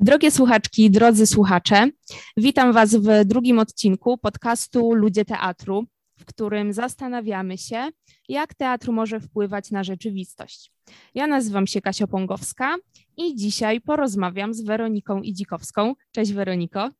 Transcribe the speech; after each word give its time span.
Drogie 0.00 0.30
słuchaczki, 0.30 0.90
drodzy 0.90 1.26
słuchacze, 1.26 1.90
witam 2.36 2.72
Was 2.72 2.94
w 2.94 3.24
drugim 3.24 3.58
odcinku 3.58 4.18
podcastu 4.18 4.94
Ludzie 4.94 5.24
Teatru, 5.24 5.84
w 6.18 6.24
którym 6.24 6.72
zastanawiamy 6.72 7.58
się, 7.58 7.88
jak 8.28 8.54
teatr 8.54 8.90
może 8.90 9.20
wpływać 9.20 9.70
na 9.70 9.84
rzeczywistość. 9.84 10.72
Ja 11.14 11.26
nazywam 11.26 11.66
się 11.66 11.80
Kasia 11.80 12.06
Pongowska 12.06 12.76
i 13.16 13.36
dzisiaj 13.36 13.80
porozmawiam 13.80 14.54
z 14.54 14.60
Weroniką 14.60 15.22
Idzikowską. 15.22 15.94
Cześć 16.12 16.32
Weroniko. 16.32 16.90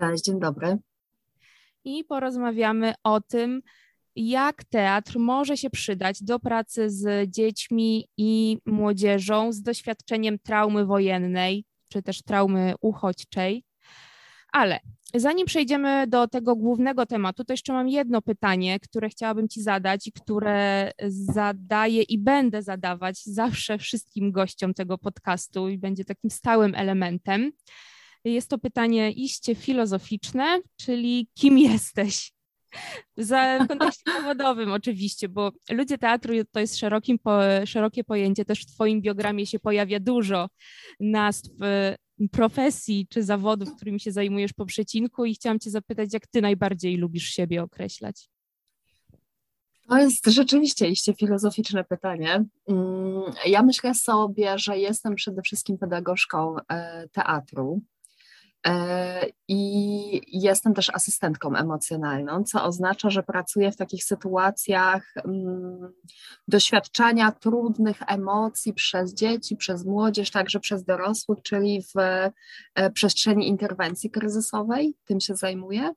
Cześć, 0.00 0.24
dzień 0.24 0.40
dobry. 0.40 0.78
I 1.84 2.04
porozmawiamy 2.04 2.94
o 3.04 3.20
tym, 3.20 3.62
jak 4.16 4.64
teatr 4.64 5.18
może 5.18 5.56
się 5.56 5.70
przydać 5.70 6.22
do 6.22 6.38
pracy 6.38 6.90
z 6.90 7.30
dziećmi 7.30 8.08
i 8.16 8.58
młodzieżą 8.66 9.52
z 9.52 9.62
doświadczeniem 9.62 10.38
traumy 10.38 10.86
wojennej, 10.86 11.64
czy 11.92 12.02
też 12.02 12.22
traumy 12.22 12.74
uchodźczej. 12.80 13.64
Ale 14.52 14.80
zanim 15.14 15.46
przejdziemy 15.46 16.06
do 16.06 16.28
tego 16.28 16.56
głównego 16.56 17.06
tematu, 17.06 17.44
to 17.44 17.52
jeszcze 17.52 17.72
mam 17.72 17.88
jedno 17.88 18.22
pytanie, 18.22 18.80
które 18.80 19.08
chciałabym 19.08 19.48
Ci 19.48 19.62
zadać 19.62 20.06
i 20.06 20.12
które 20.12 20.92
zadaję 21.08 22.02
i 22.02 22.18
będę 22.18 22.62
zadawać 22.62 23.24
zawsze 23.24 23.78
wszystkim 23.78 24.32
gościom 24.32 24.74
tego 24.74 24.98
podcastu 24.98 25.68
i 25.68 25.78
będzie 25.78 26.04
takim 26.04 26.30
stałym 26.30 26.74
elementem. 26.74 27.52
Jest 28.24 28.50
to 28.50 28.58
pytanie 28.58 29.12
iście 29.12 29.54
filozoficzne, 29.54 30.60
czyli 30.76 31.28
kim 31.34 31.58
jesteś? 31.58 32.32
Za, 33.16 33.58
w 33.64 33.68
kontekście 33.68 34.12
zawodowym 34.12 34.72
oczywiście, 34.72 35.28
bo 35.28 35.52
ludzie 35.70 35.98
teatru 35.98 36.34
to 36.52 36.60
jest 36.60 36.76
szerokim, 36.76 37.18
po, 37.18 37.38
szerokie 37.64 38.04
pojęcie, 38.04 38.44
też 38.44 38.62
w 38.62 38.66
Twoim 38.66 39.00
biogramie 39.00 39.46
się 39.46 39.58
pojawia 39.58 40.00
dużo 40.00 40.48
nazw 41.00 41.50
profesji 42.28 43.06
czy 43.10 43.22
zawodów, 43.22 43.76
którymi 43.76 44.00
się 44.00 44.12
zajmujesz 44.12 44.52
po 44.52 44.66
przecinku 44.66 45.24
i 45.24 45.34
chciałam 45.34 45.58
Cię 45.58 45.70
zapytać, 45.70 46.12
jak 46.12 46.26
Ty 46.26 46.42
najbardziej 46.42 46.96
lubisz 46.96 47.28
siebie 47.28 47.62
określać? 47.62 48.28
To 49.88 49.98
jest 49.98 50.26
rzeczywiście 50.26 50.88
iście 50.88 51.14
filozoficzne 51.14 51.84
pytanie. 51.84 52.44
Mm, 52.68 53.22
ja 53.46 53.62
myślę 53.62 53.94
sobie, 53.94 54.58
że 54.58 54.78
jestem 54.78 55.14
przede 55.14 55.42
wszystkim 55.42 55.78
pedagogzką 55.78 56.56
e, 56.68 57.08
teatru. 57.08 57.80
E, 58.66 59.26
I 59.48 60.40
jestem 60.40 60.74
też 60.74 60.90
asystentką 60.90 61.56
emocjonalną, 61.56 62.44
co 62.44 62.64
oznacza, 62.64 63.10
że 63.10 63.22
pracuję 63.22 63.72
w 63.72 63.76
takich 63.76 64.04
sytuacjach 64.04 65.14
mm, 65.24 65.92
doświadczania 66.48 67.32
trudnych 67.32 68.02
emocji 68.06 68.72
przez 68.72 69.14
dzieci, 69.14 69.56
przez 69.56 69.84
młodzież, 69.84 70.30
także 70.30 70.60
przez 70.60 70.84
dorosłych, 70.84 71.38
czyli 71.42 71.82
w 71.82 71.98
e, 72.74 72.90
przestrzeni 72.90 73.48
interwencji 73.48 74.10
kryzysowej. 74.10 74.94
Tym 75.04 75.20
się 75.20 75.36
zajmuję. 75.36 75.92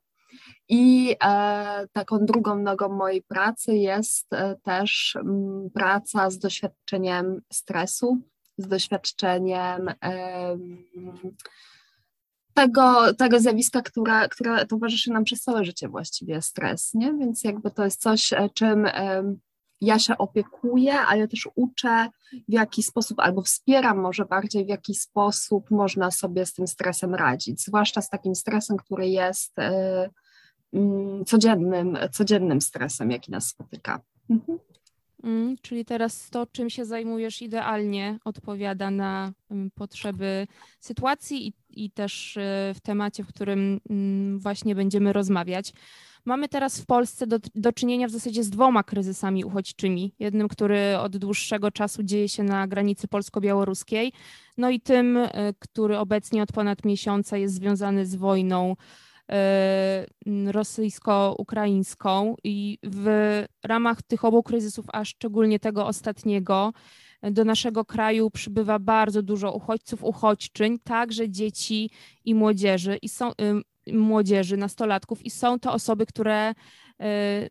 I 0.68 1.16
e, 1.24 1.86
taką 1.92 2.18
drugą 2.18 2.58
nogą 2.58 2.88
mojej 2.88 3.22
pracy 3.22 3.74
jest 3.76 4.32
e, 4.32 4.56
też 4.62 5.16
m, 5.20 5.28
mm, 5.28 5.70
praca 5.70 6.30
z 6.30 6.38
doświadczeniem 6.38 7.40
stresu, 7.52 8.18
z 8.58 8.68
doświadczeniem. 8.68 9.88
E, 9.88 10.56
tego, 12.54 13.14
tego 13.14 13.40
zjawiska, 13.40 13.82
które, 13.82 14.28
które 14.28 14.66
towarzyszy 14.66 15.10
nam 15.10 15.24
przez 15.24 15.40
całe 15.42 15.64
życie 15.64 15.88
właściwie, 15.88 16.42
stres, 16.42 16.94
nie? 16.94 17.12
Więc 17.12 17.44
jakby 17.44 17.70
to 17.70 17.84
jest 17.84 18.00
coś, 18.00 18.32
e, 18.32 18.48
czym 18.54 18.86
ja 19.80 19.98
się 19.98 20.18
opiekuję, 20.18 20.98
ale 20.98 21.28
też 21.28 21.48
uczę, 21.54 22.08
w 22.48 22.52
jaki 22.52 22.82
sposób, 22.82 23.20
albo 23.20 23.42
wspieram 23.42 23.98
może 23.98 24.24
bardziej, 24.24 24.64
w 24.64 24.68
jaki 24.68 24.94
sposób 24.94 25.70
można 25.70 26.10
sobie 26.10 26.46
z 26.46 26.52
tym 26.52 26.66
stresem 26.66 27.14
radzić, 27.14 27.64
zwłaszcza 27.64 28.02
z 28.02 28.10
takim 28.10 28.34
stresem, 28.34 28.76
który 28.76 29.08
jest 29.08 29.58
e, 29.58 30.10
mm, 30.72 31.24
codziennym, 31.24 31.98
codziennym 32.12 32.60
stresem, 32.60 33.10
jaki 33.10 33.30
nas 33.30 33.46
spotyka. 33.46 34.00
Mhm. 34.30 34.58
Mm, 35.24 35.56
czyli 35.62 35.84
teraz 35.84 36.30
to, 36.30 36.46
czym 36.46 36.70
się 36.70 36.84
zajmujesz, 36.84 37.42
idealnie 37.42 38.18
odpowiada 38.24 38.90
na 38.90 39.32
potrzeby 39.74 40.46
sytuacji 40.80 41.46
i, 41.46 41.52
i 41.84 41.90
też 41.90 42.36
y, 42.36 42.40
w 42.74 42.80
temacie, 42.82 43.24
w 43.24 43.26
którym 43.26 43.80
mm, 43.90 44.38
właśnie 44.38 44.74
będziemy 44.74 45.12
rozmawiać. 45.12 45.72
Mamy 46.24 46.48
teraz 46.48 46.80
w 46.80 46.86
Polsce 46.86 47.26
do, 47.26 47.38
do 47.54 47.72
czynienia 47.72 48.08
w 48.08 48.10
zasadzie 48.10 48.44
z 48.44 48.50
dwoma 48.50 48.82
kryzysami 48.82 49.44
uchodźczymi. 49.44 50.14
Jednym, 50.18 50.48
który 50.48 50.98
od 50.98 51.16
dłuższego 51.16 51.70
czasu 51.70 52.02
dzieje 52.02 52.28
się 52.28 52.42
na 52.42 52.66
granicy 52.68 53.08
polsko-białoruskiej, 53.08 54.12
no 54.56 54.70
i 54.70 54.80
tym, 54.80 55.16
y, 55.16 55.30
który 55.58 55.98
obecnie 55.98 56.42
od 56.42 56.52
ponad 56.52 56.84
miesiąca 56.84 57.36
jest 57.36 57.54
związany 57.54 58.06
z 58.06 58.14
wojną 58.14 58.76
E, 58.76 59.13
rosyjsko-ukraińską 60.46 62.34
i 62.44 62.78
w 62.82 63.08
ramach 63.64 64.02
tych 64.02 64.24
obu 64.24 64.42
kryzysów, 64.42 64.86
a 64.92 65.04
szczególnie 65.04 65.60
tego 65.60 65.86
ostatniego, 65.86 66.72
do 67.22 67.44
naszego 67.44 67.84
kraju 67.84 68.30
przybywa 68.30 68.78
bardzo 68.78 69.22
dużo 69.22 69.52
uchodźców, 69.52 70.04
uchodźczyń, 70.04 70.78
także 70.78 71.30
dzieci 71.30 71.90
i 72.24 72.34
młodzieży, 72.34 72.98
i 73.02 73.08
są, 73.08 73.32
młodzieży, 73.92 74.56
nastolatków, 74.56 75.24
i 75.24 75.30
są 75.30 75.58
to 75.58 75.72
osoby, 75.72 76.06
które 76.06 76.54
E, 76.54 76.83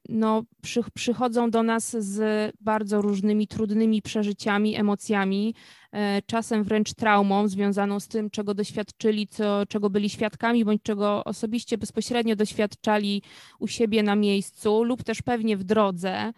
no, 0.10 0.44
przy, 0.62 0.82
przychodzą 0.94 1.52
do 1.52 1.64
nas 1.64 1.96
z 2.00 2.52
bardzo 2.62 3.02
różnymi 3.02 3.48
trudnymi 3.48 4.02
przeżyciami, 4.02 4.76
emocjami, 4.76 5.56
e, 5.92 6.22
czasem 6.22 6.64
wręcz 6.64 6.94
traumą 6.94 7.48
związaną 7.48 8.00
z 8.00 8.08
tym, 8.08 8.30
czego 8.30 8.54
doświadczyli, 8.54 9.28
co, 9.28 9.66
czego 9.66 9.90
byli 9.90 10.10
świadkami, 10.10 10.66
bądź 10.66 10.82
czego 10.84 11.24
osobiście 11.24 11.78
bezpośrednio 11.78 12.36
doświadczali 12.36 13.22
u 13.60 13.68
siebie 13.68 14.04
na 14.04 14.16
miejscu 14.16 14.84
lub 14.84 15.04
też 15.04 15.22
pewnie 15.22 15.58
w 15.58 15.64
drodze. 15.64 16.34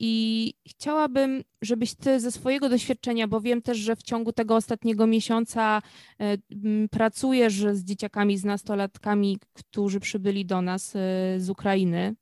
I 0.00 0.54
chciałabym, 0.68 1.42
żebyś 1.62 1.94
ty 1.94 2.20
ze 2.20 2.32
swojego 2.32 2.68
doświadczenia, 2.68 3.28
bo 3.28 3.40
wiem 3.40 3.62
też, 3.62 3.78
że 3.78 3.96
w 3.96 4.02
ciągu 4.02 4.32
tego 4.32 4.56
ostatniego 4.56 5.06
miesiąca 5.06 5.82
e, 6.20 6.36
pracujesz 6.90 7.54
z 7.72 7.84
dzieciakami, 7.84 8.38
z 8.38 8.44
nastolatkami, 8.44 9.38
którzy 9.52 10.00
przybyli 10.00 10.46
do 10.46 10.62
nas 10.62 10.96
e, 10.96 10.98
z 11.38 11.50
Ukrainy 11.50 12.14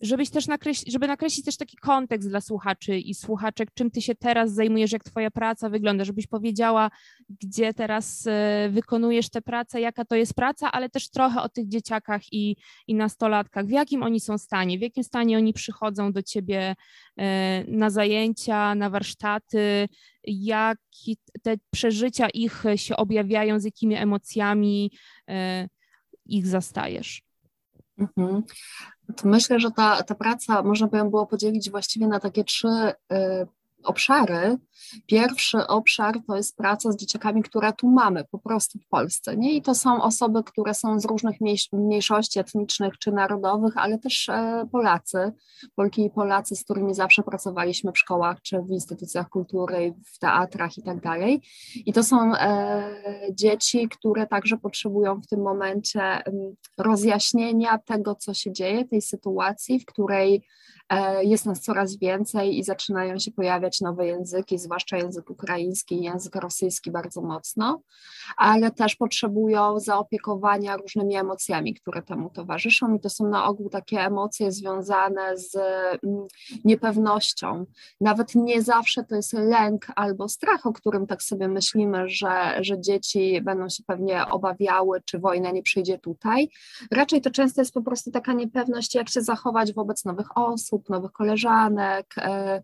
żebyś 0.00 0.30
też 0.30 0.46
nakreślić, 0.46 0.92
żeby 0.92 1.06
nakreślić 1.06 1.44
też 1.44 1.56
taki 1.56 1.76
kontekst 1.76 2.28
dla 2.28 2.40
słuchaczy 2.40 2.98
i 2.98 3.14
słuchaczek, 3.14 3.68
czym 3.74 3.90
ty 3.90 4.02
się 4.02 4.14
teraz 4.14 4.52
zajmujesz, 4.52 4.92
jak 4.92 5.04
twoja 5.04 5.30
praca 5.30 5.68
wygląda, 5.68 6.04
żebyś 6.04 6.26
powiedziała, 6.26 6.90
gdzie 7.40 7.74
teraz 7.74 8.26
e, 8.26 8.68
wykonujesz 8.72 9.30
tę 9.30 9.42
pracę, 9.42 9.80
jaka 9.80 10.04
to 10.04 10.16
jest 10.16 10.34
praca, 10.34 10.72
ale 10.72 10.88
też 10.88 11.10
trochę 11.10 11.42
o 11.42 11.48
tych 11.48 11.68
dzieciakach 11.68 12.32
i, 12.32 12.56
i 12.86 12.94
nastolatkach, 12.94 13.66
w 13.66 13.70
jakim 13.70 14.02
oni 14.02 14.20
są 14.20 14.38
stanie, 14.38 14.78
w 14.78 14.82
jakim 14.82 15.04
stanie 15.04 15.36
oni 15.36 15.52
przychodzą 15.52 16.12
do 16.12 16.22
ciebie 16.22 16.74
e, 17.18 17.64
na 17.68 17.90
zajęcia, 17.90 18.74
na 18.74 18.90
warsztaty, 18.90 19.88
jak 20.24 20.78
te 21.42 21.56
przeżycia 21.70 22.28
ich 22.28 22.64
się 22.76 22.96
objawiają, 22.96 23.60
z 23.60 23.64
jakimi 23.64 23.94
emocjami 23.94 24.90
e, 25.28 25.68
ich 26.26 26.46
zastajesz. 26.46 27.22
Mhm 27.98 28.42
myślę, 29.24 29.60
że 29.60 29.70
ta, 29.70 30.02
ta 30.02 30.14
praca 30.14 30.62
można 30.62 30.86
by 30.86 30.98
ją 30.98 31.10
było 31.10 31.26
podzielić 31.26 31.70
właściwie 31.70 32.06
na 32.06 32.20
takie 32.20 32.44
trzy 32.44 32.68
y, 32.68 33.46
obszary. 33.86 34.56
Pierwszy 35.06 35.66
obszar 35.66 36.14
to 36.26 36.36
jest 36.36 36.56
praca 36.56 36.92
z 36.92 36.96
dzieciakami, 36.96 37.42
które 37.42 37.72
tu 37.72 37.88
mamy 37.90 38.24
po 38.30 38.38
prostu 38.38 38.78
w 38.78 38.88
Polsce. 38.88 39.36
Nie? 39.36 39.52
I 39.52 39.62
to 39.62 39.74
są 39.74 40.02
osoby, 40.02 40.44
które 40.44 40.74
są 40.74 41.00
z 41.00 41.04
różnych 41.04 41.36
mniejszości 41.72 42.38
etnicznych 42.38 42.98
czy 42.98 43.12
narodowych, 43.12 43.76
ale 43.76 43.98
też 43.98 44.28
e, 44.28 44.66
Polacy, 44.72 45.32
Polki 45.74 46.04
i 46.04 46.10
Polacy, 46.10 46.56
z 46.56 46.64
którymi 46.64 46.94
zawsze 46.94 47.22
pracowaliśmy 47.22 47.92
w 47.92 47.98
szkołach 47.98 48.42
czy 48.42 48.62
w 48.62 48.70
instytucjach 48.70 49.28
kultury, 49.28 49.94
w 50.14 50.18
teatrach 50.18 50.78
i 50.78 50.82
tak 50.82 51.00
dalej. 51.00 51.42
I 51.86 51.92
to 51.92 52.02
są 52.02 52.34
e, 52.34 52.96
dzieci, 53.30 53.88
które 53.88 54.26
także 54.26 54.56
potrzebują 54.56 55.20
w 55.20 55.26
tym 55.26 55.40
momencie 55.40 56.22
rozjaśnienia 56.78 57.78
tego, 57.78 58.14
co 58.14 58.34
się 58.34 58.52
dzieje, 58.52 58.84
tej 58.84 59.02
sytuacji, 59.02 59.80
w 59.80 59.86
której 59.86 60.42
jest 61.22 61.46
nas 61.46 61.60
coraz 61.60 61.96
więcej 61.96 62.58
i 62.58 62.64
zaczynają 62.64 63.18
się 63.18 63.30
pojawiać 63.30 63.80
nowe 63.80 64.06
języki, 64.06 64.58
zwłaszcza 64.58 64.96
język 64.96 65.30
ukraiński 65.30 65.94
i 65.94 66.02
język 66.02 66.36
rosyjski 66.36 66.90
bardzo 66.90 67.22
mocno, 67.22 67.80
ale 68.36 68.70
też 68.70 68.96
potrzebują 68.96 69.80
zaopiekowania 69.80 70.76
różnymi 70.76 71.16
emocjami, 71.16 71.74
które 71.74 72.02
temu 72.02 72.30
towarzyszą 72.30 72.94
i 72.94 73.00
to 73.00 73.10
są 73.10 73.28
na 73.28 73.44
ogół 73.44 73.70
takie 73.70 74.00
emocje 74.00 74.52
związane 74.52 75.38
z 75.38 75.56
mm, 75.56 76.26
niepewnością. 76.64 77.66
Nawet 78.00 78.34
nie 78.34 78.62
zawsze 78.62 79.04
to 79.04 79.16
jest 79.16 79.32
lęk 79.32 79.86
albo 79.96 80.28
strach, 80.28 80.66
o 80.66 80.72
którym 80.72 81.06
tak 81.06 81.22
sobie 81.22 81.48
myślimy, 81.48 82.08
że, 82.08 82.58
że 82.60 82.80
dzieci 82.80 83.40
będą 83.42 83.68
się 83.68 83.82
pewnie 83.86 84.26
obawiały, 84.26 85.02
czy 85.04 85.18
wojna 85.18 85.50
nie 85.50 85.62
przyjdzie 85.62 85.98
tutaj. 85.98 86.48
Raczej 86.90 87.20
to 87.20 87.30
często 87.30 87.60
jest 87.60 87.74
po 87.74 87.82
prostu 87.82 88.10
taka 88.10 88.32
niepewność, 88.32 88.94
jak 88.94 89.08
się 89.08 89.22
zachować 89.22 89.72
wobec 89.72 90.04
nowych 90.04 90.38
osób, 90.38 90.75
osób, 90.76 90.88
nowych 90.88 91.12
koleżanek, 91.12 92.14
e, 92.18 92.62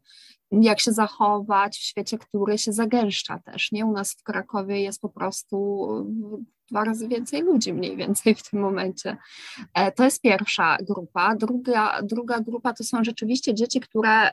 jak 0.51 0.81
się 0.81 0.93
zachować 0.93 1.77
w 1.77 1.83
świecie, 1.83 2.19
który 2.19 2.59
się 2.59 2.73
zagęszcza 2.73 3.39
też. 3.39 3.73
Nie 3.73 3.87
u 3.87 3.93
nas 3.93 4.13
w 4.13 4.23
Krakowie 4.23 4.83
jest 4.83 5.01
po 5.01 5.09
prostu 5.09 5.89
dwa 6.71 6.85
razy 6.85 7.09
więcej 7.09 7.43
ludzi 7.43 7.73
mniej 7.73 7.97
więcej 7.97 8.35
w 8.35 8.51
tym 8.51 8.61
momencie. 8.61 9.17
E, 9.75 9.93
to 9.93 10.05
jest 10.05 10.21
pierwsza 10.21 10.77
grupa. 10.81 11.37
Druga, 11.37 12.03
druga 12.03 12.41
grupa 12.41 12.73
to 12.73 12.85
są 12.85 13.05
rzeczywiście 13.05 13.55
dzieci, 13.55 13.81
które 13.81 14.31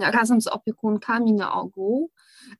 razem 0.00 0.40
z 0.40 0.46
opiekunkami 0.46 1.32
na 1.32 1.52
ogół 1.52 2.10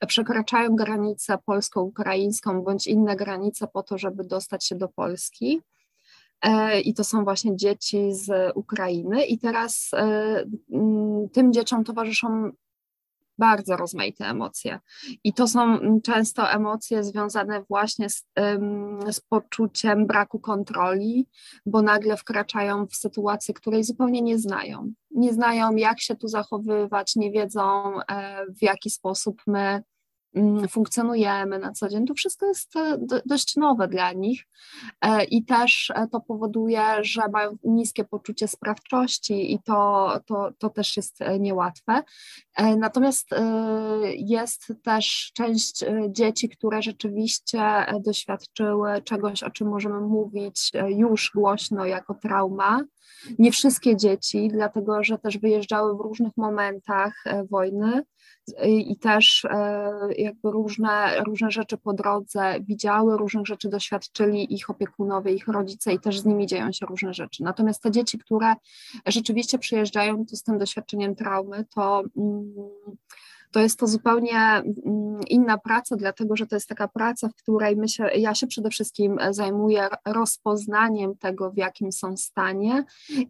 przekraczają 0.06 0.76
granicę 0.76 1.38
polsko-ukraińską 1.46 2.62
bądź 2.62 2.86
inne 2.86 3.16
granice 3.16 3.66
po 3.66 3.82
to, 3.82 3.98
żeby 3.98 4.24
dostać 4.24 4.66
się 4.66 4.74
do 4.74 4.88
Polski. 4.88 5.62
E, 6.42 6.80
I 6.80 6.94
to 6.94 7.04
są 7.04 7.24
właśnie 7.24 7.56
dzieci 7.56 8.14
z 8.14 8.52
Ukrainy. 8.54 9.26
I 9.26 9.38
teraz 9.38 9.90
e, 9.94 10.44
tym 11.32 11.52
dzieciom 11.52 11.84
towarzyszą 11.84 12.50
bardzo 13.38 13.76
rozmaite 13.76 14.24
emocje. 14.24 14.80
I 15.24 15.32
to 15.32 15.48
są 15.48 15.78
często 16.02 16.50
emocje 16.50 17.04
związane 17.04 17.62
właśnie 17.62 18.10
z, 18.10 18.26
z, 19.10 19.20
poczuciem 19.20 20.06
braku 20.06 20.38
kontroli, 20.38 21.26
bo 21.66 21.82
nagle 21.82 22.16
wkraczają 22.16 22.86
w 22.86 22.94
sytuację, 22.94 23.54
której 23.54 23.84
zupełnie 23.84 24.22
nie 24.22 24.38
znają. 24.38 24.92
Nie 25.10 25.32
znają, 25.32 25.76
jak 25.76 26.00
się 26.00 26.16
tu 26.16 26.28
zachowywać, 26.28 27.16
nie 27.16 27.30
wiedzą, 27.32 27.62
e, 28.00 28.46
w 28.46 28.62
jaki 28.62 28.90
sposób 28.90 29.42
my 29.46 29.82
funkcjonujemy 30.70 31.58
na 31.58 31.72
co 31.72 31.88
dzień, 31.88 32.06
to 32.06 32.14
wszystko 32.14 32.46
jest 32.46 32.76
e, 32.76 32.98
dość 33.26 33.56
nowe 33.56 33.88
dla 33.88 34.12
nich 34.12 34.46
e, 35.00 35.24
i 35.24 35.44
też 35.44 35.92
e, 35.94 36.08
to 36.08 36.20
powoduje, 36.20 36.82
że 37.00 37.28
mają 37.28 37.56
niskie 37.64 38.04
poczucie 38.04 38.48
sprawczości 38.48 39.54
i 39.54 39.62
to, 39.62 40.10
to, 40.26 40.50
to 40.58 40.70
też 40.70 40.96
jest 40.96 41.18
niełatwe. 41.40 42.02
Natomiast 42.76 43.30
jest 44.16 44.72
też 44.82 45.30
część 45.34 45.84
dzieci, 46.08 46.48
które 46.48 46.82
rzeczywiście 46.82 47.86
doświadczyły 48.04 49.02
czegoś, 49.02 49.42
o 49.42 49.50
czym 49.50 49.68
możemy 49.68 50.00
mówić 50.00 50.72
już 50.88 51.30
głośno 51.34 51.84
jako 51.84 52.14
trauma. 52.14 52.80
Nie 53.38 53.52
wszystkie 53.52 53.96
dzieci, 53.96 54.48
dlatego 54.52 55.04
że 55.04 55.18
też 55.18 55.38
wyjeżdżały 55.38 55.96
w 55.96 56.00
różnych 56.00 56.36
momentach 56.36 57.24
wojny 57.50 58.02
i 58.64 58.96
też 58.96 59.44
e, 59.50 59.90
jakby 60.18 60.50
różne, 60.50 61.20
różne 61.24 61.50
rzeczy 61.50 61.76
po 61.78 61.92
drodze 61.92 62.60
widziały, 62.60 63.16
różnych 63.16 63.46
rzeczy 63.46 63.68
doświadczyli 63.68 64.54
ich 64.54 64.70
opiekunowie, 64.70 65.32
ich 65.32 65.48
rodzice 65.48 65.92
i 65.92 66.00
też 66.00 66.20
z 66.20 66.24
nimi 66.24 66.46
dzieją 66.46 66.72
się 66.72 66.86
różne 66.86 67.14
rzeczy. 67.14 67.42
Natomiast 67.42 67.82
te 67.82 67.90
dzieci, 67.90 68.18
które 68.18 68.54
rzeczywiście 69.06 69.58
przyjeżdżają 69.58 70.26
tu 70.26 70.36
z 70.36 70.42
tym 70.42 70.58
doświadczeniem 70.58 71.14
traumy, 71.14 71.64
to 71.74 72.02
mm, 72.16 72.54
to 73.50 73.60
jest 73.60 73.78
to 73.78 73.86
zupełnie 73.86 74.38
mm, 74.38 75.20
inna 75.28 75.58
praca, 75.58 75.96
dlatego 75.96 76.36
że 76.36 76.46
to 76.46 76.56
jest 76.56 76.68
taka 76.68 76.88
praca, 76.88 77.28
w 77.28 77.34
której 77.34 77.76
my 77.76 77.88
się, 77.88 78.04
ja 78.04 78.34
się 78.34 78.46
przede 78.46 78.70
wszystkim 78.70 79.18
zajmuję 79.30 79.88
rozpoznaniem 80.06 81.16
tego, 81.16 81.50
w 81.50 81.56
jakim 81.56 81.92
są 81.92 82.16
stanie 82.16 82.84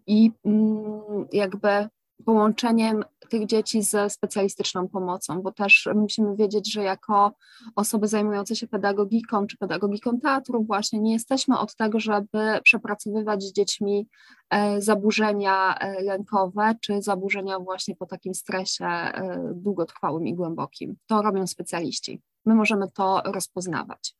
i 0.07 0.31
mm, 0.45 1.27
jakby 1.33 1.89
połączeniem 2.25 3.05
tych 3.29 3.47
dzieci 3.47 3.83
ze 3.83 4.11
specjalistyczną 4.11 4.89
pomocą, 4.89 5.43
bo 5.43 5.53
też 5.53 5.89
musimy 5.95 6.37
wiedzieć, 6.37 6.73
że 6.73 6.83
jako 6.83 7.33
osoby 7.77 8.09
zajmujące 8.09 8.57
się 8.57 8.67
pedagogiką 8.67 9.47
czy 9.47 9.57
pedagogiką 9.57 10.21
teatru 10.21 10.65
właśnie 10.65 11.01
nie 11.01 11.13
jesteśmy 11.13 11.59
od 11.59 11.77
tego, 11.77 12.01
żeby 12.01 12.61
przepracowywać 12.63 13.43
z 13.43 13.53
dziećmi 13.53 14.09
e, 14.51 14.83
zaburzenia 14.83 15.75
e, 15.75 16.03
lękowe 16.03 16.75
czy 16.81 17.03
zaburzenia 17.03 17.59
właśnie 17.59 17.97
po 17.97 18.07
takim 18.07 18.35
stresie 18.35 18.87
e, 18.87 19.51
długotrwałym 19.55 20.27
i 20.27 20.35
głębokim. 20.35 20.97
To 21.07 21.23
robią 21.23 21.47
specjaliści. 21.47 22.23
My 22.47 22.55
możemy 22.55 22.91
to 22.91 23.23
rozpoznawać. 23.25 24.15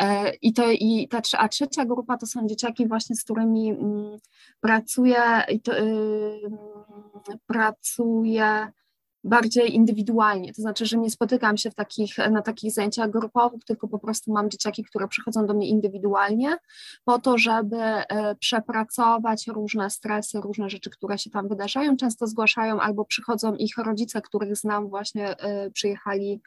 E, 0.00 0.32
I, 0.42 0.52
to, 0.52 0.70
i 0.70 1.08
ta, 1.08 1.20
a 1.38 1.48
trzecia 1.48 1.84
grupa 1.84 2.16
to 2.16 2.26
są 2.26 2.46
dzieciaki 2.46 2.88
właśnie, 2.88 3.16
z 3.16 3.24
którymi 3.24 3.70
mm, 3.70 4.18
pracuję, 4.60 5.22
pracuję 7.46 8.72
bardziej 9.26 9.74
indywidualnie, 9.74 10.54
to 10.54 10.62
znaczy, 10.62 10.86
że 10.86 10.98
nie 10.98 11.10
spotykam 11.10 11.56
się 11.56 11.70
w 11.70 11.74
takich, 11.74 12.18
na 12.30 12.42
takich 12.42 12.72
zajęciach 12.72 13.10
grupowych, 13.10 13.64
tylko 13.64 13.88
po 13.88 13.98
prostu 13.98 14.32
mam 14.32 14.50
dzieciaki, 14.50 14.84
które 14.84 15.08
przychodzą 15.08 15.46
do 15.46 15.54
mnie 15.54 15.68
indywidualnie 15.68 16.56
po 17.04 17.18
to, 17.18 17.38
żeby 17.38 17.76
e, 17.76 18.34
przepracować 18.34 19.46
różne 19.46 19.90
stresy, 19.90 20.40
różne 20.40 20.70
rzeczy, 20.70 20.90
które 20.90 21.18
się 21.18 21.30
tam 21.30 21.48
wydarzają. 21.48 21.96
Często 21.96 22.26
zgłaszają 22.26 22.80
albo 22.80 23.04
przychodzą 23.04 23.54
ich 23.54 23.78
rodzice, 23.78 24.22
których 24.22 24.56
znam, 24.56 24.88
właśnie 24.88 25.36
e, 25.38 25.70
przyjechali 25.70 26.40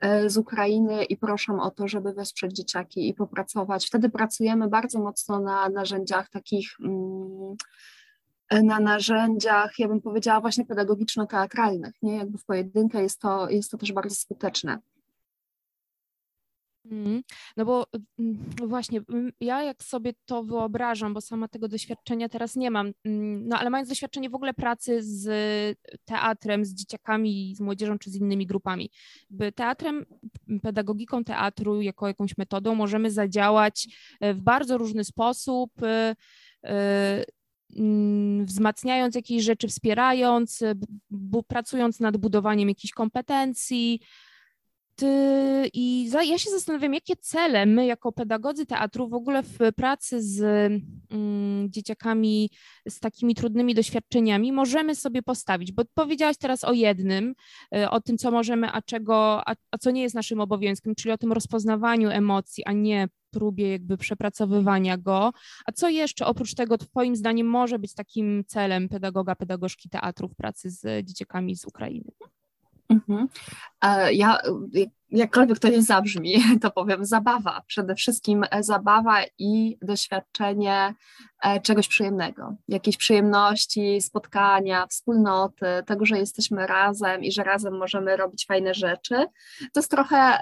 e, 0.00 0.30
z 0.30 0.36
Ukrainy 0.36 1.04
i 1.04 1.16
proszą 1.16 1.62
o 1.62 1.70
to, 1.70 1.88
żeby 1.88 2.12
wesprzeć 2.12 2.52
dzieciaki 2.52 3.08
i 3.08 3.14
popracować. 3.14 3.86
Wtedy 3.86 4.08
pracujemy 4.08 4.68
bardzo 4.68 4.98
mocno 4.98 5.40
na 5.40 5.68
narzędziach 5.68 6.28
takich 6.30 6.68
mm, 6.80 7.56
na 8.50 8.80
narzędziach, 8.80 9.78
ja 9.78 9.88
bym 9.88 10.00
powiedziała 10.00 10.40
właśnie 10.40 10.64
pedagogiczno-teatralnych, 10.64 11.92
nie? 12.02 12.16
Jakby 12.16 12.38
w 12.38 12.44
pojedynkę 12.44 13.02
jest 13.02 13.20
to, 13.20 13.50
jest 13.50 13.70
to 13.70 13.78
też 13.78 13.92
bardzo 13.92 14.14
skuteczne. 14.14 14.78
Mm, 16.90 17.22
no 17.56 17.64
bo 17.64 17.86
mm, 18.18 18.44
no 18.60 18.66
właśnie, 18.66 19.00
mm, 19.08 19.32
ja 19.40 19.62
jak 19.62 19.82
sobie 19.82 20.12
to 20.26 20.42
wyobrażam, 20.42 21.14
bo 21.14 21.20
sama 21.20 21.48
tego 21.48 21.68
doświadczenia 21.68 22.28
teraz 22.28 22.56
nie 22.56 22.70
mam, 22.70 22.92
no 23.44 23.58
ale 23.58 23.70
mając 23.70 23.88
doświadczenie 23.88 24.30
w 24.30 24.34
ogóle 24.34 24.54
pracy 24.54 25.02
z 25.02 25.28
teatrem, 26.04 26.64
z 26.64 26.74
dzieciakami, 26.74 27.54
z 27.56 27.60
młodzieżą 27.60 27.98
czy 27.98 28.10
z 28.10 28.16
innymi 28.16 28.46
grupami, 28.46 28.90
by 29.30 29.52
teatrem, 29.52 30.06
pedagogiką 30.62 31.24
teatru 31.24 31.82
jako 31.82 32.08
jakąś 32.08 32.38
metodą 32.38 32.74
możemy 32.74 33.10
zadziałać 33.10 33.88
e, 34.20 34.34
w 34.34 34.40
bardzo 34.40 34.78
różny 34.78 35.04
sposób 35.04 35.82
e, 35.82 36.16
e, 36.64 37.24
wzmacniając 38.44 39.14
jakieś 39.14 39.42
rzeczy, 39.42 39.68
wspierając, 39.68 40.62
pracując 41.48 42.00
nad 42.00 42.16
budowaniem 42.16 42.68
jakichś 42.68 42.92
kompetencji. 42.92 44.00
Ty, 44.96 45.06
I 45.72 46.08
za, 46.08 46.22
ja 46.22 46.38
się 46.38 46.50
zastanawiam, 46.50 46.94
jakie 46.94 47.16
cele 47.16 47.66
my, 47.66 47.86
jako 47.86 48.12
pedagodzy 48.12 48.66
teatru, 48.66 49.08
w 49.08 49.14
ogóle 49.14 49.42
w 49.42 49.58
pracy 49.76 50.22
z 50.22 50.42
mm, 51.10 51.70
dzieciakami 51.70 52.50
z 52.88 53.00
takimi 53.00 53.34
trudnymi 53.34 53.74
doświadczeniami 53.74 54.52
możemy 54.52 54.94
sobie 54.94 55.22
postawić. 55.22 55.72
Bo 55.72 55.82
powiedziałaś 55.94 56.36
teraz 56.36 56.64
o 56.64 56.72
jednym, 56.72 57.34
y, 57.76 57.90
o 57.90 58.00
tym, 58.00 58.18
co 58.18 58.30
możemy, 58.30 58.72
a 58.72 58.82
czego, 58.82 59.48
a, 59.48 59.54
a 59.70 59.78
co 59.78 59.90
nie 59.90 60.02
jest 60.02 60.14
naszym 60.14 60.40
obowiązkiem, 60.40 60.94
czyli 60.94 61.12
o 61.12 61.18
tym 61.18 61.32
rozpoznawaniu 61.32 62.10
emocji, 62.10 62.64
a 62.64 62.72
nie 62.72 63.08
próbie 63.30 63.70
jakby 63.70 63.96
przepracowywania 63.96 64.98
go. 64.98 65.32
A 65.66 65.72
co 65.72 65.88
jeszcze 65.88 66.26
oprócz 66.26 66.54
tego 66.54 66.78
Twoim 66.78 67.16
zdaniem 67.16 67.46
może 67.46 67.78
być 67.78 67.94
takim 67.94 68.44
celem 68.46 68.88
pedagoga, 68.88 69.34
pedagogzki 69.34 69.88
teatru 69.88 70.28
w 70.28 70.36
pracy 70.36 70.70
z 70.70 71.06
dzieciakami 71.06 71.56
z 71.56 71.64
Ukrainy? 71.64 72.10
Mhm. 72.90 73.30
E, 73.82 74.16
ja, 74.16 74.40
jakkolwiek 75.10 75.58
to 75.58 75.68
nie 75.68 75.82
zabrzmi, 75.82 76.34
to 76.62 76.70
powiem 76.70 77.04
zabawa. 77.04 77.62
Przede 77.66 77.94
wszystkim 77.94 78.44
e, 78.50 78.62
zabawa 78.62 79.22
i 79.38 79.78
doświadczenie 79.82 80.94
e, 81.42 81.60
czegoś 81.60 81.88
przyjemnego, 81.88 82.54
jakiejś 82.68 82.96
przyjemności, 82.96 84.00
spotkania, 84.00 84.86
wspólnoty, 84.86 85.66
tego, 85.86 86.06
że 86.06 86.18
jesteśmy 86.18 86.66
razem 86.66 87.24
i 87.24 87.32
że 87.32 87.44
razem 87.44 87.78
możemy 87.78 88.16
robić 88.16 88.46
fajne 88.46 88.74
rzeczy. 88.74 89.14
To 89.72 89.80
jest 89.80 89.90
trochę 89.90 90.38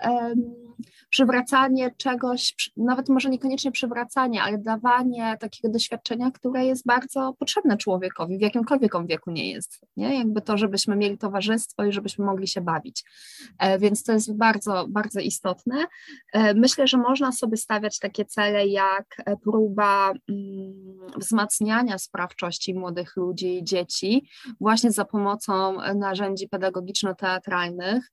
przywracanie 1.11 1.95
czegoś, 1.97 2.55
nawet 2.77 3.09
może 3.09 3.31
niekoniecznie 3.31 3.73
przywracanie, 3.73 4.43
ale 4.43 4.59
dawanie 4.59 5.37
takiego 5.41 5.73
doświadczenia, 5.73 6.31
które 6.31 6.65
jest 6.65 6.87
bardzo 6.87 7.35
potrzebne 7.39 7.77
człowiekowi, 7.77 8.39
w 8.39 8.41
jakimkolwiek 8.41 8.95
on 8.95 9.07
wieku 9.07 9.31
nie 9.31 9.51
jest. 9.51 9.81
Nie? 9.97 10.19
Jakby 10.19 10.43
to, 10.43 10.59
żebyśmy 10.59 10.97
mieli 10.97 11.19
towarzystwo 11.19 11.85
i 11.85 11.93
żebyśmy 11.93 12.25
mogli 12.25 12.49
się 12.49 12.61
bawić. 12.61 13.05
E, 13.59 13.79
więc 13.79 14.05
to 14.05 14.13
jest 14.13 14.37
bardzo, 14.37 14.52
bardzo 14.89 15.21
istotne. 15.21 15.87
E, 16.33 16.55
myślę, 16.55 16.87
że 16.87 16.99
można 16.99 17.33
sobie 17.33 17.57
stawiać 17.57 17.99
takie 17.99 18.25
cele 18.25 18.67
jak 18.67 19.07
e, 19.19 19.37
próba 19.37 20.11
mm, 20.11 21.09
wzmacniania 21.17 21.99
sprawczości 21.99 22.75
młodych 22.75 23.17
ludzi 23.17 23.59
i 23.59 23.65
dzieci 23.65 24.29
właśnie 24.61 24.93
za 24.93 25.05
pomocą 25.05 25.77
narzędzi 25.95 26.49
pedagogiczno-teatralnych, 26.49 28.13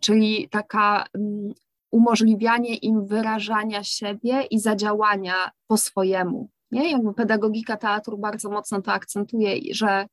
czyli 0.00 0.48
taka 0.50 1.04
mm, 1.14 1.52
umożliwianie 1.90 2.76
im 2.76 3.06
wyrażania 3.06 3.84
siebie 3.84 4.42
i 4.50 4.60
zadziałania 4.60 5.50
po 5.66 5.76
swojemu. 5.76 6.50
Nie? 6.70 6.90
Jakby 6.92 7.14
pedagogika 7.14 7.76
teatru 7.76 8.18
bardzo 8.18 8.50
mocno 8.50 8.82
to 8.82 8.92
akcentuje, 8.92 9.74
że, 9.74 10.06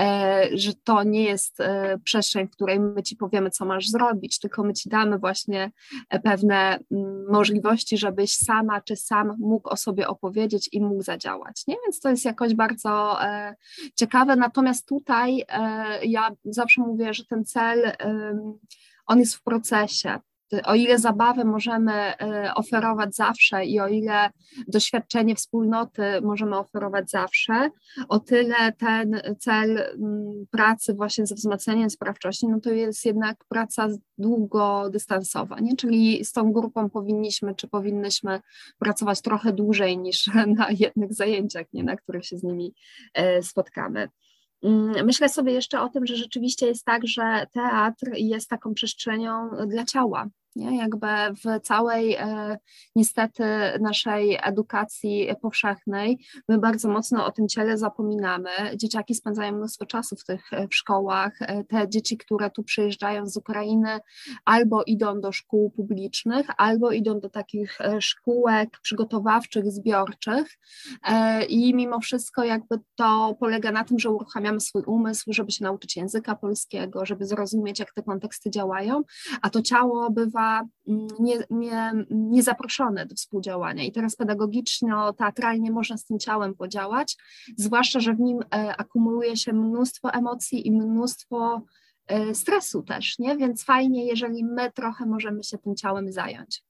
e, 0.00 0.48
że 0.54 0.72
to 0.84 1.02
nie 1.02 1.22
jest 1.22 1.60
e, 1.60 1.98
przestrzeń, 2.04 2.46
w 2.46 2.50
której 2.50 2.80
my 2.80 3.02
ci 3.02 3.16
powiemy, 3.16 3.50
co 3.50 3.64
masz 3.64 3.88
zrobić, 3.88 4.38
tylko 4.38 4.64
my 4.64 4.72
ci 4.72 4.88
damy 4.88 5.18
właśnie 5.18 5.70
e, 6.10 6.20
pewne 6.20 6.74
m, 6.74 6.80
mm, 6.92 7.26
możliwości, 7.30 7.98
żebyś 7.98 8.36
sama 8.36 8.80
czy 8.80 8.96
sam 8.96 9.36
mógł 9.38 9.68
o 9.68 9.76
sobie 9.76 10.08
opowiedzieć 10.08 10.68
i 10.72 10.80
mógł 10.80 11.02
zadziałać. 11.02 11.66
Nie? 11.66 11.76
Więc 11.86 12.00
to 12.00 12.10
jest 12.10 12.24
jakoś 12.24 12.54
bardzo 12.54 13.22
e, 13.24 13.54
ciekawe. 13.96 14.36
Natomiast 14.36 14.88
tutaj 14.88 15.44
e, 15.48 16.04
ja 16.04 16.30
zawsze 16.44 16.80
mówię, 16.80 17.14
że 17.14 17.24
ten 17.24 17.44
cel 17.44 17.92
on 19.06 19.18
jest 19.18 19.34
w 19.34 19.42
procesie 19.42 20.18
o 20.64 20.74
ile 20.74 20.98
zabawę 20.98 21.44
możemy 21.44 21.92
e, 21.92 22.54
oferować 22.54 23.14
zawsze 23.14 23.64
i 23.64 23.80
o 23.80 23.88
ile 23.88 24.30
doświadczenie 24.68 25.34
wspólnoty 25.34 26.02
możemy 26.22 26.58
oferować 26.58 27.10
zawsze, 27.10 27.70
o 28.08 28.18
tyle 28.18 28.72
ten 28.72 29.20
cel 29.38 29.96
pracy 30.50 30.94
właśnie 30.94 31.26
ze 31.26 31.34
wzmacnianiem 31.34 31.90
sprawczości, 31.90 32.48
no 32.48 32.60
to 32.60 32.70
jest 32.70 33.04
jednak 33.04 33.44
praca 33.48 33.88
długodystansowa, 34.18 35.60
nie? 35.60 35.76
czyli 35.76 36.24
z 36.24 36.32
tą 36.32 36.52
grupą 36.52 36.90
powinniśmy 36.90 37.54
czy 37.54 37.68
powinnyśmy 37.68 38.40
pracować 38.78 39.22
trochę 39.22 39.52
dłużej 39.52 39.98
niż 39.98 40.30
na 40.58 40.70
jednych 40.70 41.14
zajęciach, 41.14 41.66
nie? 41.72 41.84
na 41.84 41.96
których 41.96 42.26
się 42.26 42.38
z 42.38 42.42
nimi 42.42 42.74
e, 43.14 43.42
spotkamy. 43.42 44.08
Mm, 44.64 45.06
myślę 45.06 45.28
sobie 45.28 45.52
jeszcze 45.52 45.80
o 45.80 45.88
tym, 45.88 46.06
że 46.06 46.16
rzeczywiście 46.16 46.66
jest 46.66 46.84
tak, 46.84 47.06
że 47.06 47.46
teatr 47.52 48.06
jest 48.14 48.48
taką 48.48 48.74
przestrzenią 48.74 49.50
dla 49.66 49.84
ciała, 49.84 50.26
nie? 50.56 50.76
Jakby 50.76 51.06
w 51.44 51.60
całej 51.62 52.14
e, 52.14 52.58
niestety 52.96 53.44
naszej 53.80 54.38
edukacji 54.42 55.28
powszechnej 55.42 56.18
my 56.48 56.58
bardzo 56.58 56.88
mocno 56.88 57.26
o 57.26 57.32
tym 57.32 57.48
ciele 57.48 57.78
zapominamy. 57.78 58.50
Dzieciaki 58.76 59.14
spędzają 59.14 59.52
mnóstwo 59.52 59.86
czasu 59.86 60.16
w 60.16 60.24
tych 60.24 60.52
e, 60.52 60.68
w 60.68 60.74
szkołach. 60.74 61.32
E, 61.40 61.64
te 61.64 61.88
dzieci, 61.88 62.16
które 62.16 62.50
tu 62.50 62.62
przyjeżdżają 62.62 63.26
z 63.26 63.36
Ukrainy, 63.36 63.98
albo 64.44 64.82
idą 64.82 65.20
do 65.20 65.32
szkół 65.32 65.70
publicznych, 65.70 66.46
albo 66.56 66.92
idą 66.92 67.20
do 67.20 67.30
takich 67.30 67.78
szkółek 68.00 68.78
przygotowawczych, 68.82 69.72
zbiorczych 69.72 70.46
i 71.48 71.74
mimo 71.74 72.00
wszystko 72.00 72.44
jakby 72.44 72.78
to 72.94 73.36
polega 73.40 73.72
na 73.72 73.84
tym, 73.84 73.98
że 73.98 74.10
uruchamiamy 74.10 74.60
swój 74.60 74.82
umysł, 74.86 75.32
żeby 75.32 75.52
się 75.52 75.64
nauczyć 75.64 75.96
języka 75.96 76.36
polskiego, 76.36 77.06
żeby 77.06 77.26
zrozumieć, 77.26 77.80
jak 77.80 77.92
te 77.92 78.02
konteksty 78.02 78.50
działają, 78.50 79.02
a 79.42 79.50
to 79.50 79.62
ciało 79.62 80.10
bywa 80.10 80.43
Mm, 80.88 81.06
nie, 81.20 81.38
nie, 81.50 81.92
niezaproszone 82.10 83.06
do 83.06 83.14
współdziałania. 83.14 83.84
I 83.84 83.92
teraz 83.92 84.16
pedagogiczno-teatralnie 84.16 85.70
można 85.70 85.96
z 85.96 86.04
tym 86.04 86.18
ciałem 86.18 86.54
podziałać, 86.54 87.16
zwłaszcza, 87.56 88.00
że 88.00 88.14
w 88.14 88.20
nim 88.20 88.38
e, 88.40 88.76
akumuluje 88.76 89.36
się 89.36 89.52
mnóstwo 89.52 90.12
emocji 90.12 90.66
i 90.66 90.72
mnóstwo 90.72 91.62
e, 92.06 92.34
stresu 92.34 92.82
też, 92.82 93.18
nie? 93.18 93.36
Więc 93.36 93.64
fajnie, 93.64 94.06
jeżeli 94.06 94.44
my 94.44 94.72
trochę 94.72 95.06
możemy 95.06 95.44
się 95.44 95.58
tym 95.58 95.76
ciałem 95.76 96.12
zająć. 96.12 96.62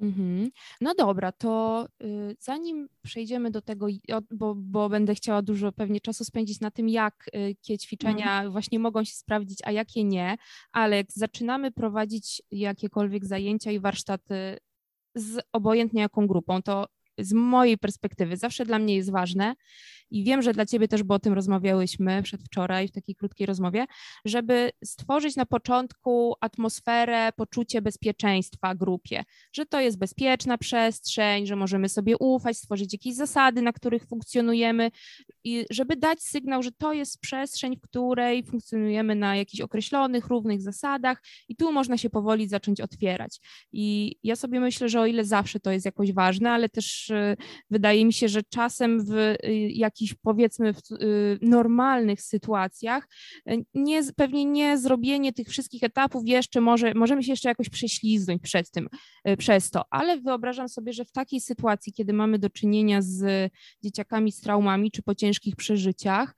Mhm. 0.00 0.50
No 0.80 0.94
dobra, 0.94 1.32
to 1.32 1.86
y, 2.02 2.36
zanim 2.40 2.88
przejdziemy 3.02 3.50
do 3.50 3.62
tego, 3.62 3.86
bo, 4.30 4.54
bo 4.54 4.88
będę 4.88 5.14
chciała 5.14 5.42
dużo 5.42 5.72
pewnie 5.72 6.00
czasu 6.00 6.24
spędzić 6.24 6.60
na 6.60 6.70
tym, 6.70 6.88
jakie 6.88 7.74
y, 7.74 7.78
ćwiczenia 7.78 8.32
mhm. 8.32 8.52
właśnie 8.52 8.78
mogą 8.78 9.04
się 9.04 9.14
sprawdzić, 9.14 9.58
a 9.64 9.72
jakie 9.72 10.04
nie, 10.04 10.36
ale 10.72 10.96
jak 10.96 11.12
zaczynamy 11.12 11.72
prowadzić 11.72 12.42
jakiekolwiek 12.50 13.24
zajęcia 13.24 13.70
i 13.70 13.80
warsztaty 13.80 14.58
z 15.14 15.40
obojętnie 15.52 16.02
jaką 16.02 16.26
grupą, 16.26 16.62
to 16.62 16.86
z 17.18 17.32
mojej 17.32 17.78
perspektywy 17.78 18.36
zawsze 18.36 18.64
dla 18.64 18.78
mnie 18.78 18.96
jest 18.96 19.10
ważne 19.10 19.54
i 20.10 20.24
wiem, 20.24 20.42
że 20.42 20.52
dla 20.52 20.66
Ciebie 20.66 20.88
też, 20.88 21.02
bo 21.02 21.14
o 21.14 21.18
tym 21.18 21.32
rozmawiałyśmy 21.32 22.22
przedwczoraj 22.22 22.88
w 22.88 22.92
takiej 22.92 23.14
krótkiej 23.14 23.46
rozmowie, 23.46 23.86
żeby 24.24 24.70
stworzyć 24.84 25.36
na 25.36 25.46
początku 25.46 26.34
atmosferę, 26.40 27.32
poczucie 27.36 27.82
bezpieczeństwa 27.82 28.74
grupie, 28.74 29.24
że 29.52 29.66
to 29.66 29.80
jest 29.80 29.98
bezpieczna 29.98 30.58
przestrzeń, 30.58 31.46
że 31.46 31.56
możemy 31.56 31.88
sobie 31.88 32.16
ufać, 32.18 32.56
stworzyć 32.56 32.92
jakieś 32.92 33.14
zasady, 33.14 33.62
na 33.62 33.72
których 33.72 34.06
funkcjonujemy 34.06 34.90
i 35.44 35.64
żeby 35.70 35.96
dać 35.96 36.22
sygnał, 36.22 36.62
że 36.62 36.72
to 36.72 36.92
jest 36.92 37.20
przestrzeń, 37.20 37.76
w 37.76 37.80
której 37.80 38.44
funkcjonujemy 38.44 39.14
na 39.14 39.36
jakichś 39.36 39.60
określonych, 39.60 40.26
równych 40.26 40.62
zasadach 40.62 41.22
i 41.48 41.56
tu 41.56 41.72
można 41.72 41.98
się 41.98 42.10
powoli 42.10 42.48
zacząć 42.48 42.80
otwierać. 42.80 43.40
I 43.72 44.16
ja 44.22 44.36
sobie 44.36 44.60
myślę, 44.60 44.88
że 44.88 45.00
o 45.00 45.06
ile 45.06 45.24
zawsze 45.24 45.60
to 45.60 45.70
jest 45.70 45.84
jakoś 45.84 46.12
ważne, 46.12 46.50
ale 46.50 46.68
też 46.68 47.10
y, 47.10 47.36
wydaje 47.70 48.04
mi 48.04 48.12
się, 48.12 48.28
że 48.28 48.42
czasem 48.42 49.04
w 49.04 49.12
y, 49.12 49.38
jakiś 49.70 49.99
jakichś 50.00 50.14
powiedzmy 50.22 50.74
y, 51.02 51.38
normalnych 51.42 52.22
sytuacjach, 52.22 53.08
y, 53.50 53.64
nie, 53.74 54.02
pewnie 54.16 54.44
nie 54.44 54.78
zrobienie 54.78 55.32
tych 55.32 55.48
wszystkich 55.48 55.82
etapów 55.82 56.22
jeszcze 56.26 56.60
może, 56.60 56.94
możemy 56.94 57.22
się 57.22 57.32
jeszcze 57.32 57.48
jakoś 57.48 57.68
prześliznąć 57.68 58.42
przed 58.42 58.70
tym, 58.70 58.88
y, 59.28 59.36
przez 59.36 59.70
to, 59.70 59.84
ale 59.90 60.20
wyobrażam 60.20 60.68
sobie, 60.68 60.92
że 60.92 61.04
w 61.04 61.12
takiej 61.12 61.40
sytuacji, 61.40 61.92
kiedy 61.92 62.12
mamy 62.12 62.38
do 62.38 62.50
czynienia 62.50 63.02
z 63.02 63.52
dzieciakami 63.84 64.32
z 64.32 64.40
traumami 64.40 64.90
czy 64.90 65.02
po 65.02 65.14
ciężkich 65.14 65.56
przeżyciach, 65.56 66.34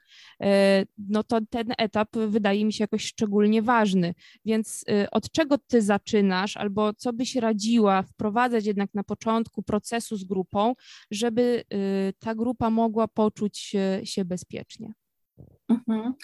no 0.99 1.25
to 1.25 1.41
ten 1.51 1.73
etap 1.79 2.17
wydaje 2.29 2.65
mi 2.65 2.73
się 2.73 2.85
jakoś 2.85 3.05
szczególnie 3.05 3.63
ważny. 3.63 4.15
Więc 4.45 4.85
od 5.13 5.31
czego 5.31 5.59
ty 5.59 5.83
zaczynasz, 5.83 6.57
albo 6.57 6.95
co 6.95 7.13
byś 7.13 7.37
radziła 7.37 8.03
wprowadzać 8.03 8.67
jednak 8.67 8.95
na 8.95 9.05
początku 9.05 9.63
procesu 9.63 10.17
z 10.17 10.25
grupą, 10.25 10.75
żeby 11.11 11.65
ta 12.19 12.35
grupa 12.35 12.71
mogła 12.71 13.09
poczuć 13.09 13.52
czuć 13.53 14.11
się 14.11 14.25
bezpiecznie. 14.25 14.93
Mhm. 15.69 16.15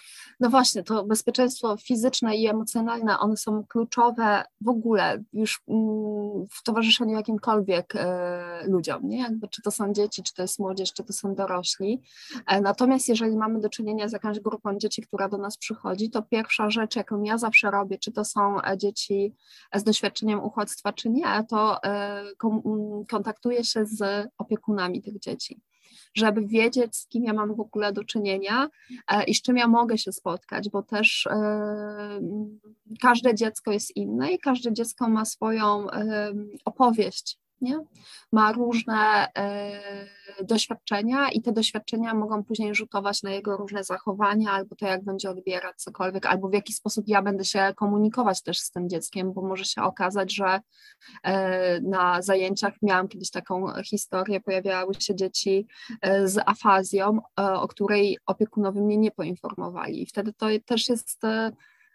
No 0.40 0.50
właśnie, 0.50 0.82
to 0.82 1.04
bezpieczeństwo 1.04 1.76
fizyczne 1.76 2.36
i 2.36 2.46
emocjonalne, 2.46 3.18
one 3.18 3.36
są 3.36 3.64
kluczowe 3.66 4.44
w 4.60 4.68
ogóle 4.68 5.22
już 5.32 5.62
mm, 5.68 6.46
w 6.50 6.62
towarzyszeniu 6.62 7.14
jakimkolwiek 7.14 7.92
e, 7.96 8.66
ludziom, 8.66 9.08
nie? 9.08 9.18
Jakby, 9.18 9.48
czy 9.48 9.62
to 9.62 9.70
są 9.70 9.92
dzieci, 9.92 10.22
czy 10.22 10.34
to 10.34 10.42
jest 10.42 10.58
młodzież, 10.58 10.92
czy 10.92 11.04
to 11.04 11.12
są 11.12 11.34
dorośli. 11.34 12.02
E, 12.46 12.60
natomiast 12.60 13.08
jeżeli 13.08 13.36
mamy 13.36 13.60
do 13.60 13.68
czynienia 13.68 14.08
z 14.08 14.12
jakąś 14.12 14.40
grupą 14.40 14.78
dzieci, 14.78 15.02
która 15.02 15.28
do 15.28 15.38
nas 15.38 15.56
przychodzi, 15.56 16.10
to 16.10 16.22
pierwsza 16.22 16.70
rzecz, 16.70 16.96
jaką 16.96 17.22
ja 17.22 17.38
zawsze 17.38 17.70
robię, 17.70 17.98
czy 17.98 18.12
to 18.12 18.24
są 18.24 18.62
e, 18.62 18.78
dzieci 18.78 19.34
z 19.74 19.84
doświadczeniem 19.84 20.44
uchodźstwa, 20.44 20.92
czy 20.92 21.10
nie, 21.10 21.44
to 21.48 21.80
kontaktuję 23.08 23.64
się 23.64 23.86
z 23.86 24.28
opiekunami 24.38 25.02
tych 25.02 25.18
dzieci 25.18 25.60
żeby 26.14 26.46
wiedzieć, 26.46 26.96
z 26.96 27.06
kim 27.06 27.24
ja 27.24 27.32
mam 27.32 27.54
w 27.54 27.60
ogóle 27.60 27.92
do 27.92 28.04
czynienia 28.04 28.68
e, 29.08 29.24
i 29.24 29.34
z 29.34 29.42
czym 29.42 29.56
ja 29.56 29.68
mogę 29.68 29.98
się 29.98 30.12
spotkać, 30.12 30.70
bo 30.70 30.82
też 30.82 31.26
e, 31.26 32.20
każde 33.00 33.34
dziecko 33.34 33.72
jest 33.72 33.96
inne 33.96 34.32
i 34.32 34.38
każde 34.38 34.72
dziecko 34.72 35.08
ma 35.08 35.24
swoją 35.24 35.90
e, 35.90 36.32
opowieść 36.64 37.38
nie? 37.60 37.78
ma 38.32 38.52
różne 38.52 39.28
e, 39.36 40.44
doświadczenia 40.44 41.30
i 41.30 41.42
te 41.42 41.52
doświadczenia 41.52 42.14
mogą 42.14 42.44
później 42.44 42.74
rzutować 42.74 43.22
na 43.22 43.30
jego 43.30 43.56
różne 43.56 43.84
zachowania, 43.84 44.50
albo 44.50 44.76
to, 44.76 44.86
jak 44.86 45.04
będzie 45.04 45.30
odbierać 45.30 45.76
cokolwiek, 45.76 46.26
albo 46.26 46.48
w 46.48 46.52
jaki 46.52 46.72
sposób 46.72 47.08
ja 47.08 47.22
będę 47.22 47.44
się 47.44 47.72
komunikować 47.76 48.42
też 48.42 48.58
z 48.58 48.70
tym 48.70 48.88
dzieckiem, 48.88 49.32
bo 49.32 49.42
może 49.42 49.64
się 49.64 49.82
okazać, 49.82 50.34
że 50.34 50.60
e, 51.22 51.80
na 51.80 52.22
zajęciach 52.22 52.74
miałam 52.82 53.08
kiedyś 53.08 53.30
taką 53.30 53.82
historię, 53.82 54.40
pojawiały 54.40 54.94
się 54.94 55.14
dzieci 55.14 55.66
e, 56.00 56.28
z 56.28 56.38
afazją, 56.46 57.18
o 57.36 57.68
której 57.68 58.18
opiekunowie 58.26 58.80
mnie 58.80 58.96
nie 58.96 59.10
poinformowali. 59.10 60.02
I 60.02 60.06
wtedy 60.06 60.32
to 60.32 60.46
też 60.66 60.88
jest 60.88 61.20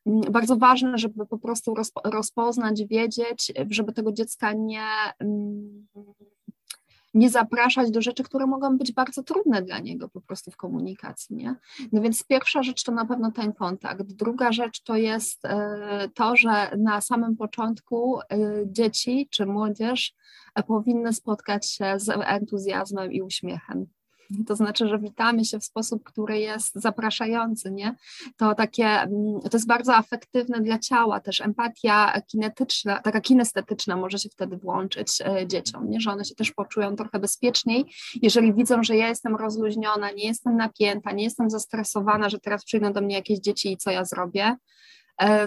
bardzo 0.05 0.57
ważne, 0.57 0.98
żeby 0.98 1.25
po 1.25 1.38
prostu 1.38 1.74
rozpoznać, 2.03 2.83
wiedzieć, 2.89 3.53
żeby 3.69 3.93
tego 3.93 4.12
dziecka 4.12 4.53
nie, 4.53 4.88
mm, 5.19 5.88
nie 7.13 7.29
zapraszać 7.29 7.91
do 7.91 8.01
rzeczy, 8.01 8.24
które 8.24 8.48
mogą 8.48 8.77
być 8.77 8.91
bardzo 8.91 9.24
trudne 9.24 9.62
dla 9.62 9.79
niego 9.79 10.10
po 10.10 10.22
prostu 10.22 10.51
w 10.51 10.57
komunikacji. 10.57 11.36
Nie? 11.36 11.55
No 11.91 12.01
więc 12.01 12.24
pierwsza 12.24 12.63
rzecz 12.63 12.83
to 12.83 12.91
na 12.91 13.05
pewno 13.05 13.31
ten 13.31 13.53
kontakt. 13.53 14.03
Druga 14.03 14.51
rzecz 14.51 14.83
to 14.83 14.95
jest 14.95 15.45
e, 15.45 16.10
to, 16.13 16.36
że 16.36 16.77
na 16.77 17.01
samym 17.01 17.36
początku 17.36 18.19
e, 18.19 18.25
dzieci 18.65 19.27
czy 19.31 19.45
młodzież 19.45 20.13
powinny 20.67 21.13
spotkać 21.13 21.69
się 21.69 21.93
z 21.98 22.10
entuzjazmem 22.10 23.12
i 23.12 23.22
uśmiechem. 23.22 23.86
To 24.47 24.55
znaczy, 24.55 24.87
że 24.87 24.99
witamy 24.99 25.45
się 25.45 25.59
w 25.59 25.63
sposób, 25.63 26.03
który 26.03 26.39
jest 26.39 26.75
zapraszający, 26.75 27.71
nie? 27.71 27.95
To 28.37 28.55
takie, 28.55 28.85
mm, 28.85 29.41
to 29.41 29.57
jest 29.57 29.67
bardzo 29.67 29.95
afektywne 29.95 30.61
dla 30.61 30.79
ciała, 30.79 31.19
też 31.19 31.41
empatia 31.41 32.21
kinetyczna, 32.27 32.99
taka 32.99 33.21
kinestetyczna 33.21 33.95
może 33.95 34.19
się 34.19 34.29
wtedy 34.29 34.57
włączyć 34.57 35.21
e, 35.21 35.47
dzieciom, 35.47 35.89
nie? 35.89 36.01
Że 36.01 36.11
one 36.11 36.25
się 36.25 36.35
też 36.35 36.51
poczują 36.51 36.95
trochę 36.95 37.19
bezpieczniej, 37.19 37.85
jeżeli 38.21 38.53
widzą, 38.53 38.83
że 38.83 38.97
ja 38.97 39.07
jestem 39.07 39.35
rozluźniona, 39.35 40.11
nie 40.11 40.27
jestem 40.27 40.57
napięta, 40.57 41.11
nie 41.11 41.23
jestem 41.23 41.49
zestresowana, 41.49 42.29
że 42.29 42.39
teraz 42.39 42.65
przyjdą 42.65 42.93
do 42.93 43.01
mnie 43.01 43.15
jakieś 43.15 43.39
dzieci 43.39 43.71
i 43.71 43.77
co 43.77 43.91
ja 43.91 44.05
zrobię, 44.05 44.57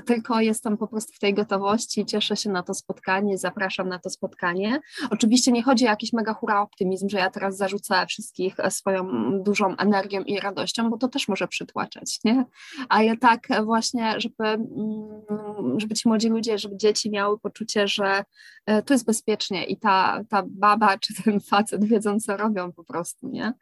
tylko 0.07 0.41
jestem 0.41 0.77
po 0.77 0.89
prostu 0.89 1.13
w 1.13 1.19
tej 1.19 1.35
gotowości, 1.35 2.07
cieszę 2.07 2.37
się 2.37 2.51
na 2.51 2.63
to 2.63 2.75
spotkanie, 2.75 3.39
zapraszam 3.39 3.89
na 3.89 3.99
to 3.99 4.11
spotkanie. 4.11 4.81
Oczywiście 5.11 5.53
nie 5.53 5.63
chodzi 5.63 5.85
o 5.85 5.89
jakiś 5.89 6.13
mega 6.13 6.35
hura 6.35 6.61
optymizm, 6.61 7.09
że 7.09 7.19
ja 7.19 7.31
teraz 7.31 7.57
zarzucę 7.57 8.07
wszystkich 8.07 8.61
e, 8.61 8.71
swoją 8.71 9.07
dużą 9.43 9.77
energią 9.77 10.21
i 10.21 10.41
radością, 10.41 10.91
bo 10.91 10.99
to 10.99 11.09
też 11.09 11.29
może 11.29 11.49
przytłaczać, 11.49 12.19
nie? 12.25 12.45
Ale 12.89 13.17
tak 13.17 13.49
właśnie, 13.65 14.21
żeby, 14.21 14.45
mm, 14.45 15.81
żeby 15.81 15.95
ci 15.95 16.09
młodzi 16.09 16.29
ludzie, 16.29 16.59
żeby 16.59 16.77
dzieci 16.77 17.11
miały 17.11 17.39
poczucie, 17.39 17.89
że 17.89 18.25
e, 18.67 18.83
to 18.83 18.95
jest 18.95 19.07
bezpiecznie 19.07 19.65
i 19.65 19.77
ta, 19.77 20.25
ta 20.29 20.43
baba 20.47 20.99
czy 20.99 21.23
ten 21.23 21.41
facet 21.41 21.85
wiedzą, 21.85 22.21
co 22.21 22.37
robią 22.37 22.73
po 22.73 22.85
prostu, 22.85 23.29
nie? 23.29 23.53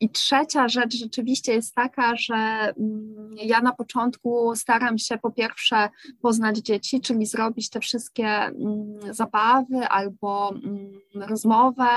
I 0.00 0.10
trzecia 0.10 0.68
rzecz 0.68 0.96
rzeczywiście 0.96 1.52
jest 1.52 1.74
taka, 1.74 2.16
że 2.16 2.34
mm, 2.34 3.36
ja 3.42 3.60
na 3.60 3.72
początku 3.72 4.56
staram 4.56 4.98
się 4.98 5.18
po 5.18 5.30
pierwsze 5.30 5.88
poznać 6.22 6.58
dzieci, 6.58 7.00
czyli 7.00 7.26
zrobić 7.26 7.70
te 7.70 7.80
wszystkie 7.80 8.28
mm, 8.28 9.14
zabawy 9.14 9.88
albo 9.88 10.54
mm, 10.54 11.00
rozmowę, 11.14 11.88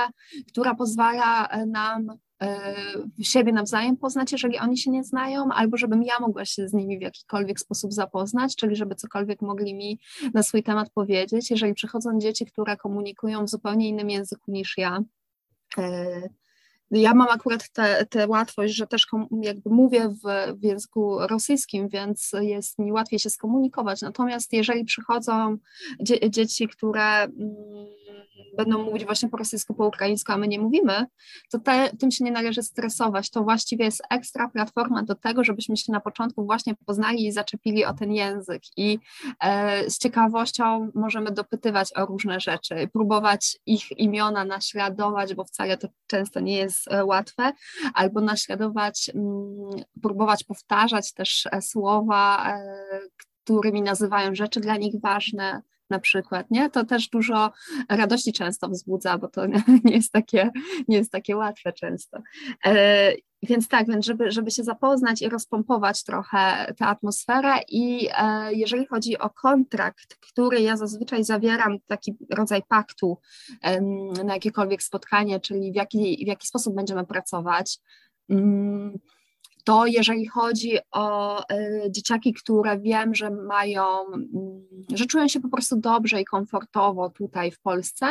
która 0.48 0.74
pozwala 0.74 1.48
e, 1.48 1.66
nam 1.66 2.10
e, 2.42 2.74
siebie 3.22 3.52
nawzajem 3.52 3.96
poznać, 3.96 4.32
jeżeli 4.32 4.58
oni 4.58 4.78
się 4.78 4.90
nie 4.90 5.04
znają, 5.04 5.48
albo 5.52 5.76
żebym 5.76 6.02
ja 6.02 6.20
mogła 6.20 6.44
się 6.44 6.68
z 6.68 6.72
nimi 6.72 6.98
w 6.98 7.02
jakikolwiek 7.02 7.60
sposób 7.60 7.92
zapoznać, 7.92 8.56
czyli 8.56 8.76
żeby 8.76 8.94
cokolwiek 8.94 9.42
mogli 9.42 9.74
mi 9.74 10.00
na 10.34 10.42
swój 10.42 10.62
temat 10.62 10.90
powiedzieć. 10.90 11.50
Jeżeli 11.50 11.74
przychodzą 11.74 12.18
dzieci, 12.18 12.46
które 12.46 12.76
komunikują 12.76 13.44
w 13.44 13.50
zupełnie 13.50 13.88
innym 13.88 14.10
języku 14.10 14.52
niż 14.52 14.78
ja, 14.78 15.02
e, 15.78 16.22
ja 16.90 17.14
mam 17.14 17.28
akurat 17.28 17.68
tę 18.10 18.28
łatwość, 18.28 18.74
że 18.74 18.86
też 18.86 19.06
jakby 19.42 19.70
mówię 19.70 20.08
w, 20.08 20.54
w, 20.60 20.64
języku 20.64 21.18
rosyjskim, 21.18 21.88
więc 21.88 22.32
jest 22.40 22.78
mi 22.78 22.92
łatwiej 22.92 23.18
się 23.18 23.30
skomunikować. 23.30 24.02
Natomiast 24.02 24.52
jeżeli 24.52 24.84
przychodzą 24.84 25.56
dzie 26.00 26.30
dzieci, 26.30 26.68
które 26.68 27.22
mm, 27.22 27.30
będą 28.56 28.84
mówić 28.84 29.04
właśnie 29.04 29.28
po 29.28 29.36
rosyjsku, 29.36 29.74
po 29.74 29.86
ukraińsku, 29.86 30.32
a 30.32 30.36
my 30.36 30.48
nie 30.48 30.58
mówimy, 30.58 31.06
to 31.52 31.58
te, 31.58 31.90
tym 31.98 32.10
się 32.10 32.24
nie 32.24 32.32
należy 32.32 32.62
stresować. 32.62 33.30
To 33.30 33.42
właściwie 33.42 33.84
jest 33.84 34.02
ekstra 34.10 34.48
platforma 34.48 35.02
do 35.02 35.14
tego, 35.14 35.44
żebyśmy 35.44 35.76
się 35.76 35.92
na 35.92 36.00
początku 36.00 36.44
właśnie 36.44 36.74
poznali 36.86 37.26
i 37.26 37.32
zaczepili 37.32 37.84
o 37.84 37.94
ten 37.94 38.12
język. 38.12 38.62
I 38.76 38.98
e, 39.40 39.90
z 39.90 39.98
ciekawością 39.98 40.90
możemy 40.94 41.30
dopytywać 41.30 41.96
o 41.96 42.06
różne 42.06 42.40
rzeczy, 42.40 42.88
próbować 42.92 43.58
ich 43.66 43.98
imiona 43.98 44.44
naśladować, 44.44 45.34
bo 45.34 45.44
wcale 45.44 45.78
to 45.78 45.88
często 46.06 46.40
nie 46.40 46.56
jest 46.56 46.92
e, 46.92 47.04
łatwe, 47.04 47.52
albo 47.94 48.20
naśladować, 48.20 49.10
m, 49.14 49.20
mm, 49.20 49.84
próbować 50.02 50.44
powtarzać 50.44 51.12
też 51.12 51.46
e, 51.52 51.62
słowa, 51.62 52.50
e, 52.50 53.00
którymi 53.44 53.82
nazywają 53.82 54.34
rzeczy 54.34 54.60
dla 54.60 54.76
nich 54.76 54.94
ważne, 55.00 55.62
na 55.90 55.98
przykład, 55.98 56.50
nie? 56.50 56.70
To 56.70 56.84
też 56.84 57.08
dużo 57.08 57.52
radości 57.88 58.32
często 58.32 58.68
wzbudza, 58.68 59.18
bo 59.18 59.28
to 59.28 59.46
nie 59.84 59.94
jest 59.94 60.12
takie, 60.12 60.50
nie 60.88 60.96
jest 60.96 61.12
takie 61.12 61.36
łatwe 61.36 61.72
często. 61.72 62.18
E, 62.66 63.12
więc 63.42 63.68
tak, 63.68 63.86
więc 63.86 64.06
żeby, 64.06 64.30
żeby 64.30 64.50
się 64.50 64.64
zapoznać 64.64 65.22
i 65.22 65.28
rozpompować 65.28 66.04
trochę 66.04 66.74
tę 66.78 66.86
atmosferę 66.86 67.54
i 67.68 68.08
e, 68.18 68.52
jeżeli 68.54 68.86
chodzi 68.86 69.18
o 69.18 69.30
kontrakt, 69.30 70.16
który 70.30 70.60
ja 70.60 70.76
zazwyczaj 70.76 71.24
zawieram, 71.24 71.78
taki 71.86 72.16
rodzaj 72.30 72.62
paktu 72.68 73.18
e, 73.62 73.80
na 74.24 74.34
jakiekolwiek 74.34 74.82
spotkanie, 74.82 75.40
czyli 75.40 75.72
w 75.72 75.74
jaki, 75.74 76.24
w 76.24 76.28
jaki 76.28 76.46
sposób 76.46 76.74
będziemy 76.74 77.06
pracować, 77.06 77.78
mm, 78.28 78.98
to 79.70 79.86
jeżeli 79.86 80.26
chodzi 80.26 80.78
o 80.92 81.40
y, 81.40 81.90
dzieciaki, 81.90 82.32
które 82.32 82.78
wiem, 82.78 83.14
że 83.14 83.30
mają, 83.30 83.84
y, 84.92 84.96
że 84.96 85.06
czują 85.06 85.28
się 85.28 85.40
po 85.40 85.48
prostu 85.48 85.76
dobrze 85.76 86.20
i 86.20 86.24
komfortowo 86.24 87.10
tutaj 87.10 87.50
w 87.50 87.60
Polsce, 87.60 88.06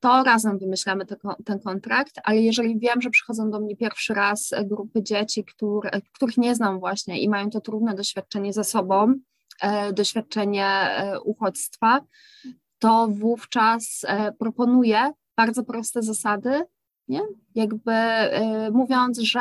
to 0.00 0.22
razem 0.24 0.58
wymyślamy 0.58 1.06
te, 1.06 1.16
ten 1.44 1.60
kontrakt, 1.60 2.20
ale 2.24 2.40
jeżeli 2.40 2.78
wiem, 2.78 3.02
że 3.02 3.10
przychodzą 3.10 3.50
do 3.50 3.60
mnie 3.60 3.76
pierwszy 3.76 4.14
raz 4.14 4.50
grupy 4.64 5.02
dzieci, 5.02 5.44
które, 5.44 5.90
których 6.12 6.36
nie 6.36 6.54
znam 6.54 6.80
właśnie 6.80 7.20
i 7.20 7.28
mają 7.28 7.50
to 7.50 7.60
trudne 7.60 7.94
doświadczenie 7.94 8.52
ze 8.52 8.64
sobą, 8.64 9.12
y, 9.12 9.92
doświadczenie 9.92 10.66
e, 10.66 11.20
uchodźstwa, 11.20 12.00
to 12.78 13.08
wówczas 13.10 14.02
e, 14.08 14.32
proponuję 14.32 15.12
bardzo 15.36 15.64
proste 15.64 16.02
zasady, 16.02 16.62
nie? 17.08 17.20
Jakby 17.54 17.92
y, 17.92 18.70
mówiąc, 18.70 19.18
że 19.18 19.40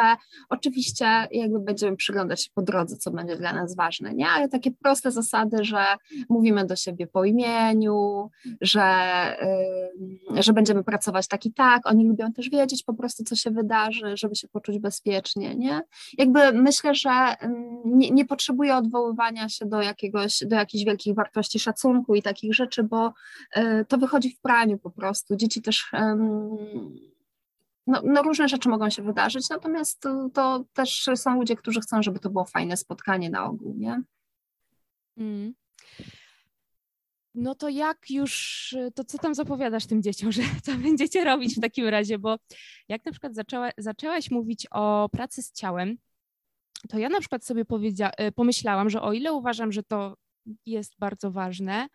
oczywiście 0.50 1.06
jakby 1.32 1.60
będziemy 1.60 1.98
przyglądać 1.98 2.44
się 2.44 2.50
po 2.54 2.62
drodze, 2.62 2.98
co 2.98 3.12
będzie 3.12 3.36
dla 3.36 3.54
nas 3.54 3.76
ważne, 3.76 4.14
nie? 4.14 4.28
Ale 4.28 4.50
takie 4.50 4.72
proste 4.72 5.12
zasady, 5.12 5.64
że 5.64 5.86
mówimy 6.30 6.66
do 6.66 6.76
siebie 6.76 7.08
po 7.08 7.26
imieniu, 7.26 8.30
że, 8.62 8.84
y, 10.38 10.44
że 10.44 10.54
będziemy 10.54 10.84
pracować 10.84 11.28
tak 11.28 11.46
i 11.46 11.54
tak, 11.54 11.82
oni 11.86 12.08
lubią 12.08 12.34
też 12.34 12.50
wiedzieć 12.50 12.84
po 12.84 12.94
prostu, 12.94 13.24
co 13.24 13.36
się 13.36 13.52
wydarzy, 13.52 14.18
żeby 14.18 14.36
się 14.36 14.48
poczuć 14.48 14.80
bezpiecznie, 14.80 15.56
nie? 15.56 15.82
Jakby 16.18 16.52
myślę, 16.54 16.96
że 16.96 17.36
nie, 17.86 18.12
nie 18.12 18.26
potrzebuję 18.26 18.76
odwoływania 18.76 19.50
się 19.50 19.66
do 19.66 19.82
jakiegoś, 19.82 20.44
do 20.46 20.56
jakichś 20.56 20.86
wielkich 20.86 21.16
wartości 21.16 21.60
szacunku 21.60 22.16
i 22.16 22.22
takich 22.22 22.54
rzeczy, 22.54 22.84
bo 22.84 23.14
y, 23.58 23.86
to 23.88 23.98
wychodzi 23.98 24.30
w 24.30 24.40
praniu 24.40 24.78
po 24.78 24.90
prostu. 24.90 25.36
Dzieci 25.36 25.62
też 25.62 25.92
no, 27.88 28.02
no, 28.04 28.22
różne 28.22 28.48
rzeczy 28.48 28.70
mogą 28.70 28.90
się 28.90 29.04
wydarzyć, 29.04 29.50
natomiast 29.50 30.00
to, 30.00 30.30
to, 30.34 30.66
też 30.74 31.10
są 31.16 31.36
ludzie, 31.36 31.56
którzy 31.56 31.82
chcą, 31.82 32.04
żeby 32.04 32.20
to 32.20 32.30
było 32.30 32.46
fajne 32.46 32.78
spotkanie 32.78 33.30
na 33.30 33.46
ogół, 33.46 33.76
nie? 33.78 34.02
Mm. 35.18 35.54
No 37.36 37.56
to 37.56 37.70
jak 37.70 38.10
już, 38.10 38.76
to 38.96 39.04
co 39.04 39.18
tam 39.18 39.36
zapowiadasz 39.36 39.86
tym 39.86 40.02
dzieciom, 40.02 40.32
że 40.38 40.42
co 40.64 40.74
będziecie 40.76 41.24
robić 41.24 41.56
w 41.58 41.62
takim 41.62 41.88
razie, 41.88 42.20
bo 42.20 42.38
jak 42.90 43.06
na 43.06 43.12
przykład 43.12 43.36
zaczęła, 43.36 43.70
zaczęłaś 43.78 44.32
mówić 44.32 44.68
o 44.72 45.10
pracy 45.12 45.42
z 45.42 45.52
ciałem, 45.52 45.98
to 46.90 46.98
ja 46.98 47.10
na 47.10 47.20
przykład 47.20 47.46
sobie 47.46 47.66
e, 48.18 48.32
pomyślałam, 48.32 48.90
że 48.90 49.02
o 49.02 49.14
ile 49.14 49.34
uważam, 49.34 49.72
że 49.72 49.84
to 49.84 50.18
jest 50.66 50.94
bardzo 51.00 51.32
ważne, 51.32 51.88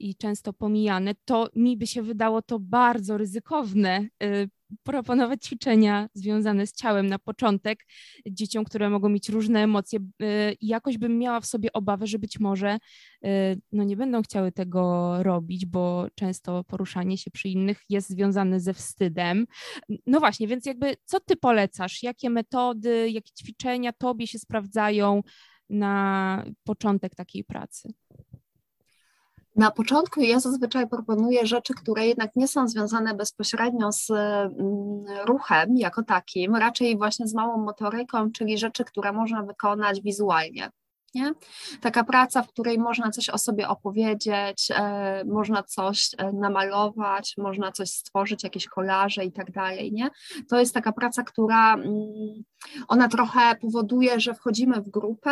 i 0.00 0.14
często 0.14 0.52
pomijane, 0.52 1.14
to 1.24 1.48
mi 1.56 1.76
by 1.76 1.86
się 1.86 2.02
wydało 2.02 2.42
to 2.42 2.58
bardzo 2.58 3.18
ryzykowne 3.18 4.08
y, 4.22 4.50
proponować 4.82 5.44
ćwiczenia 5.44 6.08
związane 6.14 6.66
z 6.66 6.72
ciałem 6.72 7.06
na 7.06 7.18
początek 7.18 7.84
dzieciom, 8.30 8.64
które 8.64 8.90
mogą 8.90 9.08
mieć 9.08 9.28
różne 9.28 9.62
emocje. 9.62 9.98
Y, 10.22 10.56
jakoś 10.60 10.98
bym 10.98 11.18
miała 11.18 11.40
w 11.40 11.46
sobie 11.46 11.72
obawę, 11.72 12.06
że 12.06 12.18
być 12.18 12.40
może 12.40 12.78
y, 13.24 13.28
no 13.72 13.84
nie 13.84 13.96
będą 13.96 14.22
chciały 14.22 14.52
tego 14.52 15.14
robić, 15.22 15.66
bo 15.66 16.06
często 16.14 16.64
poruszanie 16.64 17.18
się 17.18 17.30
przy 17.30 17.48
innych 17.48 17.82
jest 17.88 18.08
związane 18.08 18.60
ze 18.60 18.74
wstydem. 18.74 19.46
No 20.06 20.20
właśnie, 20.20 20.46
więc 20.46 20.66
jakby 20.66 20.96
co 21.04 21.20
ty 21.20 21.36
polecasz? 21.36 22.02
Jakie 22.02 22.30
metody, 22.30 23.10
jakie 23.10 23.32
ćwiczenia 23.38 23.92
tobie 23.92 24.26
się 24.26 24.38
sprawdzają 24.38 25.22
na 25.70 26.44
początek 26.64 27.14
takiej 27.14 27.44
pracy? 27.44 27.92
Na 29.58 29.70
początku 29.70 30.20
ja 30.20 30.40
zazwyczaj 30.40 30.88
proponuję 30.88 31.46
rzeczy, 31.46 31.74
które 31.74 32.06
jednak 32.06 32.36
nie 32.36 32.48
są 32.48 32.68
związane 32.68 33.14
bezpośrednio 33.14 33.92
z 33.92 34.10
mm, 34.10 34.54
ruchem 35.26 35.76
jako 35.76 36.02
takim, 36.02 36.56
raczej 36.56 36.96
właśnie 36.96 37.26
z 37.26 37.34
małą 37.34 37.58
motoryką, 37.58 38.32
czyli 38.32 38.58
rzeczy, 38.58 38.84
które 38.84 39.12
można 39.12 39.42
wykonać 39.42 40.02
wizualnie. 40.02 40.70
Nie? 41.14 41.32
Taka 41.80 42.04
praca, 42.04 42.42
w 42.42 42.48
której 42.48 42.78
można 42.78 43.10
coś 43.10 43.28
o 43.28 43.38
sobie 43.38 43.68
opowiedzieć, 43.68 44.68
e, 44.70 45.24
można 45.24 45.62
coś 45.62 46.08
e, 46.18 46.32
namalować, 46.32 47.34
można 47.38 47.72
coś 47.72 47.90
stworzyć, 47.90 48.44
jakieś 48.44 48.66
kolaże 48.66 49.24
i 49.24 49.32
tak 49.32 49.50
dalej. 49.52 49.92
Nie? 49.92 50.10
To 50.48 50.58
jest 50.58 50.74
taka 50.74 50.92
praca, 50.92 51.22
która 51.22 51.74
mm, 51.74 52.42
ona 52.88 53.08
trochę 53.08 53.56
powoduje, 53.60 54.20
że 54.20 54.34
wchodzimy 54.34 54.80
w 54.80 54.90
grupę 54.90 55.30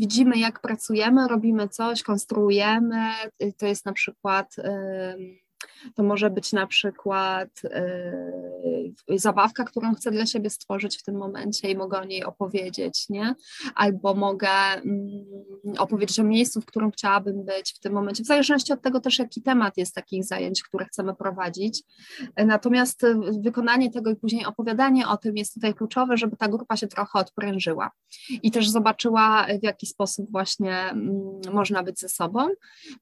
widzimy, 0.00 0.38
jak 0.38 0.60
pracujemy, 0.60 1.28
robimy 1.28 1.68
coś, 1.68 2.02
konstruujemy. 2.02 3.10
To 3.58 3.66
jest 3.66 3.86
na 3.86 3.92
przykład 3.92 4.56
to 5.94 6.02
może 6.02 6.30
być 6.30 6.52
na 6.52 6.66
przykład 6.66 7.48
yy, 9.08 9.18
zabawka, 9.18 9.64
którą 9.64 9.94
chcę 9.94 10.10
dla 10.10 10.26
siebie 10.26 10.50
stworzyć 10.50 10.98
w 10.98 11.02
tym 11.02 11.16
momencie 11.16 11.70
i 11.70 11.76
mogę 11.76 11.98
o 11.98 12.04
niej 12.04 12.24
opowiedzieć, 12.24 13.08
nie? 13.08 13.34
Albo 13.74 14.14
mogę 14.14 14.48
yy, 15.64 15.78
opowiedzieć 15.78 16.20
o 16.20 16.24
miejscu, 16.24 16.60
w 16.60 16.66
którym 16.66 16.90
chciałabym 16.90 17.44
być 17.44 17.74
w 17.76 17.78
tym 17.78 17.92
momencie, 17.92 18.22
w 18.24 18.26
zależności 18.26 18.72
od 18.72 18.82
tego 18.82 19.00
też, 19.00 19.18
jaki 19.18 19.42
temat 19.42 19.76
jest 19.76 19.94
takich 19.94 20.24
zajęć, 20.24 20.62
które 20.62 20.84
chcemy 20.84 21.14
prowadzić. 21.14 21.82
Natomiast 22.36 23.02
wykonanie 23.44 23.90
tego 23.90 24.10
i 24.10 24.16
później 24.16 24.44
opowiadanie 24.44 25.08
o 25.08 25.16
tym 25.16 25.36
jest 25.36 25.54
tutaj 25.54 25.74
kluczowe, 25.74 26.16
żeby 26.16 26.36
ta 26.36 26.48
grupa 26.48 26.76
się 26.76 26.86
trochę 26.86 27.18
odprężyła 27.18 27.90
i 28.42 28.50
też 28.50 28.68
zobaczyła, 28.68 29.46
w 29.60 29.64
jaki 29.64 29.86
sposób 29.86 30.30
właśnie 30.30 30.76
yy, 31.44 31.52
można 31.52 31.82
być 31.82 32.00
ze 32.00 32.08
sobą. 32.08 32.48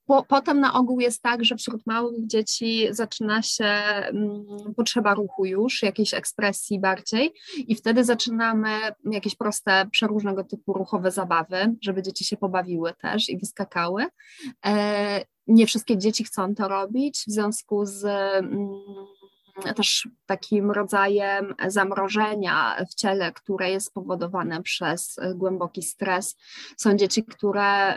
Po, 0.07 0.23
potem 0.29 0.61
na 0.61 0.75
ogół 0.75 1.01
jest 1.01 1.23
tak, 1.23 1.45
że 1.45 1.57
wśród 1.57 1.87
małych 1.87 2.27
dzieci 2.27 2.68
dzieci 2.69 2.95
zaczyna 2.95 3.43
się 3.43 3.65
mm, 3.65 4.75
potrzeba 4.77 5.15
ruchu 5.15 5.47
już, 5.47 5.83
jakiejś 5.83 6.15
ekspresji 6.15 6.81
bardziej 6.81 7.35
i 7.57 7.75
wtedy 7.75 8.05
zaczynamy 8.05 8.71
jakieś 9.13 9.35
proste, 9.35 9.87
przeróżnego 9.91 10.45
typu 10.45 10.73
ruchowe 10.73 11.11
zabawy, 11.11 11.75
żeby 11.83 12.03
dzieci 12.03 12.25
się 12.25 12.37
pobawiły 12.37 12.95
też 12.95 13.29
i 13.29 13.39
wyskakały. 13.39 14.07
E, 14.67 15.25
nie 15.47 15.67
wszystkie 15.67 15.99
dzieci 15.99 16.25
chcą 16.25 16.55
to 16.55 16.69
robić, 16.69 17.25
w 17.29 17.31
związku 17.31 17.87
z 17.87 18.05
mm, 18.05 18.69
też 19.77 20.09
takim 20.27 20.71
rodzajem 20.71 21.55
zamrożenia 21.69 22.85
w 22.91 22.95
ciele, 22.95 23.33
które 23.33 23.71
jest 23.71 23.87
spowodowane 23.87 24.63
przez 24.63 25.17
głęboki 25.35 25.83
stres. 25.83 26.37
Są 26.77 26.97
dzieci, 26.97 27.25
które 27.25 27.95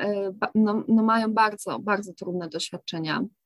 no, 0.56 0.84
no 0.88 1.04
mają 1.04 1.34
bardzo, 1.34 1.80
bardzo 1.80 2.14
trudne 2.14 2.50
doświadczenia 2.50 3.22
E, 3.22 3.41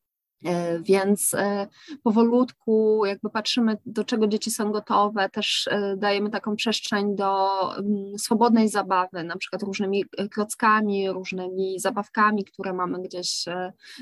więc 0.81 1.33
e, 1.33 1.67
powolutku 2.03 3.01
jakby 3.05 3.29
patrzymy, 3.29 3.77
do 3.85 4.03
czego 4.03 4.27
dzieci 4.27 4.51
są 4.51 4.71
gotowe, 4.71 5.29
też 5.29 5.67
e, 5.71 5.97
dajemy 5.97 6.29
taką 6.29 6.55
przestrzeń 6.55 7.15
do 7.15 7.59
mm, 7.77 8.19
swobodnej 8.19 8.69
zabawy, 8.69 9.23
na 9.23 9.37
przykład 9.37 9.63
różnymi 9.63 10.05
klockami, 10.31 11.11
różnymi 11.11 11.79
zabawkami, 11.79 12.45
które 12.45 12.73
mamy 12.73 13.01
gdzieś 13.01 13.45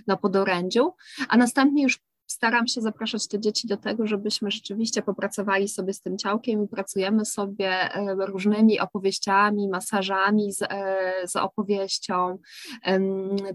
na 0.08 0.18
podorędziu, 0.18 0.94
a 1.30 1.38
następnie 1.38 1.84
już 1.84 2.00
staram 2.34 2.68
się 2.68 2.82
zapraszać 2.82 3.28
te 3.28 3.40
dzieci 3.40 3.68
do 3.68 3.78
tego, 3.78 4.08
żebyśmy 4.08 4.52
rzeczywiście 4.52 5.02
popracowali 5.02 5.68
sobie 5.68 5.94
z 5.94 6.02
tym 6.02 6.18
ciałkiem 6.18 6.64
i 6.64 6.68
pracujemy 6.68 7.26
sobie 7.26 7.90
różnymi 8.20 8.80
opowieściami, 8.80 9.70
masażami 9.70 10.54
z, 10.54 10.68
z 11.26 11.36
opowieścią, 11.36 12.38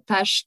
też 0.06 0.46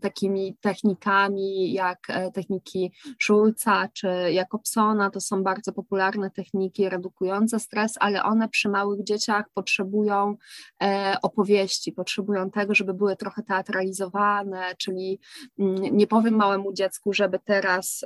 takimi 0.00 0.56
technikami 0.60 1.72
jak 1.72 1.98
e, 2.08 2.32
techniki 2.32 2.92
Schulza 3.22 3.88
czy 3.92 4.08
Jakobsona, 4.32 5.10
to 5.10 5.20
są 5.20 5.42
bardzo 5.42 5.72
popularne 5.72 6.30
techniki 6.30 6.88
redukujące 6.88 7.60
stres, 7.60 7.94
ale 8.00 8.22
one 8.22 8.48
przy 8.48 8.68
małych 8.68 9.04
dzieciach 9.04 9.44
potrzebują 9.54 10.36
e, 10.82 11.16
opowieści, 11.22 11.92
potrzebują 11.92 12.50
tego, 12.50 12.74
żeby 12.74 12.94
były 12.94 13.16
trochę 13.16 13.42
teatralizowane, 13.42 14.74
czyli 14.78 15.20
mm, 15.58 15.96
nie 15.96 16.06
powiem 16.06 16.34
małemu 16.34 16.61
dziecku, 16.72 17.12
żeby 17.12 17.38
teraz 17.44 18.04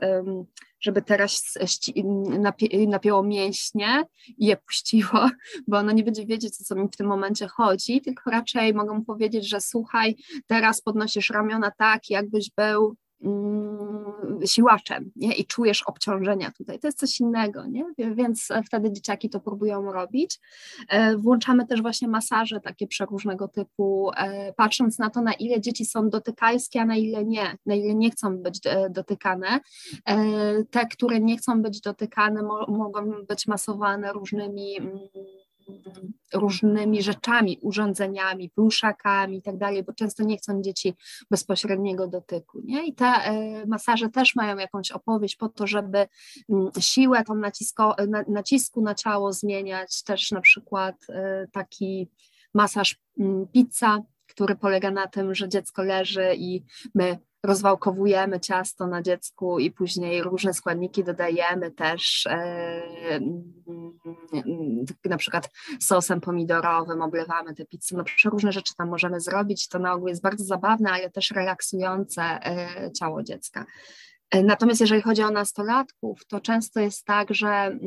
żeby 0.81 1.03
teraz 1.03 1.59
napięło 2.89 3.23
mięśnie 3.23 4.05
i 4.39 4.47
je 4.47 4.57
puściło, 4.57 5.29
bo 5.69 5.79
ono 5.79 5.93
nie 5.93 6.05
będzie 6.05 6.27
wiedzieć, 6.27 6.55
o 6.61 6.65
co 6.65 6.75
mi 6.75 6.89
w 6.89 6.97
tym 6.97 7.07
momencie 7.07 7.49
chodzi, 7.49 8.01
tylko 8.01 8.31
raczej 8.31 8.75
mogą 8.75 9.05
powiedzieć, 9.05 9.49
że 9.49 9.61
słuchaj, 9.61 10.17
teraz 10.47 10.81
podnosisz 10.81 11.31
ramiona 11.31 11.71
tak, 11.79 12.11
jakbyś 12.11 12.51
był 12.57 12.97
siłaczem 14.47 15.11
nie? 15.17 15.35
i 15.35 15.45
czujesz 15.45 15.83
obciążenia 15.83 16.51
tutaj. 16.51 16.79
To 16.79 16.89
jest 16.89 16.99
coś 16.99 17.21
innego, 17.21 17.67
nie? 17.67 17.85
więc 17.99 18.49
wtedy 18.67 18.93
dzieciaki 18.93 19.31
to 19.31 19.41
próbują 19.41 19.93
robić. 19.93 20.41
E, 20.89 21.17
włączamy 21.17 21.67
też 21.67 21.83
właśnie 21.83 22.09
masaże 22.09 22.61
takie 22.61 22.87
przeróżnego 22.87 23.49
typu, 23.49 24.11
e, 24.17 24.53
patrząc 24.53 24.99
na 24.99 25.11
to, 25.11 25.21
na 25.21 25.33
ile 25.33 25.61
dzieci 25.61 25.85
są 25.85 26.11
dotykajskie, 26.11 26.81
a 26.81 26.85
na 26.85 26.97
ile 26.97 27.25
nie, 27.25 27.57
na 27.67 27.75
ile 27.75 27.95
nie 27.95 28.11
chcą 28.11 28.39
być 28.39 28.61
e, 28.65 28.91
dotykane. 28.91 29.61
Te, 30.71 30.87
które 30.87 31.21
nie 31.21 31.37
chcą 31.37 31.63
być 31.63 31.81
dotykane, 31.81 32.43
mogą 32.69 33.13
być 33.29 33.47
masowane 33.47 34.13
różnymi 34.13 34.77
mm, 34.79 34.99
różnymi 36.35 37.03
rzeczami, 37.03 37.59
urządzeniami, 37.63 38.51
pluszakami 38.51 39.37
i 39.37 39.43
tak 39.43 39.57
dalej, 39.57 39.83
bo 39.83 39.93
często 39.93 40.25
nie 40.25 40.37
chcą 40.37 40.63
dzieci 40.63 40.95
bezpośredniego 41.31 42.09
dotyku. 42.09 42.61
Nie? 42.65 42.87
I 42.87 42.95
te 42.95 43.07
e, 43.07 43.67
masaże 43.67 44.09
też 44.09 44.37
mają 44.37 44.57
jakąś 44.59 44.91
opowieść 44.91 45.37
po 45.37 45.49
to, 45.49 45.67
żeby 45.67 46.07
mm, 46.49 46.71
siłę 46.81 47.25
tą 47.25 47.35
nacisko, 47.35 47.97
nacisku 48.29 48.83
na 48.83 48.95
ciało 48.95 49.33
zmieniać, 49.33 50.03
też 50.03 50.31
na 50.31 50.41
przykład 50.41 50.97
e, 51.09 51.47
taki 51.53 52.09
masaż 52.55 52.97
mm, 53.19 53.47
pizza, 53.47 54.03
który 54.27 54.57
polega 54.57 54.91
na 54.91 55.07
tym, 55.07 55.35
że 55.35 55.49
dziecko 55.49 55.83
leży 55.83 56.35
i 56.37 56.63
my 56.95 57.19
rozwałkowujemy 57.47 58.41
ciasto 58.41 58.87
na 58.87 59.03
dziecku 59.03 59.59
i 59.59 59.71
później 59.71 60.23
różne 60.23 60.55
składniki 60.55 61.05
dodajemy 61.05 61.71
też, 61.71 62.27
e, 62.27 63.21
na 65.05 65.17
przykład 65.17 65.51
sosem 65.81 66.21
pomidorowym, 66.21 67.03
oblewamy 67.03 67.55
te 67.55 67.67
pizzy, 67.67 67.97
no 67.97 68.05
różne 68.25 68.53
rzeczy 68.53 68.75
tam 68.77 68.89
możemy 68.89 69.21
zrobić, 69.21 69.69
to 69.69 69.79
na 69.79 69.93
ogół 69.93 70.09
jest 70.09 70.23
bardzo 70.23 70.45
zabawne, 70.45 70.91
ale 70.91 71.11
też 71.11 71.31
relaksujące 71.31 72.23
e, 72.23 72.93
ciało 72.93 73.23
dziecka. 73.23 73.67
E, 74.31 74.43
natomiast 74.43 74.81
jeżeli 74.81 75.03
chodzi 75.03 75.23
o 75.23 75.31
nastolatków, 75.31 76.27
to 76.27 76.41
często 76.41 76.81
jest 76.81 77.05
tak, 77.05 77.35
że 77.35 77.49
mm, 77.49 77.81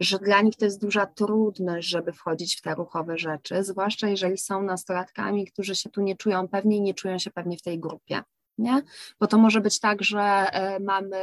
że 0.00 0.18
dla 0.18 0.42
nich 0.42 0.56
to 0.56 0.64
jest 0.64 0.80
duża 0.80 1.06
trudność, 1.06 1.88
żeby 1.88 2.12
wchodzić 2.12 2.56
w 2.56 2.62
te 2.62 2.74
ruchowe 2.74 3.18
rzeczy, 3.18 3.64
zwłaszcza 3.64 4.08
jeżeli 4.08 4.38
są 4.38 4.62
nastolatkami, 4.62 5.46
którzy 5.46 5.74
się 5.74 5.90
tu 5.90 6.02
nie 6.02 6.16
czują 6.16 6.48
pewnie 6.48 6.76
i 6.76 6.80
nie 6.80 6.94
czują 6.94 7.18
się 7.18 7.30
pewnie 7.30 7.56
w 7.56 7.62
tej 7.62 7.78
grupie 7.78 8.22
nie? 8.58 8.82
Bo 9.20 9.26
to 9.26 9.38
może 9.38 9.60
być 9.60 9.80
tak, 9.80 10.02
że 10.02 10.20
e, 10.20 10.80
mamy 10.80 11.16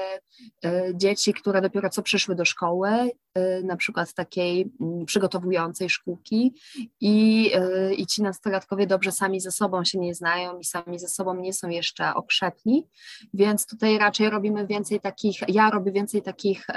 e, 0.65 0.91
dzieci, 0.93 1.33
które 1.33 1.61
dopiero 1.61 1.89
co 1.89 2.01
przyszły 2.01 2.35
do 2.35 2.45
szkoły, 2.45 2.89
e, 3.33 3.61
na 3.63 3.75
przykład 3.75 4.13
takiej 4.13 4.71
mm, 4.81 5.05
przygotowującej 5.05 5.89
szkółki 5.89 6.53
i, 7.01 7.51
i 7.97 8.05
ci 8.05 8.21
nastolatkowie 8.23 8.87
dobrze 8.87 9.11
sami 9.11 9.39
ze 9.39 9.51
sobą 9.51 9.83
się 9.83 9.99
nie 9.99 10.15
znają 10.15 10.59
i 10.59 10.63
sami 10.63 10.99
ze 10.99 11.07
sobą 11.07 11.35
nie 11.35 11.53
są 11.53 11.69
jeszcze 11.69 12.13
okrzepni, 12.13 12.87
więc 13.33 13.67
tutaj 13.67 13.97
raczej 13.97 14.29
robimy 14.29 14.67
więcej 14.67 14.99
takich, 14.99 15.37
ja 15.47 15.69
robię 15.69 15.91
więcej 15.91 16.21
takich 16.21 16.67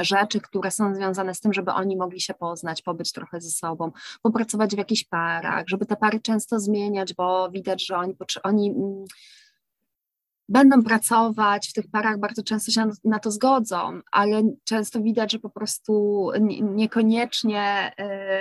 rzeczy, 0.00 0.40
które 0.40 0.70
są 0.70 0.94
związane 0.94 1.34
z 1.34 1.40
tym, 1.40 1.52
żeby 1.52 1.70
oni 1.70 1.96
mogli 1.96 2.20
się 2.20 2.34
poznać, 2.34 2.82
pobyć 2.82 3.12
trochę 3.12 3.40
ze 3.40 3.50
sobą, 3.50 3.92
popracować 4.22 4.74
w 4.74 4.78
jakichś 4.78 5.04
parach, 5.04 5.64
żeby 5.68 5.86
te 5.86 5.96
pary 5.96 6.20
często 6.20 6.60
zmieniać, 6.60 7.14
bo 7.14 7.50
widać, 7.50 7.86
że 7.86 7.96
oni, 7.96 8.16
oni 8.42 8.70
mm, 8.70 9.04
będą 10.48 10.82
pracować 10.82 11.68
w 11.68 11.72
tych 11.72 11.90
parach, 11.90 12.18
bardzo 12.18 12.42
często 12.42 12.72
się 12.72 12.90
na 13.04 13.18
to 13.18 13.30
zgodzą, 13.30 14.00
ale 14.10 14.42
często 14.64 15.00
widać, 15.00 15.32
że 15.32 15.38
po 15.38 15.50
prostu 15.50 16.28
niekoniecznie 16.60 17.92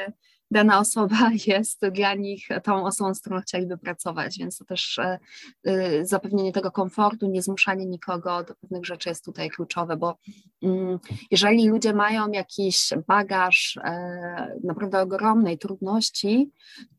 y, 0.07 0.13
dana 0.51 0.79
osoba 0.79 1.17
jest 1.47 1.87
dla 1.87 2.13
nich 2.13 2.47
tą 2.63 2.85
osobą, 2.85 3.13
z 3.13 3.21
którą 3.21 3.41
chcieliby 3.41 3.77
pracować, 3.77 4.37
więc 4.39 4.57
to 4.57 4.65
też 4.65 4.99
e, 4.99 5.19
y, 5.67 6.05
zapewnienie 6.05 6.51
tego 6.51 6.71
komfortu, 6.71 7.27
nie 7.27 7.41
zmuszanie 7.41 7.85
nikogo 7.85 8.43
do 8.43 8.55
pewnych 8.55 8.85
rzeczy 8.85 9.09
jest 9.09 9.25
tutaj 9.25 9.49
kluczowe, 9.49 9.97
bo 9.97 10.17
mm, 10.63 10.99
jeżeli 11.31 11.69
ludzie 11.69 11.93
mają 11.93 12.31
jakiś 12.31 12.89
bagaż 13.07 13.77
e, 13.83 14.57
naprawdę 14.63 15.01
ogromnej 15.01 15.57
trudności, 15.57 16.51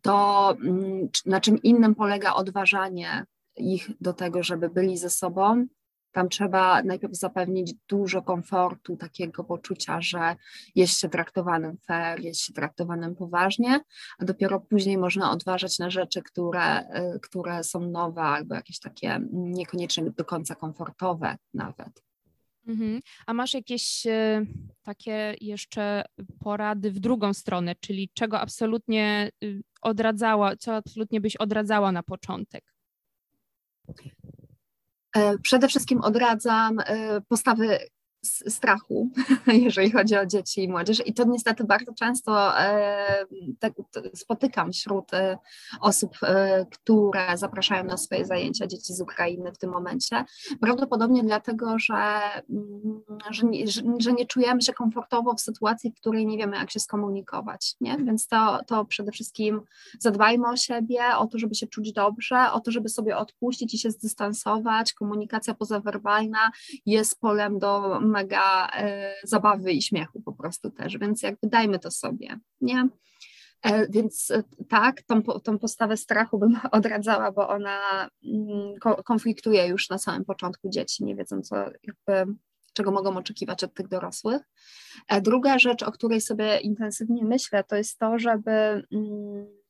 to 0.03 0.51
mm, 0.65 1.09
na 1.27 1.41
czym 1.41 1.63
innym 1.63 1.95
polega 1.95 2.35
odważanie 2.35 3.25
ich 3.57 3.91
do 4.01 4.13
tego, 4.13 4.43
żeby 4.43 4.69
byli 4.69 4.99
ze 4.99 5.11
sobą, 5.11 5.67
tam 6.13 6.29
trzeba 6.29 6.83
najpierw 6.83 7.17
zapewnić 7.17 7.75
dużo 7.89 8.23
komfortu, 8.23 8.97
takiego 8.97 9.45
poczucia, 9.45 10.01
że 10.01 10.37
jest 10.75 11.01
się 11.01 11.09
traktowanym 11.09 11.79
fair, 11.87 12.21
jest 12.21 12.41
się 12.41 12.53
traktowanym 12.53 13.17
poważnie, 13.17 13.81
a 14.19 14.25
dopiero 14.25 14.61
później 14.61 14.99
można 14.99 15.31
odważać 15.31 15.79
na 15.79 15.91
rzeczy, 15.91 16.23
które, 16.23 16.81
y, 16.81 17.21
które 17.21 17.65
są 17.65 17.81
nowe 17.81 18.23
albo 18.23 18.55
jakieś 18.55 18.79
takie 18.79 19.21
niekoniecznie 19.33 20.11
do 20.11 20.25
końca 20.25 20.55
komfortowe 20.55 21.37
nawet. 21.55 22.03
Mhm. 22.67 23.01
A 23.27 23.35
masz 23.35 23.55
jakieś 23.55 24.07
y, 24.07 24.47
takie 24.83 25.35
jeszcze 25.41 26.05
porady 26.41 26.91
w 26.91 27.01
drugą 27.01 27.35
stronę, 27.35 27.75
czyli 27.81 28.11
czego 28.15 28.41
absolutnie 28.41 29.31
y, 29.45 29.63
odradzała, 29.83 30.57
co 30.57 30.77
absolutnie 30.77 31.21
byś 31.21 31.37
odradzała 31.37 31.93
na 31.93 32.03
początek? 32.03 32.65
E, 35.17 35.39
przede 35.39 35.69
wszystkim 35.69 36.01
odradzam 36.01 36.79
e, 36.79 37.21
postawy 37.29 37.79
strachu, 38.25 39.11
jeżeli 39.47 39.91
chodzi 39.91 40.17
o 40.17 40.27
dzieci 40.27 40.65
i 40.65 40.69
młodzież. 40.69 41.07
I 41.07 41.15
to 41.15 41.25
niestety 41.25 41.65
bardzo 41.65 41.93
często 41.95 42.61
e, 42.61 43.27
tak, 43.59 43.73
spotykam 44.15 44.73
wśród 44.73 45.15
e, 45.15 45.39
osób, 45.81 46.17
e, 46.23 46.67
które 46.71 47.27
zapraszają 47.37 47.85
na 47.85 47.97
swoje 47.97 48.25
zajęcia 48.25 48.67
dzieci 48.67 48.95
z 48.95 49.01
Ukrainy 49.01 49.53
w 49.53 49.59
tym 49.59 49.71
momencie. 49.71 50.25
Prawdopodobnie 50.61 51.23
dlatego, 51.23 51.79
że, 51.79 52.21
mm, 52.51 53.03
że, 53.31 53.47
nie, 53.47 53.65
że, 53.99 54.13
nie 54.13 54.27
czujemy 54.27 54.63
się 54.63 54.73
komfortowo 54.73 55.35
w 55.35 55.41
sytuacji, 55.41 55.91
w 55.91 55.95
której 55.95 56.27
nie 56.27 56.39
wiemy, 56.39 56.57
jak 56.57 56.71
się 56.71 56.81
skomunikować. 56.81 57.75
Nie? 57.81 57.97
Więc 57.97 58.29
to, 58.29 58.61
to 58.67 58.85
przede 58.85 59.13
wszystkim 59.13 59.61
zadbajmy 59.99 60.49
o 60.49 60.57
siebie, 60.57 61.01
o 61.19 61.27
to, 61.27 61.39
żeby 61.39 61.55
się 61.55 61.67
czuć 61.67 61.93
dobrze, 61.93 62.53
o 62.53 62.61
to, 62.61 62.71
żeby 62.71 62.89
sobie 62.89 63.17
odpuścić 63.17 63.75
i 63.75 63.79
się 63.79 63.91
zdystansować. 63.91 64.93
Komunikacja 64.93 65.55
pozawerbalna 65.55 66.51
jest 66.87 67.21
polem 67.21 67.59
do 67.59 68.01
mega 68.13 68.69
e, 68.69 69.15
zabawy 69.25 69.73
i 69.73 69.83
śmiechu 69.83 70.23
po 70.23 70.33
prostu 70.33 70.71
też, 70.71 70.99
więc 70.99 71.23
jakby 71.23 71.49
dajmy 71.49 71.79
to 71.79 71.91
sobie, 71.91 72.39
nie? 72.61 72.89
E, 73.63 73.89
więc 73.89 74.31
e, 74.31 74.43
tak, 74.69 75.03
tą, 75.03 75.23
tą 75.23 75.59
postawę 75.59 75.97
strachu 75.97 76.39
bym 76.39 76.59
odradzała, 76.73 77.33
bo 77.33 77.49
ona 77.49 78.09
mm, 78.25 78.75
konfliktuje 79.05 79.67
już 79.67 79.91
na 79.91 79.99
samym 79.99 80.25
początku 80.25 80.69
dzieci, 80.69 81.05
nie 81.05 81.17
wiedzą, 81.17 81.43
co, 81.43 81.57
jakby, 81.57 82.35
czego 82.73 82.91
mogą 82.91 83.17
oczekiwać 83.17 83.65
od 83.65 83.75
tych 83.75 83.89
dorosłych. 83.89 84.43
Druga 85.23 85.59
rzecz, 85.59 85.83
o 85.83 85.93
której 85.93 86.21
sobie 86.21 86.59
intensywnie 86.61 87.25
myślę, 87.25 87.65
to 87.65 87.77
jest 87.77 87.99
to, 87.99 88.19
żeby 88.19 88.51
mm, 88.93 89.62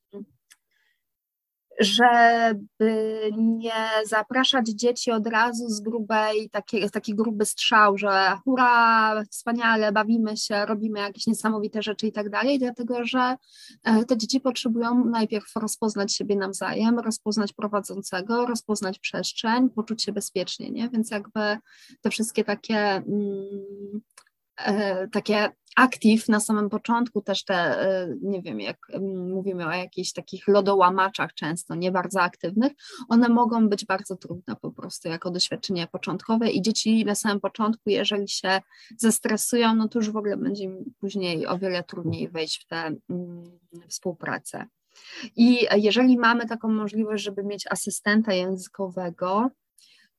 żeby 1.80 3.30
nie 3.36 3.90
zapraszać 4.06 4.68
dzieci 4.68 5.10
od 5.10 5.26
razu 5.26 5.68
z 5.68 5.80
grubej, 5.80 6.50
taki, 6.50 6.90
taki 6.90 7.14
gruby 7.14 7.44
strzał, 7.44 7.98
że 7.98 8.36
hurra, 8.44 9.22
wspaniale, 9.30 9.92
bawimy 9.92 10.36
się, 10.36 10.66
robimy 10.66 11.00
jakieś 11.00 11.26
niesamowite 11.26 11.82
rzeczy 11.82 12.06
i 12.06 12.12
tak 12.12 12.30
dalej, 12.30 12.58
dlatego 12.58 13.04
że 13.04 13.36
e, 13.84 14.04
te 14.04 14.16
dzieci 14.16 14.40
potrzebują 14.40 15.04
najpierw 15.04 15.56
rozpoznać 15.56 16.14
siebie 16.14 16.36
nawzajem, 16.36 16.98
rozpoznać 16.98 17.52
prowadzącego, 17.52 18.46
rozpoznać 18.46 18.98
przestrzeń, 18.98 19.70
poczuć 19.70 20.02
się 20.02 20.12
bezpiecznie, 20.12 20.70
nie? 20.70 20.88
Więc 20.88 21.10
jakby 21.10 21.58
te 22.00 22.10
wszystkie 22.10 22.44
takie 22.44 22.76
mm, 22.78 24.00
takie 25.12 25.50
aktyw 25.76 26.28
na 26.28 26.40
samym 26.40 26.70
początku 26.70 27.22
też 27.22 27.44
te, 27.44 27.54
e, 27.54 28.08
nie 28.22 28.42
wiem, 28.42 28.60
jak 28.60 28.76
mówimy 29.34 29.66
o 29.66 29.72
jakichś 29.72 30.12
takich 30.12 30.48
lodołamaczach 30.48 31.34
często, 31.34 31.74
nie 31.74 31.92
bardzo 31.92 32.22
aktywnych, 32.22 32.72
one 33.08 33.28
mogą 33.28 33.68
być 33.68 33.86
bardzo 33.86 34.16
trudne 34.16 34.56
po 34.56 34.70
prostu 34.70 35.08
jako 35.08 35.30
doświadczenie 35.30 35.86
początkowe 35.86 36.50
i 36.50 36.62
dzieci 36.62 37.04
na 37.04 37.14
samym 37.14 37.40
początku, 37.40 37.82
jeżeli 37.86 38.28
się 38.28 38.60
zestresują, 38.98 39.74
no 39.74 39.88
to 39.88 39.98
już 39.98 40.10
w 40.10 40.16
ogóle 40.16 40.36
będzie 40.36 40.64
im 40.64 40.94
później 41.00 41.46
o 41.46 41.58
wiele 41.58 41.84
trudniej 41.84 42.28
wejść 42.28 42.62
w 42.64 42.66
tę 42.66 42.94
współpracę. 43.88 44.66
I 45.36 45.66
jeżeli 45.76 46.18
mamy 46.18 46.46
taką 46.46 46.68
możliwość, 46.68 47.24
żeby 47.24 47.44
mieć 47.44 47.66
asystenta 47.70 48.32
językowego, 48.34 49.50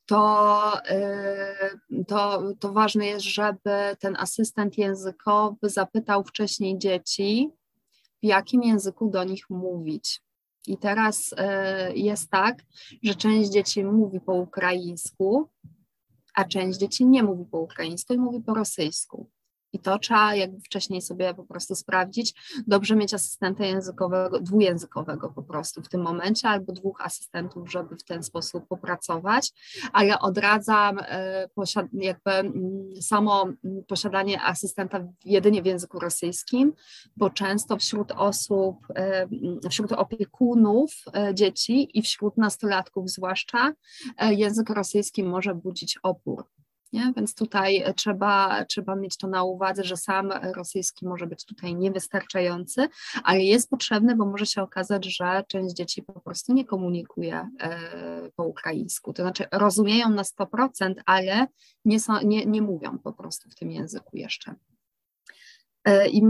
to, 0.06 0.74
y, 0.92 2.06
to, 2.08 2.42
to 2.60 2.74
ważne 2.74 3.06
jest, 3.06 3.26
żeby 3.26 3.96
ten 4.00 4.16
asystent 4.16 4.78
językowy 4.78 5.70
zapytał 5.70 6.24
wcześniej 6.24 6.78
dzieci, 6.78 7.50
w 8.24 8.26
jakim 8.26 8.64
języku 8.64 9.10
do 9.10 9.24
nich 9.24 9.50
mówić. 9.50 10.22
I 10.68 10.78
teraz 10.78 11.32
y, 11.32 11.36
jest 11.96 12.30
tak, 12.30 12.64
że 13.04 13.16
część 13.16 13.50
dzieci 13.50 13.84
mówi 13.84 14.22
po 14.22 14.34
ukraińsku, 14.34 15.50
a 16.34 16.46
część 16.46 16.80
dzieci 16.80 17.06
nie 17.06 17.24
mówi 17.24 17.46
po 17.46 17.60
ukraińsku 17.60 18.14
i 18.14 18.18
mówi 18.18 18.42
po 18.42 18.54
rosyjsku. 18.54 19.30
I 19.74 19.80
to 19.80 20.00
trzeba 20.00 20.36
jakby 20.36 20.60
wcześniej 20.60 21.02
sobie 21.02 21.34
po 21.34 21.44
prostu 21.44 21.76
sprawdzić. 21.76 22.34
Dobrze 22.68 22.96
mieć 22.96 23.14
asystenta 23.14 23.66
językowego, 23.66 24.40
dwujęzykowego 24.40 25.30
po 25.30 25.44
prostu 25.44 25.82
w 25.82 25.90
tym 25.90 26.02
momencie, 26.02 26.48
albo 26.50 26.74
dwóch 26.74 27.02
asystentów, 27.02 27.72
żeby 27.72 27.96
w 27.96 28.04
ten 28.04 28.24
sposób 28.24 28.68
popracować, 28.68 29.52
ale 29.94 30.20
odradzam 30.20 31.00
e, 31.00 31.48
jakby 31.94 32.32
mm, 32.32 33.02
samo 33.02 33.44
mm, 33.44 33.84
posiadanie 33.88 34.42
asystenta 34.42 35.08
jedynie 35.26 35.62
w 35.62 35.66
języku 35.66 36.00
rosyjskim, 36.00 36.74
bo 37.18 37.30
często 37.30 37.78
wśród 37.78 38.12
osób, 38.12 38.78
e, 38.90 39.22
mm, 39.22 39.60
wśród 39.70 39.92
opiekunów 39.92 40.92
e, 41.14 41.36
dzieci 41.36 41.98
i 41.98 42.02
wśród 42.02 42.38
nastolatków 42.38 43.10
zwłaszcza 43.10 43.74
język 44.32 44.70
rosyjski 44.70 45.24
może 45.24 45.56
budzić 45.56 46.00
opór. 46.04 46.46
Nie? 46.94 47.14
Więc 47.16 47.36
tutaj 47.36 47.84
trzeba, 47.96 48.66
trzeba 48.66 48.96
mieć 48.96 49.18
to 49.18 49.28
na 49.28 49.44
uwadze, 49.44 49.84
że 49.84 49.98
sam 49.98 50.32
rosyjski 50.56 51.08
może 51.08 51.28
być 51.28 51.46
tutaj 51.46 51.76
niewystarczający, 51.76 52.88
ale 53.24 53.44
jest 53.44 53.70
potrzebny, 53.70 54.16
bo 54.16 54.26
może 54.26 54.46
się 54.46 54.62
okazać, 54.62 55.06
że 55.06 55.44
część 55.48 55.76
dzieci 55.76 56.04
po 56.04 56.20
prostu 56.20 56.54
nie 56.54 56.66
komunikuje 56.66 57.50
e, 57.60 57.80
po 58.36 58.44
ukraińsku. 58.44 59.14
To 59.14 59.24
znaczy 59.24 59.46
rozumieją 59.52 60.10
na 60.10 60.24
100%, 60.24 60.94
ale 61.06 61.48
nie, 61.86 62.00
są, 62.00 62.14
nie, 62.24 62.46
nie 62.46 62.62
mówią 62.62 62.98
po 62.98 63.14
prostu 63.14 63.50
w 63.50 63.56
tym 63.56 63.72
języku 63.72 64.18
jeszcze. 64.18 64.56
E, 65.86 66.10
I, 66.10 66.24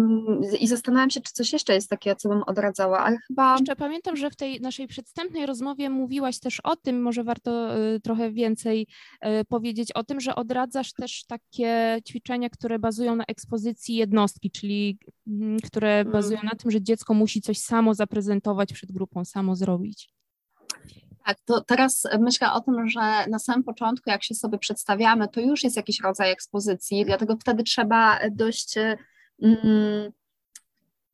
I 0.60 0.68
zastanawiam 0.68 1.10
się, 1.10 1.22
czy 1.22 1.34
coś 1.34 1.54
jeszcze 1.54 1.74
jest 1.74 1.90
takie, 1.90 2.16
co 2.16 2.30
bym 2.30 2.44
odradzała, 2.44 3.00
ale 3.00 3.18
chyba. 3.28 3.54
Jeszcze 3.54 3.76
pamiętam, 3.76 4.16
że 4.16 4.30
w 4.30 4.36
tej 4.36 4.62
naszej 4.62 4.88
przedstępnej 4.88 5.46
rozmowie 5.46 5.90
mówiłaś 5.90 6.40
też 6.40 6.60
o 6.60 6.76
tym, 6.76 7.02
może 7.02 7.24
warto 7.24 7.78
y, 7.78 8.00
trochę 8.00 8.32
więcej 8.32 8.88
y, 9.26 9.46
powiedzieć 9.46 9.92
o 9.92 10.04
tym, 10.04 10.20
że 10.20 10.36
odradzasz 10.36 10.94
też 10.94 11.26
takie 11.26 12.00
ćwiczenia, 12.08 12.50
które 12.50 12.80
bazują 12.80 13.16
na 13.16 13.24
ekspozycji 13.28 13.96
jednostki, 13.96 14.52
czyli 14.52 14.98
mm, 15.28 15.60
które 15.60 16.00
mm. 16.00 16.14
bazują 16.14 16.40
na 16.44 16.52
tym, 16.52 16.72
że 16.72 16.82
dziecko 16.82 17.14
musi 17.14 17.42
coś 17.42 17.58
samo 17.58 17.94
zaprezentować 17.94 18.74
przed 18.74 18.92
grupą, 18.92 19.26
samo 19.26 19.56
zrobić. 19.56 20.14
Tak, 21.26 21.38
to 21.46 21.62
teraz 21.62 22.08
myślę 22.20 22.54
o 22.54 22.62
tym, 22.62 22.90
że 22.90 23.28
na 23.30 23.40
samym 23.40 23.64
początku, 23.64 24.10
jak 24.10 24.24
się 24.24 24.36
sobie 24.36 24.58
przedstawiamy, 24.58 25.28
to 25.28 25.42
już 25.42 25.64
jest 25.64 25.76
jakiś 25.76 26.02
rodzaj 26.02 26.32
ekspozycji, 26.32 27.06
dlatego 27.06 27.38
wtedy 27.42 27.64
trzeba 27.64 28.20
dość 28.32 28.76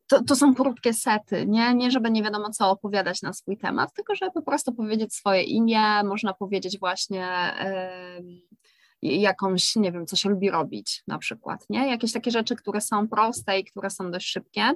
to, 0.08 0.24
to 0.24 0.36
są 0.36 0.56
krótkie 0.56 0.94
sety, 0.94 1.46
nie? 1.46 1.74
nie 1.74 1.92
żeby 1.92 2.12
nie 2.12 2.24
wiadomo 2.24 2.50
co 2.50 2.70
opowiadać 2.70 3.22
na 3.22 3.34
swój 3.34 3.58
temat, 3.58 3.94
tylko 3.94 4.16
żeby 4.16 4.32
po 4.32 4.42
prostu 4.42 4.74
powiedzieć 4.74 5.14
swoje 5.14 5.44
imię, 5.44 6.04
można 6.04 6.34
powiedzieć 6.34 6.80
właśnie 6.80 7.28
jakąś, 9.02 9.76
nie 9.76 9.92
wiem, 9.92 10.06
co 10.06 10.16
się 10.16 10.30
lubi 10.30 10.50
robić 10.50 11.04
na 11.08 11.18
przykład, 11.18 11.66
nie? 11.70 11.90
Jakieś 11.90 12.14
takie 12.14 12.32
rzeczy, 12.32 12.56
które 12.56 12.82
są 12.82 13.08
proste 13.08 13.60
i 13.60 13.66
które 13.66 13.90
są 13.90 14.12
dość 14.12 14.32
szybkie, 14.32 14.72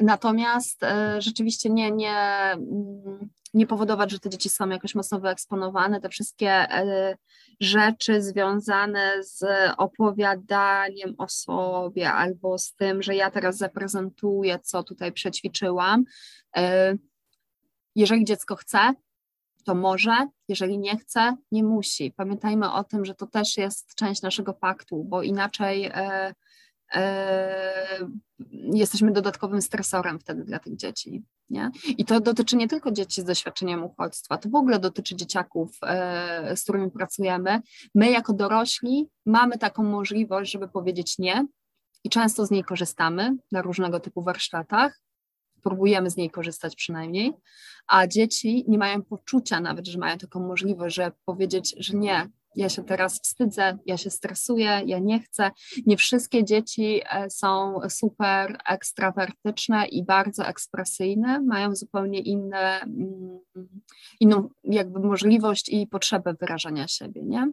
natomiast 0.00 0.82
e, 0.82 1.22
rzeczywiście 1.22 1.70
nie, 1.70 1.90
nie, 1.90 2.16
mm, 2.52 3.30
nie 3.54 3.66
powodować, 3.66 4.10
że 4.10 4.18
te 4.18 4.30
dzieci 4.30 4.48
są 4.48 4.68
jakoś 4.68 4.94
mocno 4.94 5.20
wyeksponowane, 5.20 6.00
te 6.00 6.08
wszystkie 6.08 6.50
e, 6.50 7.16
rzeczy 7.60 8.22
związane 8.22 9.12
z 9.20 9.44
opowiadaniem 9.76 11.14
o 11.18 11.28
sobie 11.28 12.12
albo 12.12 12.58
z 12.58 12.74
tym, 12.74 13.02
że 13.02 13.14
ja 13.14 13.30
teraz 13.30 13.56
zaprezentuję, 13.56 14.58
co 14.62 14.82
tutaj 14.82 15.12
przećwiczyłam. 15.12 16.04
E, 16.56 16.94
jeżeli 17.94 18.24
dziecko 18.24 18.56
chce, 18.56 18.94
to 19.64 19.74
może, 19.74 20.28
jeżeli 20.48 20.78
nie 20.78 20.98
chce, 20.98 21.36
nie 21.52 21.64
musi. 21.64 22.12
Pamiętajmy 22.16 22.72
o 22.72 22.84
tym, 22.84 23.04
że 23.04 23.14
to 23.14 23.26
też 23.26 23.56
jest 23.56 23.94
część 23.94 24.22
naszego 24.22 24.54
paktu, 24.54 25.04
bo 25.04 25.22
inaczej 25.22 25.84
e, 25.84 26.34
e, 26.94 28.08
jesteśmy 28.72 29.12
dodatkowym 29.12 29.62
stresorem 29.62 30.18
wtedy 30.18 30.44
dla 30.44 30.58
tych 30.58 30.76
dzieci. 30.76 31.22
Nie? 31.50 31.70
I 31.98 32.04
to 32.04 32.20
dotyczy 32.20 32.56
nie 32.56 32.68
tylko 32.68 32.90
dzieci 32.90 33.20
z 33.20 33.24
doświadczeniem 33.24 33.84
uchodźstwa, 33.84 34.38
to 34.38 34.48
w 34.48 34.54
ogóle 34.54 34.78
dotyczy 34.78 35.16
dzieciaków, 35.16 35.78
e, 35.82 36.56
z 36.56 36.62
którymi 36.62 36.90
pracujemy. 36.90 37.60
My 37.94 38.10
jako 38.10 38.32
dorośli 38.32 39.08
mamy 39.26 39.58
taką 39.58 39.82
możliwość, 39.82 40.52
żeby 40.52 40.68
powiedzieć 40.68 41.18
nie 41.18 41.46
i 42.04 42.10
często 42.10 42.46
z 42.46 42.50
niej 42.50 42.64
korzystamy 42.64 43.36
na 43.52 43.62
różnego 43.62 44.00
typu 44.00 44.22
warsztatach, 44.22 45.00
próbujemy 45.64 46.10
z 46.10 46.16
niej 46.16 46.30
korzystać 46.30 46.76
przynajmniej, 46.76 47.32
a 47.86 48.06
dzieci 48.06 48.64
nie 48.68 48.78
mają 48.78 49.02
poczucia 49.02 49.60
nawet, 49.60 49.86
że 49.86 49.98
mają 49.98 50.18
taką 50.18 50.40
możliwość, 50.40 50.96
że 50.96 51.12
powiedzieć, 51.24 51.74
że 51.78 51.96
nie, 51.96 52.28
ja 52.56 52.68
się 52.68 52.84
teraz 52.84 53.20
wstydzę, 53.20 53.78
ja 53.86 53.96
się 53.96 54.10
stresuję, 54.10 54.82
ja 54.86 54.98
nie 54.98 55.20
chcę. 55.20 55.50
Nie 55.86 55.96
wszystkie 55.96 56.44
dzieci 56.44 57.00
e, 57.10 57.30
są 57.30 57.80
super 57.88 58.58
ekstrawertyczne 58.68 59.86
i 59.86 60.04
bardzo 60.04 60.46
ekspresyjne, 60.46 61.40
mają 61.40 61.74
zupełnie 61.74 62.20
inne, 62.20 62.80
mm, 62.80 63.38
inną 64.20 64.48
jakby 64.64 65.00
możliwość 65.00 65.68
i 65.68 65.86
potrzebę 65.86 66.34
wyrażania 66.40 66.88
siebie, 66.88 67.22
nie? 67.24 67.52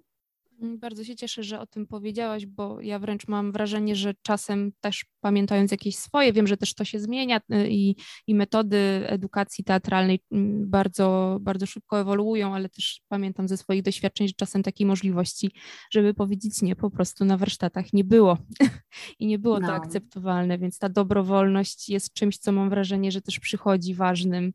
Mm, 0.61 0.79
bardzo 0.79 1.03
się 1.03 1.15
cieszę, 1.15 1.43
że 1.43 1.59
o 1.59 1.67
tym 1.67 1.87
powiedziałaś, 1.87 2.45
bo 2.45 2.81
ja 2.81 2.99
wręcz 2.99 3.27
mam 3.27 3.51
wrażenie, 3.51 3.95
że 3.95 4.13
czasem 4.21 4.71
też 4.79 5.05
pamiętając 5.19 5.71
jakieś 5.71 5.97
swoje, 5.97 6.33
wiem, 6.33 6.47
że 6.47 6.57
też 6.57 6.73
to 6.73 6.85
się 6.85 6.99
zmienia 6.99 7.37
y, 7.37 7.69
i, 7.69 7.95
i 8.27 8.35
metody 8.35 8.77
edukacji 9.05 9.63
teatralnej 9.63 10.19
mm, 10.31 10.69
bardzo, 10.69 11.37
bardzo 11.41 11.65
szybko 11.65 11.99
ewoluują, 11.99 12.55
ale 12.55 12.69
też 12.69 13.01
pamiętam 13.07 13.47
ze 13.47 13.57
swoich 13.57 13.81
doświadczeń, 13.81 14.27
że 14.27 14.33
czasem 14.33 14.63
takiej 14.63 14.87
możliwości, 14.87 15.51
żeby 15.91 16.13
powiedzieć 16.13 16.61
nie, 16.61 16.75
po 16.75 16.89
prostu 16.89 17.25
na 17.25 17.37
warsztatach 17.37 17.93
nie 17.93 18.03
było 18.03 18.37
i 19.19 19.27
nie 19.27 19.39
było 19.39 19.59
no. 19.59 19.67
to 19.67 19.73
akceptowalne, 19.73 20.57
więc 20.57 20.79
ta 20.79 20.89
dobrowolność 20.89 21.89
jest 21.89 22.13
czymś, 22.13 22.37
co 22.37 22.51
mam 22.51 22.69
wrażenie, 22.69 23.11
że 23.11 23.21
też 23.21 23.39
przychodzi 23.39 23.95
ważnym 23.95 24.53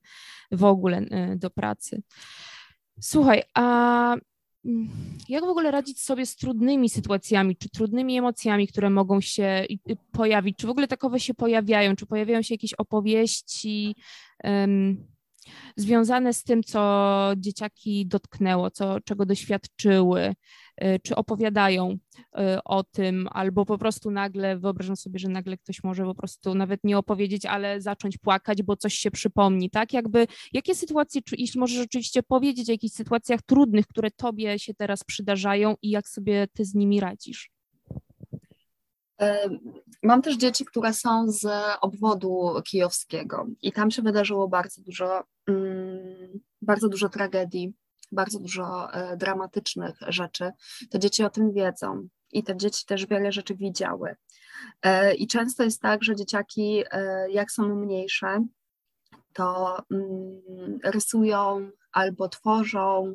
w 0.52 0.64
ogóle 0.64 1.00
y, 1.00 1.36
do 1.36 1.50
pracy. 1.50 2.02
Słuchaj, 3.00 3.42
a 3.54 4.16
jak 5.28 5.44
w 5.44 5.48
ogóle 5.48 5.70
radzić 5.70 6.02
sobie 6.02 6.26
z 6.26 6.36
trudnymi 6.36 6.88
sytuacjami, 6.88 7.56
czy 7.56 7.68
trudnymi 7.68 8.18
emocjami, 8.18 8.68
które 8.68 8.90
mogą 8.90 9.20
się 9.20 9.66
pojawić? 10.12 10.58
Czy 10.58 10.66
w 10.66 10.70
ogóle 10.70 10.88
takowe 10.88 11.20
się 11.20 11.34
pojawiają? 11.34 11.96
Czy 11.96 12.06
pojawiają 12.06 12.42
się 12.42 12.54
jakieś 12.54 12.74
opowieści, 12.74 13.96
um, 14.44 15.06
związane 15.76 16.32
z 16.32 16.42
tym, 16.42 16.62
co 16.62 17.32
dzieciaki 17.36 18.06
dotknęło, 18.06 18.70
co, 18.70 19.00
czego 19.00 19.26
doświadczyły, 19.26 20.34
czy 21.02 21.14
opowiadają 21.14 21.90
y, 21.90 21.98
o 22.64 22.84
tym, 22.84 23.28
albo 23.30 23.66
po 23.66 23.78
prostu 23.78 24.10
nagle, 24.10 24.58
wyobrażam 24.58 24.96
sobie, 24.96 25.18
że 25.18 25.28
nagle 25.28 25.56
ktoś 25.56 25.84
może 25.84 26.04
po 26.04 26.14
prostu 26.14 26.54
nawet 26.54 26.84
nie 26.84 26.98
opowiedzieć, 26.98 27.46
ale 27.46 27.80
zacząć 27.80 28.18
płakać, 28.18 28.62
bo 28.62 28.76
coś 28.76 28.94
się 28.94 29.10
przypomni, 29.10 29.70
tak? 29.70 29.92
Jakby, 29.92 30.26
jakie 30.52 30.74
sytuacje, 30.74 31.20
jeśli 31.38 31.60
możesz 31.60 31.84
oczywiście 31.84 32.22
powiedzieć 32.22 32.68
o 32.68 32.72
jakichś 32.72 32.94
sytuacjach 32.94 33.42
trudnych, 33.42 33.86
które 33.86 34.10
tobie 34.10 34.58
się 34.58 34.74
teraz 34.74 35.04
przydarzają 35.04 35.74
i 35.82 35.90
jak 35.90 36.08
sobie 36.08 36.46
ty 36.52 36.64
z 36.64 36.74
nimi 36.74 37.00
radzisz? 37.00 37.50
Mam 40.02 40.22
też 40.22 40.36
dzieci, 40.36 40.64
które 40.64 40.92
są 40.92 41.30
z 41.30 41.46
obwodu 41.80 42.62
kijowskiego 42.64 43.46
i 43.62 43.72
tam 43.72 43.90
się 43.90 44.02
wydarzyło 44.02 44.48
bardzo 44.48 44.82
dużo, 44.82 45.22
mm, 45.46 46.40
bardzo 46.62 46.88
dużo 46.88 47.08
tragedii, 47.08 47.74
bardzo 48.12 48.40
dużo 48.40 48.92
e, 48.92 49.16
dramatycznych 49.16 49.96
rzeczy. 50.08 50.50
Te 50.90 50.98
dzieci 50.98 51.24
o 51.24 51.30
tym 51.30 51.52
wiedzą 51.52 52.08
i 52.32 52.42
te 52.42 52.56
dzieci 52.56 52.86
też 52.86 53.06
wiele 53.06 53.32
rzeczy 53.32 53.54
widziały. 53.54 54.16
E, 54.82 55.14
I 55.14 55.26
często 55.26 55.62
jest 55.64 55.82
tak, 55.82 56.04
że 56.04 56.16
dzieciaki, 56.16 56.84
e, 56.90 57.30
jak 57.30 57.50
są 57.50 57.74
mniejsze, 57.74 58.46
to 59.32 59.78
mm, 59.90 60.78
rysują 60.84 61.70
albo 61.92 62.28
tworzą 62.28 63.14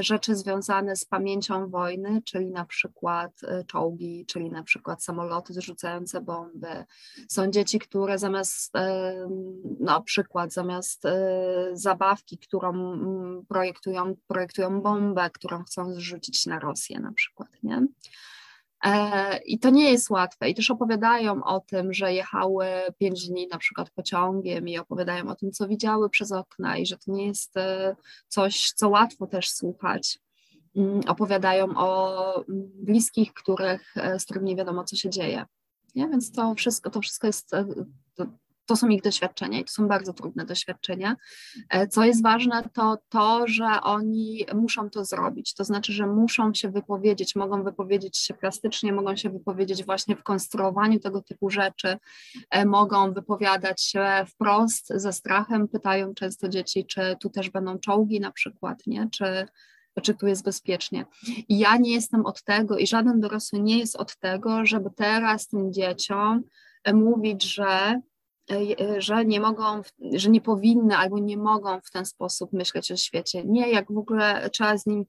rzeczy 0.00 0.36
związane 0.36 0.96
z 0.96 1.04
pamięcią 1.04 1.70
wojny, 1.70 2.22
czyli 2.24 2.50
na 2.50 2.64
przykład 2.64 3.40
e, 3.42 3.64
czołgi, 3.64 4.26
czyli 4.26 4.50
na 4.50 4.62
przykład 4.62 5.04
samoloty 5.04 5.54
zrzucające 5.54 6.20
bomby. 6.20 6.84
Są 7.28 7.50
dzieci, 7.50 7.78
które 7.78 8.18
zamiast, 8.18 8.76
e, 8.76 9.14
na 9.80 10.00
przykład 10.00 10.52
zamiast 10.52 11.02
zabawki, 11.72 12.38
którą 12.38 12.72
projektują, 13.48 14.16
projektują 14.26 14.80
bombę, 14.82 15.30
którą 15.30 15.64
chcą 15.64 15.92
zrzucić 15.94 16.46
na 16.46 16.58
Rosję 16.58 17.00
na 17.00 17.12
przykład, 17.12 17.48
nie? 17.62 17.86
E, 18.84 19.38
I 19.38 19.58
to 19.58 19.70
nie 19.70 19.90
jest 19.90 20.10
łatwe. 20.10 20.50
I 20.50 20.54
też 20.54 20.70
opowiadają 20.70 21.44
o 21.44 21.60
tym, 21.60 21.92
że 21.92 22.12
jechały 22.12 22.66
pięć 22.98 23.28
dni 23.28 23.48
na 23.48 23.58
przykład 23.58 23.90
pociągiem 23.90 24.68
i 24.68 24.78
opowiadają 24.78 25.28
o 25.28 25.34
tym, 25.34 25.52
co 25.52 25.68
widziały 25.68 26.10
przez 26.10 26.32
okna 26.32 26.76
i 26.76 26.86
że 26.86 26.96
to 26.96 27.12
nie 27.12 27.26
jest 27.26 27.56
e, 27.56 27.96
coś, 28.28 28.72
co 28.72 28.88
łatwo 28.88 29.26
też 29.26 29.50
słuchać. 29.50 30.18
Mm, 30.76 31.00
opowiadają 31.08 31.66
o 31.76 32.34
mm, 32.36 32.70
bliskich, 32.74 33.32
których, 33.32 33.96
e, 33.96 34.18
z 34.18 34.24
którymi 34.24 34.46
nie 34.46 34.56
wiadomo, 34.56 34.84
co 34.84 34.96
się 34.96 35.10
dzieje. 35.10 35.44
Nie? 35.94 36.08
Więc 36.08 36.32
to 36.32 36.54
wszystko, 36.54 36.90
to 36.90 37.00
wszystko 37.00 37.26
jest 37.26 37.50
to 38.14 38.26
są 38.76 38.88
ich 38.88 39.02
doświadczenia 39.02 39.60
i 39.60 39.64
to 39.64 39.72
są 39.72 39.88
bardzo 39.88 40.12
trudne 40.12 40.44
doświadczenia. 40.44 41.16
E, 41.70 41.88
co 41.88 42.04
jest 42.04 42.22
ważne, 42.22 42.62
to 42.72 42.98
to, 43.08 43.46
że 43.46 43.80
oni 43.82 44.46
muszą 44.54 44.90
to 44.90 45.04
zrobić, 45.04 45.54
to 45.54 45.64
znaczy, 45.64 45.92
że 45.92 46.06
muszą 46.06 46.54
się 46.54 46.70
wypowiedzieć, 46.70 47.36
mogą 47.36 47.64
wypowiedzieć 47.64 48.18
się 48.18 48.34
plastycznie, 48.34 48.92
mogą 48.92 49.16
się 49.16 49.30
wypowiedzieć 49.30 49.84
właśnie 49.84 50.16
w 50.16 50.22
konstruowaniu 50.22 51.00
tego 51.00 51.22
typu 51.22 51.50
rzeczy, 51.50 51.96
e, 52.50 52.66
mogą 52.66 53.12
wypowiadać 53.12 53.82
się 53.82 54.06
wprost 54.28 54.88
ze 54.88 55.12
strachem, 55.12 55.68
pytają 55.68 56.14
często 56.14 56.48
dzieci, 56.48 56.86
czy 56.86 57.16
tu 57.20 57.30
też 57.30 57.50
będą 57.50 57.78
czołgi 57.78 58.20
na 58.20 58.32
przykład, 58.32 58.86
nie? 58.86 59.08
czy 59.12 59.46
czy 60.02 60.14
tu 60.14 60.26
jest 60.26 60.44
bezpiecznie. 60.44 61.06
I 61.48 61.58
ja 61.58 61.76
nie 61.76 61.92
jestem 61.92 62.26
od 62.26 62.42
tego 62.42 62.78
i 62.78 62.86
żaden 62.86 63.20
dorosły 63.20 63.60
nie 63.60 63.78
jest 63.78 63.96
od 63.96 64.16
tego, 64.16 64.66
żeby 64.66 64.90
teraz 64.96 65.48
tym 65.48 65.72
dzieciom 65.72 66.42
e, 66.84 66.94
mówić, 66.94 67.54
że 67.54 68.00
że 68.98 69.24
nie 69.24 69.40
mogą, 69.40 69.82
że 70.12 70.30
nie 70.30 70.40
powinny 70.40 70.96
albo 70.96 71.18
nie 71.18 71.36
mogą 71.36 71.80
w 71.80 71.90
ten 71.90 72.06
sposób 72.06 72.52
myśleć 72.52 72.92
o 72.92 72.96
świecie. 72.96 73.44
Nie, 73.44 73.70
jak 73.70 73.92
w 73.92 73.98
ogóle 73.98 74.50
trzeba 74.52 74.78
z 74.78 74.86
nim 74.86 75.04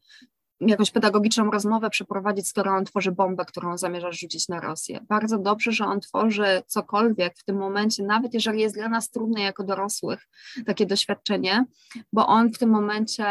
jakąś 0.68 0.92
pedagogiczną 0.92 1.52
rozmowę 1.52 1.90
przeprowadzić, 1.90 2.48
skoro 2.48 2.72
on 2.72 2.86
tworzy 2.86 3.12
bombę, 3.12 3.46
którą 3.46 3.78
zamierza 3.78 4.12
rzucić 4.12 4.48
na 4.48 4.60
Rosję. 4.60 5.00
Bardzo 5.10 5.38
dobrze, 5.38 5.72
że 5.72 5.86
on 5.86 6.00
tworzy 6.00 6.64
cokolwiek 6.68 7.38
w 7.38 7.44
tym 7.44 7.58
momencie, 7.58 8.04
nawet 8.04 8.34
jeżeli 8.34 8.62
jest 8.62 8.76
dla 8.76 8.90
nas 8.90 9.10
trudne 9.10 9.42
jako 9.42 9.64
dorosłych 9.64 10.28
takie 10.66 10.86
doświadczenie, 10.86 11.66
bo 12.14 12.28
on 12.28 12.50
w 12.50 12.58
tym 12.58 12.70
momencie 12.70 13.26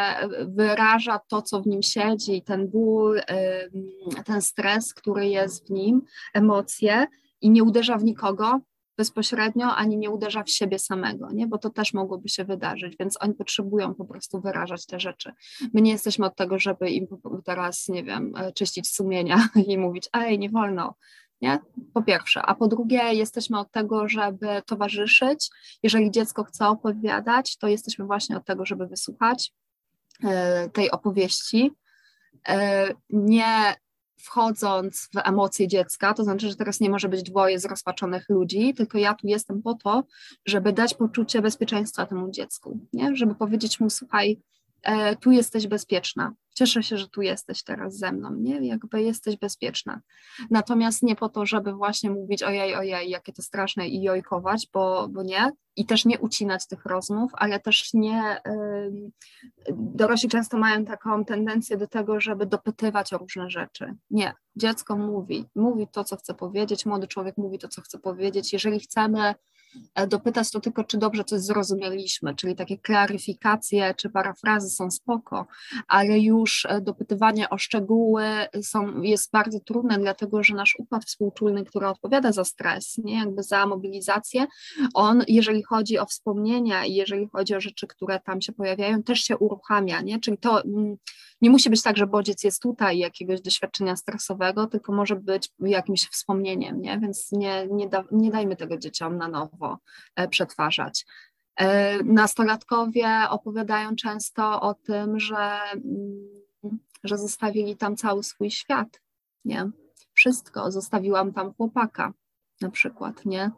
wyraża 0.46 1.20
to, 1.28 1.42
co 1.42 1.60
w 1.60 1.66
nim 1.66 1.82
siedzi, 1.82 2.42
ten 2.42 2.68
ból, 2.68 3.20
ten 4.24 4.42
stres, 4.42 4.94
który 4.94 5.28
jest 5.28 5.66
w 5.66 5.70
nim, 5.70 6.02
emocje 6.34 7.06
i 7.40 7.50
nie 7.50 7.64
uderza 7.64 7.98
w 7.98 8.04
nikogo, 8.04 8.60
bezpośrednio, 9.00 9.76
ani 9.76 9.96
nie 9.96 10.10
uderza 10.10 10.42
w 10.42 10.50
siebie 10.50 10.78
samego, 10.78 11.30
nie? 11.32 11.46
bo 11.46 11.58
to 11.58 11.70
też 11.70 11.94
mogłoby 11.94 12.28
się 12.28 12.44
wydarzyć, 12.44 12.96
więc 12.98 13.16
oni 13.20 13.34
potrzebują 13.34 13.94
po 13.94 14.04
prostu 14.04 14.40
wyrażać 14.40 14.86
te 14.86 15.00
rzeczy. 15.00 15.32
My 15.74 15.80
nie 15.80 15.92
jesteśmy 15.92 16.26
od 16.26 16.36
tego, 16.36 16.58
żeby 16.58 16.90
im 16.90 17.06
teraz, 17.44 17.88
nie 17.88 18.04
wiem, 18.04 18.32
e, 18.36 18.52
czyścić 18.52 18.94
sumienia 18.94 19.48
i 19.68 19.78
mówić, 19.78 20.08
ej, 20.12 20.38
nie 20.38 20.50
wolno, 20.50 20.94
nie? 21.40 21.58
Po 21.94 22.02
pierwsze, 22.02 22.42
a 22.42 22.54
po 22.54 22.68
drugie, 22.68 23.14
jesteśmy 23.14 23.58
od 23.58 23.70
tego, 23.70 24.08
żeby 24.08 24.62
towarzyszyć. 24.66 25.50
Jeżeli 25.82 26.10
dziecko 26.10 26.44
chce 26.44 26.68
opowiadać, 26.68 27.56
to 27.56 27.68
jesteśmy 27.68 28.04
właśnie 28.04 28.36
od 28.36 28.44
tego, 28.44 28.66
żeby 28.66 28.86
wysłuchać 28.86 29.52
e, 30.24 30.68
tej 30.68 30.90
opowieści. 30.90 31.70
E, 32.48 32.88
nie 33.10 33.74
wchodząc 34.22 35.08
w 35.14 35.28
emocje 35.28 35.68
dziecka, 35.68 36.14
to 36.14 36.24
znaczy, 36.24 36.48
że 36.48 36.56
teraz 36.56 36.80
nie 36.80 36.90
może 36.90 37.08
być 37.08 37.22
dwoje 37.22 37.58
zrozpaczonych 37.58 38.28
ludzi, 38.28 38.74
tylko 38.74 38.98
ja 38.98 39.14
tu 39.14 39.26
jestem 39.26 39.62
po 39.62 39.74
to, 39.74 40.04
żeby 40.46 40.72
dać 40.72 40.94
poczucie 40.94 41.42
bezpieczeństwa 41.42 42.06
temu 42.06 42.30
dziecku, 42.30 42.78
nie? 42.92 43.16
żeby 43.16 43.34
powiedzieć 43.34 43.80
mu, 43.80 43.90
słuchaj, 43.90 44.40
tu 45.20 45.30
jesteś 45.30 45.66
bezpieczna, 45.66 46.34
cieszę 46.54 46.82
się, 46.82 46.98
że 46.98 47.08
tu 47.08 47.22
jesteś 47.22 47.62
teraz 47.62 47.96
ze 47.96 48.12
mną, 48.12 48.34
nie? 48.34 48.66
Jakby 48.66 49.02
jesteś 49.02 49.36
bezpieczna. 49.36 50.00
Natomiast 50.50 51.02
nie 51.02 51.16
po 51.16 51.28
to, 51.28 51.46
żeby 51.46 51.72
właśnie 51.72 52.10
mówić 52.10 52.42
ojej, 52.42 52.74
ojej, 52.74 53.10
jakie 53.10 53.32
to 53.32 53.42
straszne 53.42 53.88
i 53.88 54.02
jojkować, 54.02 54.68
bo, 54.72 55.08
bo 55.08 55.22
nie. 55.22 55.52
I 55.76 55.86
też 55.86 56.04
nie 56.04 56.18
ucinać 56.18 56.66
tych 56.66 56.84
rozmów, 56.84 57.32
ale 57.34 57.60
też 57.60 57.94
nie. 57.94 58.40
Yy, 58.46 59.10
dorośli 59.72 60.28
często 60.28 60.58
mają 60.58 60.84
taką 60.84 61.24
tendencję 61.24 61.76
do 61.76 61.86
tego, 61.86 62.20
żeby 62.20 62.46
dopytywać 62.46 63.12
o 63.12 63.18
różne 63.18 63.50
rzeczy. 63.50 63.94
Nie. 64.10 64.32
Dziecko 64.56 64.96
mówi, 64.96 65.44
mówi 65.54 65.86
to, 65.92 66.04
co 66.04 66.16
chce 66.16 66.34
powiedzieć, 66.34 66.86
młody 66.86 67.06
człowiek 67.06 67.36
mówi 67.36 67.58
to, 67.58 67.68
co 67.68 67.82
chce 67.82 67.98
powiedzieć. 67.98 68.52
Jeżeli 68.52 68.80
chcemy 68.80 69.20
E, 69.20 69.34
dopytać 70.08 70.50
to 70.50 70.60
tylko, 70.60 70.84
czy 70.84 70.98
dobrze 70.98 71.24
coś 71.24 71.40
zrozumieliśmy, 71.40 72.34
czyli 72.34 72.56
takie 72.56 72.78
klaryfikacje 72.78 73.94
czy 73.94 74.10
parafrazy 74.10 74.70
są 74.70 74.90
spoko, 74.90 75.46
ale 75.88 76.18
już 76.18 76.66
e, 76.68 76.80
dopytywanie 76.80 77.50
o 77.50 77.58
szczegóły 77.58 78.24
są, 78.62 79.02
jest 79.02 79.32
bardzo 79.32 79.60
trudne, 79.60 79.98
dlatego 79.98 80.42
że 80.42 80.54
nasz 80.54 80.76
układ 80.78 81.04
współczulny, 81.04 81.64
który 81.64 81.86
odpowiada 81.86 82.32
za 82.32 82.44
stres, 82.44 82.98
nie 83.04 83.18
jakby 83.18 83.42
za 83.42 83.66
mobilizację, 83.66 84.46
on, 84.94 85.24
jeżeli 85.28 85.62
chodzi 85.62 85.98
o 85.98 86.06
wspomnienia 86.06 86.84
i 86.84 86.94
jeżeli 86.94 87.28
chodzi 87.32 87.54
o 87.54 87.60
rzeczy, 87.60 87.86
które 87.86 88.20
tam 88.20 88.40
się 88.40 88.52
pojawiają, 88.52 89.02
też 89.02 89.20
się 89.20 89.38
uruchamia, 89.38 90.00
nie? 90.00 90.20
czyli 90.20 90.38
to 90.38 90.64
mm, 90.64 90.96
nie 91.40 91.50
musi 91.50 91.70
być 91.70 91.82
tak, 91.82 91.96
że 91.96 92.06
bodziec 92.06 92.44
jest 92.44 92.62
tutaj 92.62 92.98
jakiegoś 92.98 93.40
doświadczenia 93.40 93.96
stresowego, 93.96 94.66
tylko 94.66 94.92
może 94.92 95.16
być 95.16 95.52
jakimś 95.60 96.08
wspomnieniem, 96.08 96.80
nie? 96.80 96.98
więc 96.98 97.32
nie, 97.32 97.66
nie, 97.70 97.88
da, 97.88 98.04
nie 98.12 98.30
dajmy 98.30 98.56
tego 98.56 98.78
dzieciom 98.78 99.16
na 99.16 99.28
nowo 99.28 99.78
e, 100.16 100.28
przetwarzać. 100.28 101.06
E, 101.56 102.02
nastolatkowie 102.04 103.08
opowiadają 103.30 103.96
często 103.96 104.60
o 104.60 104.74
tym, 104.74 105.20
że, 105.20 105.58
mm, 105.74 106.40
że 107.04 107.18
zostawili 107.18 107.76
tam 107.76 107.96
cały 107.96 108.22
swój 108.22 108.50
świat, 108.50 109.00
nie? 109.44 109.70
Wszystko, 110.12 110.70
zostawiłam 110.72 111.32
tam 111.32 111.54
chłopaka 111.54 112.12
na 112.60 112.70
przykład, 112.70 113.24
nie? 113.24 113.50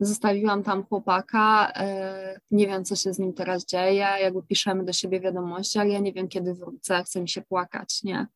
Zostawiłam 0.00 0.62
tam 0.62 0.84
chłopaka, 0.84 1.72
e, 1.76 2.40
nie 2.50 2.66
wiem, 2.66 2.84
co 2.84 2.96
się 2.96 3.12
z 3.12 3.18
nim 3.18 3.32
teraz 3.32 3.66
dzieje, 3.66 4.06
jakby 4.20 4.42
piszemy 4.42 4.84
do 4.84 4.92
siebie 4.92 5.20
wiadomości, 5.20 5.78
ale 5.78 5.90
ja 5.90 5.98
nie 5.98 6.12
wiem, 6.12 6.28
kiedy 6.28 6.54
wrócę, 6.54 7.02
chce 7.04 7.20
mi 7.20 7.28
się 7.28 7.42
płakać, 7.42 8.02
nie? 8.02 8.26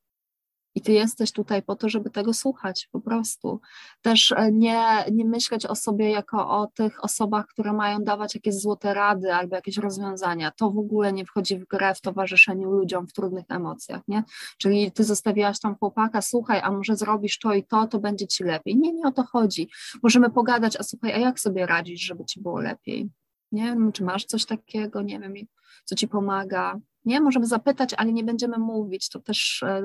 I 0.75 0.81
ty 0.81 0.93
jesteś 0.93 1.33
tutaj 1.33 1.63
po 1.63 1.77
to, 1.77 1.89
żeby 1.89 2.11
tego 2.11 2.35
słuchać 2.35 2.89
po 2.93 3.01
prostu. 3.01 3.61
Też 4.03 4.33
e, 4.33 4.53
nie, 4.53 5.05
nie 5.13 5.25
myśleć 5.25 5.67
o 5.67 5.75
sobie 5.75 6.11
jako 6.11 6.49
o 6.49 6.67
tych 6.67 7.05
osobach, 7.05 7.47
które 7.47 7.73
mają 7.73 7.99
dawać 7.99 8.35
jakieś 8.35 8.55
złote 8.55 8.95
rady 8.95 9.35
albo 9.35 9.57
jakieś 9.57 9.77
rozwiązania. 9.77 10.51
To 10.51 10.71
w 10.71 10.79
ogóle 10.79 11.13
nie 11.13 11.25
wchodzi 11.25 11.59
w 11.59 11.67
grę 11.67 11.95
w 11.95 12.01
towarzyszeniu 12.01 12.71
ludziom 12.71 13.07
w 13.07 13.13
trudnych 13.13 13.45
emocjach, 13.49 14.01
nie? 14.09 14.25
Czyli 14.59 14.93
ty 14.93 15.05
zostawiłaś 15.05 15.61
tam 15.61 15.77
chłopaka, 15.77 16.23
słuchaj, 16.23 16.61
a 16.63 16.71
może 16.71 16.97
zrobisz 16.97 17.39
to 17.39 17.55
i 17.55 17.65
to, 17.65 17.87
to 17.87 17.99
będzie 17.99 18.27
ci 18.27 18.45
lepiej. 18.45 18.77
Nie, 18.77 18.93
nie 18.93 19.07
o 19.07 19.13
to 19.13 19.23
chodzi. 19.23 19.69
Możemy 20.03 20.31
pogadać, 20.31 20.77
a 20.77 20.83
słuchaj, 20.83 21.13
a 21.13 21.19
jak 21.19 21.41
sobie 21.41 21.67
radzisz, 21.67 22.01
żeby 22.01 22.25
ci 22.25 22.41
było 22.41 22.61
lepiej? 22.61 23.11
Nie 23.55 23.77
czy 23.93 24.05
masz 24.05 24.25
coś 24.25 24.47
takiego, 24.47 25.03
nie 25.03 25.21
wiem, 25.21 25.35
co 25.85 25.95
ci 25.95 26.09
pomaga, 26.09 26.81
nie? 27.05 27.21
Możemy 27.21 27.47
zapytać, 27.47 27.95
ale 27.97 28.13
nie 28.13 28.25
będziemy 28.25 28.59
mówić, 28.59 29.09
to 29.09 29.21
też 29.21 29.63
e, 29.63 29.83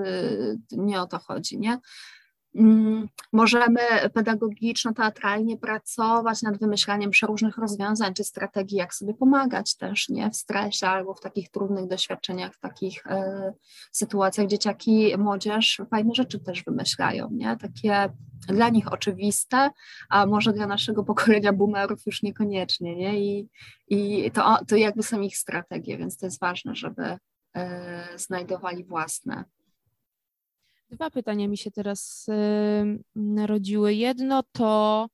nie 0.71 1.01
o 1.01 1.07
to 1.07 1.19
chodzi, 1.19 1.59
nie? 1.59 1.79
Mm, 2.55 3.09
możemy 3.33 3.79
pedagogiczno-teatralnie 4.13 5.57
pracować 5.57 6.41
nad 6.41 6.57
wymyślaniem 6.57 7.11
przeróżnych 7.11 7.57
rozwiązań 7.57 8.13
czy 8.13 8.23
strategii, 8.23 8.77
jak 8.77 8.93
sobie 8.93 9.13
pomagać 9.13 9.75
też 9.75 10.09
nie 10.09 10.29
w 10.31 10.35
stresie 10.35 10.87
albo 10.87 11.13
w 11.13 11.21
takich 11.21 11.51
trudnych 11.51 11.87
doświadczeniach, 11.87 12.53
w 12.53 12.59
takich 12.59 13.05
y, 13.05 13.09
sytuacjach. 13.91 14.47
Dzieciaki, 14.47 15.17
młodzież 15.17 15.81
fajne 15.89 16.15
rzeczy 16.15 16.39
też 16.39 16.63
wymyślają, 16.63 17.29
nie? 17.31 17.57
takie 17.57 18.09
dla 18.47 18.69
nich 18.69 18.93
oczywiste, 18.93 19.69
a 20.09 20.25
może 20.25 20.53
dla 20.53 20.67
naszego 20.67 21.03
pokolenia 21.03 21.53
boomerów 21.53 22.05
już 22.05 22.23
niekoniecznie. 22.23 22.95
Nie? 22.95 23.19
I, 23.19 23.49
i 23.87 24.31
to, 24.31 24.57
to 24.67 24.75
jakby 24.75 25.03
są 25.03 25.21
ich 25.21 25.37
strategie, 25.37 25.97
więc 25.97 26.17
to 26.17 26.25
jest 26.25 26.39
ważne, 26.39 26.75
żeby 26.75 27.03
y, 27.03 27.19
znajdowali 28.15 28.83
własne. 28.83 29.43
Dwa 30.91 31.09
pytania 31.09 31.47
mi 31.47 31.57
się 31.57 31.71
teraz 31.71 32.27
y, 32.27 33.03
narodziły. 33.15 33.93
Jedno 33.93 34.43
to, 34.51 35.09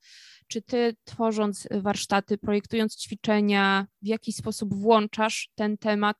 czy 0.47 0.61
ty 0.61 0.95
tworząc 1.03 1.67
warsztaty, 1.71 2.37
projektując 2.37 2.97
ćwiczenia, 2.97 3.87
w 4.01 4.07
jaki 4.07 4.33
sposób 4.33 4.73
włączasz 4.73 5.49
ten 5.55 5.77
temat 5.77 6.17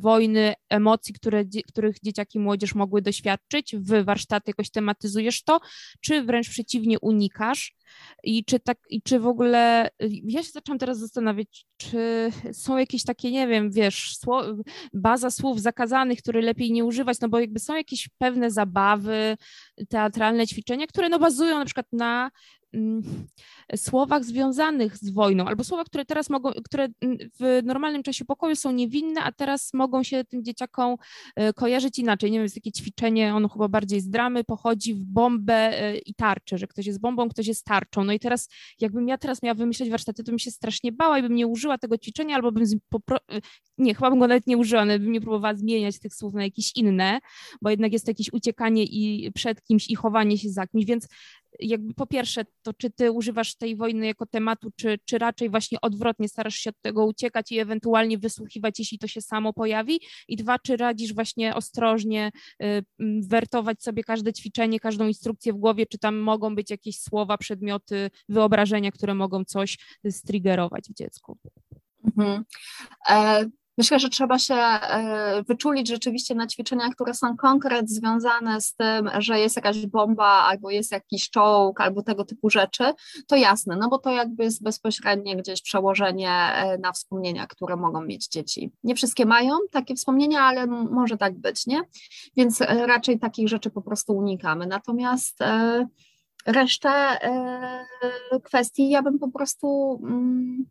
wojny, 0.00 0.54
emocji, 0.68 1.14
które, 1.14 1.44
których 1.68 1.96
dzieciaki 2.02 2.38
i 2.38 2.40
młodzież 2.40 2.74
mogły 2.74 3.02
doświadczyć, 3.02 3.76
w 3.76 4.04
warsztaty 4.04 4.50
jakoś 4.50 4.70
tematyzujesz 4.70 5.42
to, 5.42 5.60
czy 6.00 6.22
wręcz 6.22 6.48
przeciwnie 6.50 6.98
unikasz? 7.00 7.77
I 8.24 8.44
czy 8.44 8.60
tak, 8.60 8.78
i 8.90 9.02
czy 9.02 9.20
w 9.20 9.26
ogóle, 9.26 9.88
ja 10.24 10.42
się 10.42 10.50
zaczęłam 10.50 10.78
teraz 10.78 10.98
zastanawiać, 10.98 11.66
czy 11.76 12.30
są 12.52 12.76
jakieś 12.76 13.04
takie, 13.04 13.30
nie 13.30 13.48
wiem, 13.48 13.70
wiesz, 13.70 14.16
baza 14.92 15.30
słów 15.30 15.60
zakazanych, 15.60 16.18
które 16.18 16.40
lepiej 16.40 16.72
nie 16.72 16.84
używać, 16.84 17.20
no 17.20 17.28
bo 17.28 17.40
jakby 17.40 17.58
są 17.58 17.76
jakieś 17.76 18.08
pewne 18.18 18.50
zabawy, 18.50 19.36
teatralne 19.88 20.46
ćwiczenia, 20.46 20.86
które 20.86 21.08
no 21.08 21.18
bazują 21.18 21.58
na 21.58 21.64
przykład 21.64 21.86
na 21.92 22.30
mm, 22.74 23.02
słowach 23.76 24.24
związanych 24.24 24.96
z 24.96 25.10
wojną, 25.10 25.44
albo 25.46 25.64
słowa, 25.64 25.84
które 25.84 26.04
teraz 26.04 26.30
mogą, 26.30 26.50
które 26.64 26.88
w 27.40 27.60
normalnym 27.64 28.02
czasie 28.02 28.24
pokoju 28.24 28.56
są 28.56 28.72
niewinne, 28.72 29.22
a 29.22 29.32
teraz 29.32 29.74
mogą 29.74 30.02
się 30.02 30.24
tym 30.24 30.44
dzieciakom 30.44 30.96
e, 31.36 31.52
kojarzyć 31.52 31.98
inaczej. 31.98 32.30
Nie 32.30 32.38
wiem, 32.38 32.42
jest 32.42 32.54
takie 32.54 32.72
ćwiczenie, 32.72 33.34
ono 33.34 33.48
chyba 33.48 33.68
bardziej 33.68 34.00
z 34.00 34.08
dramy, 34.08 34.44
pochodzi 34.44 34.94
w 34.94 35.04
bombę 35.04 35.54
e, 35.54 35.98
i 35.98 36.14
tarczę, 36.14 36.58
że 36.58 36.66
ktoś 36.66 36.86
jest 36.86 37.00
bombą, 37.00 37.28
ktoś 37.28 37.46
jest 37.46 37.64
tarczą. 37.64 37.77
No 37.96 38.12
i 38.12 38.18
teraz, 38.18 38.48
jakbym 38.80 39.08
ja 39.08 39.18
teraz 39.18 39.42
miała 39.42 39.54
wymyślać 39.54 39.90
warsztaty, 39.90 40.24
to 40.24 40.32
bym 40.32 40.38
się 40.38 40.50
strasznie 40.50 40.92
bała 40.92 41.18
i 41.18 41.22
bym 41.22 41.34
nie 41.34 41.46
użyła 41.46 41.78
tego 41.78 41.98
ćwiczenia, 41.98 42.36
albo 42.36 42.52
bym 42.52 42.64
popro... 42.88 43.16
E, 43.16 43.40
nie, 43.78 43.94
chyba 43.94 44.10
bym 44.10 44.18
go 44.18 44.26
nawet 44.26 44.46
nie 44.46 44.56
użyła, 44.56 44.82
ale 44.82 44.98
bym 44.98 45.12
nie 45.12 45.20
próbowała 45.20 45.54
zmieniać 45.54 45.98
tych 45.98 46.14
słów 46.14 46.34
na 46.34 46.42
jakieś 46.42 46.76
inne, 46.76 47.18
bo 47.62 47.70
jednak 47.70 47.92
jest 47.92 48.04
to 48.04 48.10
jakieś 48.10 48.32
uciekanie 48.32 48.84
i 48.84 49.32
przed 49.32 49.64
kimś 49.64 49.90
i 49.90 49.94
chowanie 49.94 50.38
się 50.38 50.50
za 50.50 50.66
kimś, 50.66 50.84
więc 50.84 51.08
jakby 51.58 51.94
po 51.94 52.06
pierwsze, 52.06 52.44
to 52.62 52.72
czy 52.72 52.90
ty 52.90 53.12
używasz 53.12 53.54
tej 53.54 53.76
wojny 53.76 54.06
jako 54.06 54.26
tematu, 54.26 54.70
czy, 54.76 54.98
czy 55.04 55.18
raczej 55.18 55.50
właśnie 55.50 55.80
odwrotnie 55.80 56.28
starasz 56.28 56.54
się 56.54 56.70
od 56.70 56.80
tego 56.80 57.06
uciekać 57.06 57.52
i 57.52 57.58
ewentualnie 57.58 58.18
wysłuchiwać, 58.18 58.78
jeśli 58.78 58.98
to 58.98 59.06
się 59.06 59.20
samo 59.20 59.52
pojawi? 59.52 60.00
I 60.28 60.36
dwa, 60.36 60.58
czy 60.58 60.76
radzisz 60.76 61.14
właśnie 61.14 61.54
ostrożnie 61.54 62.30
y, 62.62 62.84
wertować 63.28 63.82
sobie 63.82 64.04
każde 64.04 64.32
ćwiczenie, 64.32 64.80
każdą 64.80 65.06
instrukcję 65.06 65.52
w 65.52 65.56
głowie, 65.56 65.86
czy 65.86 65.98
tam 65.98 66.16
mogą 66.16 66.54
być 66.54 66.70
jakieś 66.70 67.00
słowa, 67.00 67.38
przedmioty, 67.38 68.10
wyobrażenia, 68.28 68.92
które 68.92 69.14
mogą 69.14 69.44
coś 69.44 69.78
striggerować 70.10 70.88
w 70.88 70.94
dziecku? 70.94 71.38
Mhm. 72.04 72.44
E, 73.10 73.44
Myślę, 73.78 73.98
że 73.98 74.08
trzeba 74.08 74.38
się 74.38 74.54
e, 74.54 75.42
wyczulić 75.42 75.88
rzeczywiście 75.88 76.34
na 76.34 76.46
ćwiczeniach, 76.46 76.94
które 76.94 77.14
są 77.14 77.36
konkret 77.36 77.90
związane 77.90 78.60
z 78.60 78.74
tym, 78.74 79.10
że 79.18 79.40
jest 79.40 79.56
jakaś 79.56 79.86
bomba, 79.86 80.26
albo 80.26 80.70
jest 80.70 80.92
jakiś 80.92 81.30
czołg, 81.30 81.80
albo 81.80 82.02
tego 82.02 82.24
typu 82.24 82.50
rzeczy, 82.50 82.84
to 83.26 83.36
jasne, 83.36 83.76
no 83.76 83.88
bo 83.88 83.98
to 83.98 84.10
jakby 84.10 84.44
jest 84.44 84.62
bezpośrednie 84.62 85.36
gdzieś 85.36 85.62
przełożenie 85.62 86.30
e, 86.30 86.78
na 86.78 86.92
wspomnienia, 86.92 87.46
które 87.46 87.76
mogą 87.76 88.04
mieć 88.04 88.28
dzieci. 88.28 88.72
Nie 88.84 88.94
wszystkie 88.94 89.26
mają 89.26 89.56
takie 89.70 89.94
wspomnienia, 89.94 90.40
ale 90.40 90.66
może 90.66 91.16
tak 91.16 91.38
być, 91.38 91.66
nie? 91.66 91.82
Więc 92.36 92.60
e, 92.60 92.86
raczej 92.86 93.18
takich 93.18 93.48
rzeczy 93.48 93.70
po 93.70 93.82
prostu 93.82 94.16
unikamy. 94.16 94.66
Natomiast 94.66 95.38
resztę 96.46 97.18
kwestii 98.44 98.88
ja 98.90 99.02
bym 99.02 99.18
po 99.18 99.28
prostu 99.28 100.00
mm, 100.02 100.66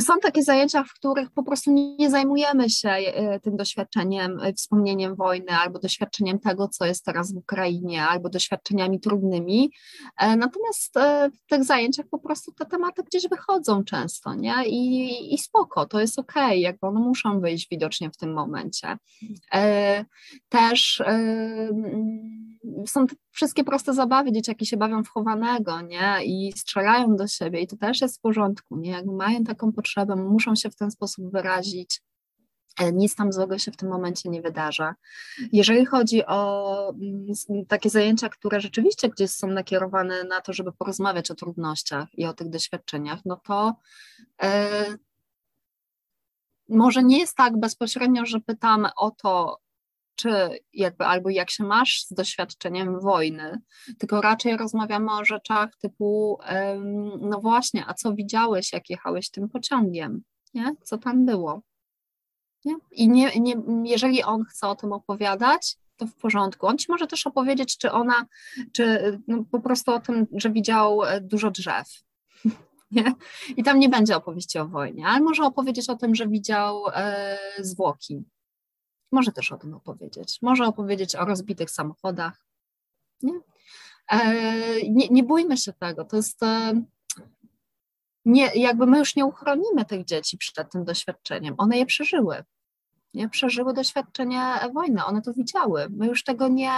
są 0.00 0.18
takie 0.22 0.42
zajęcia, 0.42 0.84
w 0.84 0.92
których 0.92 1.30
po 1.30 1.42
prostu 1.42 1.72
nie 1.98 2.10
zajmujemy 2.10 2.70
się 2.70 2.88
e, 2.88 3.40
tym 3.40 3.56
doświadczeniem, 3.56 4.40
e, 4.40 4.52
wspomnieniem 4.52 5.16
wojny, 5.16 5.50
albo 5.50 5.78
doświadczeniem 5.78 6.38
tego, 6.38 6.68
co 6.68 6.86
jest 6.86 7.04
teraz 7.04 7.32
w 7.32 7.36
Ukrainie, 7.36 8.02
albo 8.02 8.28
doświadczeniami 8.28 9.00
trudnymi. 9.00 9.70
E, 10.18 10.36
natomiast 10.36 10.94
w 11.34 11.46
tych 11.46 11.64
zajęciach 11.64 12.06
po 12.10 12.18
prostu 12.18 12.52
te 12.52 12.66
tematy 12.66 13.02
gdzieś 13.02 13.28
wychodzą 13.28 13.84
często, 13.84 14.34
nie? 14.34 14.54
I, 14.66 15.34
i 15.34 15.38
spoko, 15.38 15.86
to 15.86 16.00
jest 16.00 16.18
okej, 16.18 16.44
okay, 16.44 16.58
jakby 16.58 16.86
one 16.86 17.00
muszą 17.00 17.40
wyjść 17.40 17.68
widocznie 17.70 18.10
w 18.10 18.16
tym 18.16 18.32
momencie. 18.32 18.96
Też 20.48 21.02
są 22.86 23.06
wszystkie 23.30 23.64
proste 23.64 23.94
zabawy, 23.94 24.32
dzieciaki 24.32 24.66
się 24.66 24.76
bawią 24.76 25.04
w 25.04 25.08
chowanego, 25.08 25.80
nie? 25.80 26.24
I 26.24 26.52
strzelają 26.56 27.16
do 27.16 27.26
siebie 27.26 27.60
i 27.60 27.66
to 27.66 27.76
też 27.76 28.00
jest 28.00 28.18
w 28.18 28.20
porządku, 28.20 28.76
nie? 28.76 28.90
Jakby 28.90 29.12
mają 29.12 29.44
taką 29.44 29.72
potrzebę, 29.72 30.16
muszą 30.16 30.54
się 30.54 30.70
w 30.70 30.76
ten 30.76 30.90
sposób 30.90 31.32
wyrazić. 31.32 32.02
E, 32.80 32.92
nic 32.92 33.16
tam 33.16 33.32
złego 33.32 33.58
się 33.58 33.72
w 33.72 33.76
tym 33.76 33.88
momencie 33.88 34.28
nie 34.28 34.42
wydarza. 34.42 34.94
Jeżeli 35.52 35.86
chodzi 35.86 36.26
o 36.26 36.90
mm, 36.90 37.66
takie 37.68 37.90
zajęcia, 37.90 38.28
które 38.28 38.60
rzeczywiście 38.60 39.08
gdzieś 39.08 39.30
są 39.30 39.46
nakierowane 39.46 40.24
na 40.24 40.40
to, 40.40 40.52
żeby 40.52 40.72
porozmawiać 40.72 41.30
o 41.30 41.34
trudnościach 41.34 42.08
i 42.14 42.26
o 42.26 42.32
tych 42.32 42.48
doświadczeniach, 42.48 43.18
no 43.24 43.36
to 43.36 43.74
e, 44.42 44.84
może 46.68 47.02
nie 47.02 47.18
jest 47.18 47.36
tak 47.36 47.60
bezpośrednio, 47.60 48.26
że 48.26 48.40
pytam 48.40 48.88
o 48.96 49.10
to, 49.10 49.58
czy 50.22 50.58
jakby 50.72 51.04
albo 51.04 51.30
jak 51.30 51.50
się 51.50 51.64
masz 51.64 52.04
z 52.04 52.12
doświadczeniem 52.12 53.00
wojny, 53.00 53.60
tylko 53.98 54.20
raczej 54.20 54.56
rozmawiamy 54.56 55.12
o 55.12 55.24
rzeczach 55.24 55.76
typu, 55.76 56.38
no 57.20 57.40
właśnie, 57.40 57.84
a 57.86 57.94
co 57.94 58.14
widziałeś, 58.14 58.72
jak 58.72 58.90
jechałeś 58.90 59.30
tym 59.30 59.48
pociągiem, 59.48 60.22
nie? 60.54 60.74
Co 60.82 60.98
tam 60.98 61.26
było? 61.26 61.62
Nie? 62.64 62.76
I 62.90 63.08
nie, 63.08 63.30
nie, 63.40 63.54
jeżeli 63.84 64.22
on 64.22 64.44
chce 64.44 64.68
o 64.68 64.74
tym 64.74 64.92
opowiadać, 64.92 65.76
to 65.96 66.06
w 66.06 66.14
porządku. 66.14 66.66
On 66.66 66.78
ci 66.78 66.86
może 66.88 67.06
też 67.06 67.26
opowiedzieć, 67.26 67.78
czy 67.78 67.92
ona, 67.92 68.26
czy 68.72 69.18
no, 69.28 69.44
po 69.50 69.60
prostu 69.60 69.92
o 69.92 70.00
tym, 70.00 70.26
że 70.36 70.50
widział 70.50 71.04
e, 71.04 71.20
dużo 71.20 71.50
drzew. 71.50 71.88
Nie? 72.90 73.14
I 73.56 73.62
tam 73.62 73.78
nie 73.78 73.88
będzie 73.88 74.16
opowieści 74.16 74.58
o 74.58 74.68
wojnie, 74.68 75.06
ale 75.06 75.20
może 75.20 75.42
opowiedzieć 75.42 75.88
o 75.88 75.96
tym, 75.96 76.14
że 76.14 76.28
widział 76.28 76.84
e, 76.94 77.38
zwłoki 77.58 78.24
może 79.12 79.32
też 79.32 79.52
o 79.52 79.56
tym 79.56 79.74
opowiedzieć. 79.74 80.38
Może 80.42 80.64
opowiedzieć 80.66 81.16
o 81.16 81.24
rozbitych 81.24 81.70
samochodach. 81.70 82.46
Nie, 83.22 83.40
e, 84.10 84.34
nie, 84.90 85.08
nie 85.08 85.22
bójmy 85.22 85.56
się 85.56 85.72
tego. 85.72 86.04
To 86.04 86.16
jest. 86.16 86.42
E, 86.42 86.82
nie, 88.24 88.50
jakby 88.54 88.86
my 88.86 88.98
już 88.98 89.16
nie 89.16 89.26
uchronimy 89.26 89.84
tych 89.84 90.04
dzieci 90.04 90.38
przed 90.38 90.72
tym 90.72 90.84
doświadczeniem. 90.84 91.54
One 91.58 91.78
je 91.78 91.86
przeżyły. 91.86 92.44
Nie 93.14 93.28
przeżyły 93.28 93.74
doświadczenie 93.74 94.42
wojny, 94.74 95.04
one 95.04 95.22
to 95.22 95.32
widziały. 95.32 95.86
My 95.90 96.06
już 96.06 96.24
tego 96.24 96.48
nie 96.48 96.72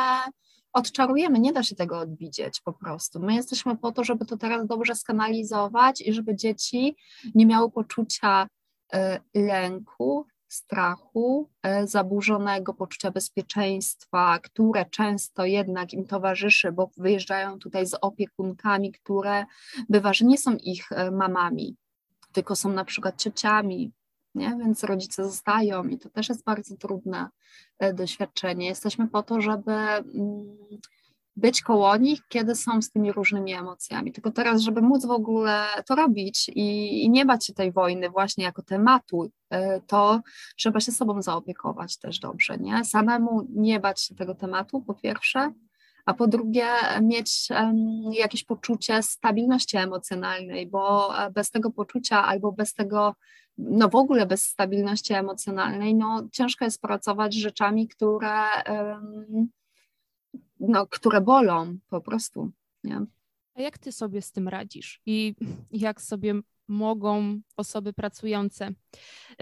odczarujemy, 0.73 1.39
nie 1.39 1.53
da 1.53 1.63
się 1.63 1.75
tego 1.75 1.99
odwidzieć 1.99 2.61
po 2.61 2.73
prostu. 2.73 3.21
My 3.21 3.35
jesteśmy 3.35 3.77
po 3.77 3.93
to, 3.93 4.05
żeby 4.05 4.27
to 4.27 4.37
teraz 4.37 4.67
dobrze 4.67 4.95
skanalizować 4.95 6.01
i 6.01 6.13
żeby 6.13 6.37
dzieci 6.37 6.97
nie 7.35 7.47
miały 7.47 7.71
poczucia 7.71 8.47
e, 8.93 9.21
lęku, 9.35 10.27
strachu, 10.55 11.49
e, 11.63 11.87
zaburzonego 11.87 12.75
poczucia 12.75 13.11
bezpieczeństwa, 13.11 14.39
które 14.39 14.85
często 14.85 15.45
jednak 15.45 15.93
im 15.93 16.07
towarzyszy, 16.07 16.73
bo 16.73 16.91
wyjeżdżają 16.97 17.59
tutaj 17.59 17.87
z 17.87 17.95
opiekunkami, 18.01 18.93
które 18.93 19.45
bywa, 19.89 20.13
że 20.13 20.25
nie 20.25 20.39
są 20.39 20.57
ich 20.57 20.93
e, 20.93 21.11
mamami, 21.11 21.77
tylko 22.33 22.57
są 22.57 22.73
na 22.73 22.85
przykład 22.85 23.23
ciociami, 23.23 23.93
nie? 24.35 24.57
więc 24.59 24.85
rodzice 24.85 25.25
zostają 25.25 25.85
i 25.85 25.99
to 25.99 26.11
też 26.11 26.29
jest 26.29 26.45
bardzo 26.45 26.77
trudne 26.77 27.29
e, 27.79 27.95
doświadczenie. 27.95 28.67
Jesteśmy 28.67 29.09
po 29.09 29.23
to, 29.23 29.41
żeby 29.41 29.73
mm, 29.73 30.57
być 31.37 31.63
koło 31.63 31.97
nich, 31.97 32.21
kiedy 32.29 32.55
są 32.55 32.83
z 32.83 32.91
tymi 32.91 33.13
różnymi 33.13 33.55
emocjami. 33.55 34.13
Tylko 34.13 34.31
teraz, 34.31 34.61
żeby 34.61 34.83
móc 34.83 35.07
w 35.07 35.11
ogóle 35.11 35.65
to 35.87 35.95
robić 35.95 36.49
i, 36.49 37.03
i 37.05 37.11
nie 37.11 37.27
bać 37.27 37.47
się 37.47 37.53
tej 37.53 37.73
wojny 37.73 38.11
właśnie 38.11 38.45
jako 38.45 38.63
tematu, 38.63 39.31
e, 39.51 39.81
to 39.81 40.21
trzeba 40.57 40.81
się 40.81 40.93
sobą 40.93 41.23
zaopiekować 41.23 41.99
też 41.99 42.19
dobrze, 42.19 42.59
nie? 42.59 42.85
Samemu 42.85 43.47
nie 43.51 43.81
bać 43.81 44.03
się 44.03 44.15
tego 44.15 44.35
tematu, 44.35 44.83
po 44.83 44.95
pierwsze, 44.95 45.53
a 46.05 46.15
po 46.15 46.27
drugie 46.27 46.67
mieć 47.03 47.49
jakieś 48.13 48.45
poczucie 48.45 49.03
stabilności 49.03 49.77
emocjonalnej, 49.77 50.67
bo 50.67 51.19
e, 51.19 51.31
bez 51.31 51.51
tego 51.51 51.71
poczucia 51.71 52.25
albo 52.25 52.53
bez 52.53 52.75
tego, 52.75 53.15
no 53.59 53.89
w 53.89 53.95
ogóle 53.95 54.27
bez 54.27 54.43
stabilności 54.43 55.15
emocjonalnej, 55.15 55.95
no 55.95 56.29
ciężko 56.33 56.65
jest 56.65 56.81
pracować 56.81 57.35
z 57.35 57.39
rzeczami, 57.39 57.89
które 57.89 58.35
no, 60.69 60.87
które 60.87 61.21
bolą 61.21 61.79
po 61.89 62.01
prostu. 62.01 62.51
Nie? 62.85 63.01
A 63.55 63.63
jak 63.63 63.79
ty 63.79 63.93
sobie 63.93 64.23
z 64.23 64.33
tym 64.33 64.49
radzisz 64.49 65.01
i 65.07 65.35
jak 65.71 66.03
sobie 66.03 66.35
mogą 66.69 67.41
osoby 67.57 67.93
pracujące 67.93 68.71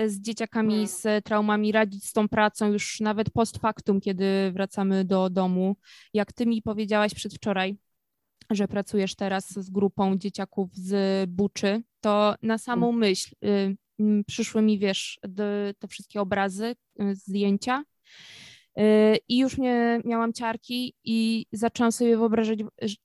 z 0.07 0.21
dzieciakami 0.21 0.73
hmm. 0.73 0.89
z 0.89 1.25
traumami 1.25 1.73
radzić 1.73 2.05
z 2.05 2.13
tą 2.13 2.29
pracą 2.29 2.73
już 2.73 3.01
nawet 3.01 3.31
post 3.31 3.59
factum, 3.59 4.01
kiedy 4.01 4.53
wracamy 4.53 5.05
do 5.05 5.31
domu? 5.31 5.77
Jak 6.15 6.33
ty 6.33 6.47
mi 6.47 6.63
powiedziałaś 6.63 7.15
przedwczoraj, 7.15 7.77
że 8.51 8.69
pracujesz 8.69 9.15
teraz 9.15 9.53
z 9.53 9.71
grupą 9.71 10.17
dzieciaków 10.17 10.75
z 10.75 11.31
Buczy, 11.31 11.83
to 12.01 12.35
na 12.43 12.59
samą 12.59 12.87
hmm. 12.87 13.01
myśl 13.01 13.35
y, 13.45 13.77
przyszły 14.27 14.63
mi, 14.63 14.79
wiesz, 14.79 15.21
te 15.79 15.89
wszystkie 15.89 16.21
obrazy, 16.21 16.77
y, 17.01 17.15
zdjęcia 17.15 17.85
I 19.29 19.39
już 19.39 19.59
nie 19.59 20.01
miałam 20.05 20.33
ciarki 20.33 20.95
i 21.05 21.47
zaczęłam 21.53 21.93
sobie 21.93 22.17
wyobrażać, 22.17 22.59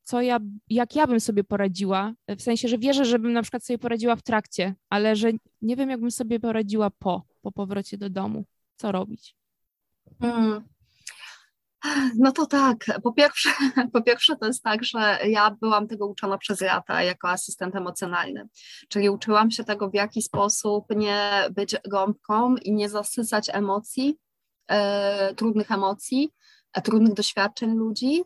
co 0.04 0.22
ja, 0.22 0.40
jak 0.70 0.96
ja 0.96 1.08
bym 1.08 1.20
sobie 1.20 1.44
poradziła. 1.44 2.14
W 2.28 2.42
sensie, 2.42 2.68
że 2.68 2.78
wierzę, 2.78 3.06
żebym 3.06 3.34
na 3.34 3.42
przykład 3.42 3.66
sobie 3.66 3.78
poradziła 3.78 4.16
w 4.16 4.24
trakcie, 4.24 4.76
ale 4.90 5.16
że 5.16 5.32
nie 5.62 5.76
wiem, 5.76 5.90
jakbym 5.90 6.12
sobie 6.12 6.40
poradziła 6.40 6.90
po, 6.90 7.24
po 7.42 7.52
powrocie 7.52 7.98
do 7.98 8.10
domu. 8.10 8.44
Co 8.76 8.92
robić? 8.92 9.36
Hmm. 10.22 10.64
No 12.18 12.32
to 12.32 12.46
tak, 12.46 12.86
po 13.04 13.14
pierwsze, 13.14 13.50
po 13.94 14.02
pierwsze 14.02 14.36
to 14.36 14.48
jest 14.48 14.64
tak, 14.64 14.84
że 14.84 15.18
ja 15.28 15.58
byłam 15.62 15.88
tego 15.88 16.08
uczona 16.08 16.38
przez 16.38 16.62
lata 16.62 17.04
jako 17.04 17.30
asystent 17.30 17.76
emocjonalny, 17.76 18.48
czyli 18.90 19.10
uczyłam 19.10 19.52
się 19.52 19.64
tego, 19.64 19.90
w 19.90 19.94
jaki 19.94 20.22
sposób 20.22 20.86
nie 20.96 21.44
być 21.52 21.76
gąbką 21.90 22.56
i 22.56 22.74
nie 22.74 22.90
zasysać 22.90 23.50
emocji, 23.54 24.18
e, 24.68 25.34
trudnych 25.36 25.72
emocji, 25.72 26.30
e, 26.74 26.82
trudnych 26.82 27.14
doświadczeń 27.14 27.76
ludzi, 27.76 28.24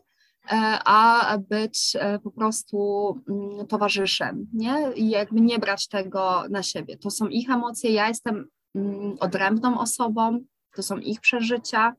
e, 0.52 0.78
a 0.84 1.38
być 1.38 1.92
e, 1.94 2.18
po 2.18 2.30
prostu 2.30 3.08
mm, 3.28 3.66
towarzyszem, 3.66 4.46
nie? 4.52 4.92
I 4.94 5.10
jakby 5.10 5.40
nie 5.40 5.58
brać 5.58 5.88
tego 5.88 6.44
na 6.50 6.62
siebie. 6.62 6.96
To 6.96 7.10
są 7.10 7.28
ich 7.28 7.50
emocje, 7.50 7.90
ja 7.90 8.08
jestem 8.08 8.48
mm, 8.74 9.16
odrębną 9.20 9.80
osobą, 9.80 10.44
to 10.74 10.82
są 10.82 10.98
ich 10.98 11.20
przeżycia, 11.20 11.94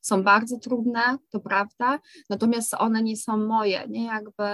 są 0.00 0.22
bardzo 0.22 0.58
trudne, 0.58 1.18
to 1.30 1.40
prawda, 1.40 1.98
natomiast 2.30 2.74
one 2.74 3.02
nie 3.02 3.16
są 3.16 3.36
moje, 3.36 3.84
nie 3.88 4.04
jakby 4.04 4.44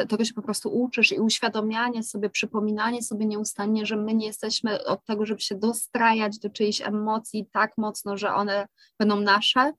y, 0.00 0.06
tego 0.06 0.24
się 0.24 0.34
po 0.34 0.42
prostu 0.42 0.80
uczysz 0.82 1.12
i 1.12 1.20
uświadomianie 1.20 2.02
sobie, 2.02 2.30
przypominanie 2.30 3.02
sobie 3.02 3.26
nieustannie, 3.26 3.86
że 3.86 3.96
my 3.96 4.14
nie 4.14 4.26
jesteśmy 4.26 4.84
od 4.84 5.04
tego, 5.04 5.26
żeby 5.26 5.40
się 5.40 5.54
dostrajać 5.54 6.38
do 6.38 6.50
czyichś 6.50 6.80
emocji 6.80 7.46
tak 7.52 7.78
mocno, 7.78 8.16
że 8.16 8.34
one 8.34 8.66
będą 8.98 9.20
nasze, 9.20 9.72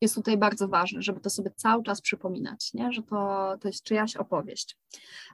jest 0.00 0.14
tutaj 0.14 0.36
bardzo 0.36 0.68
ważne, 0.68 1.02
żeby 1.02 1.20
to 1.20 1.30
sobie 1.30 1.50
cały 1.56 1.82
czas 1.82 2.00
przypominać, 2.00 2.74
nie? 2.74 2.92
że 2.92 3.02
to, 3.02 3.54
to 3.60 3.68
jest 3.68 3.84
czyjaś 3.84 4.16
opowieść. 4.16 4.76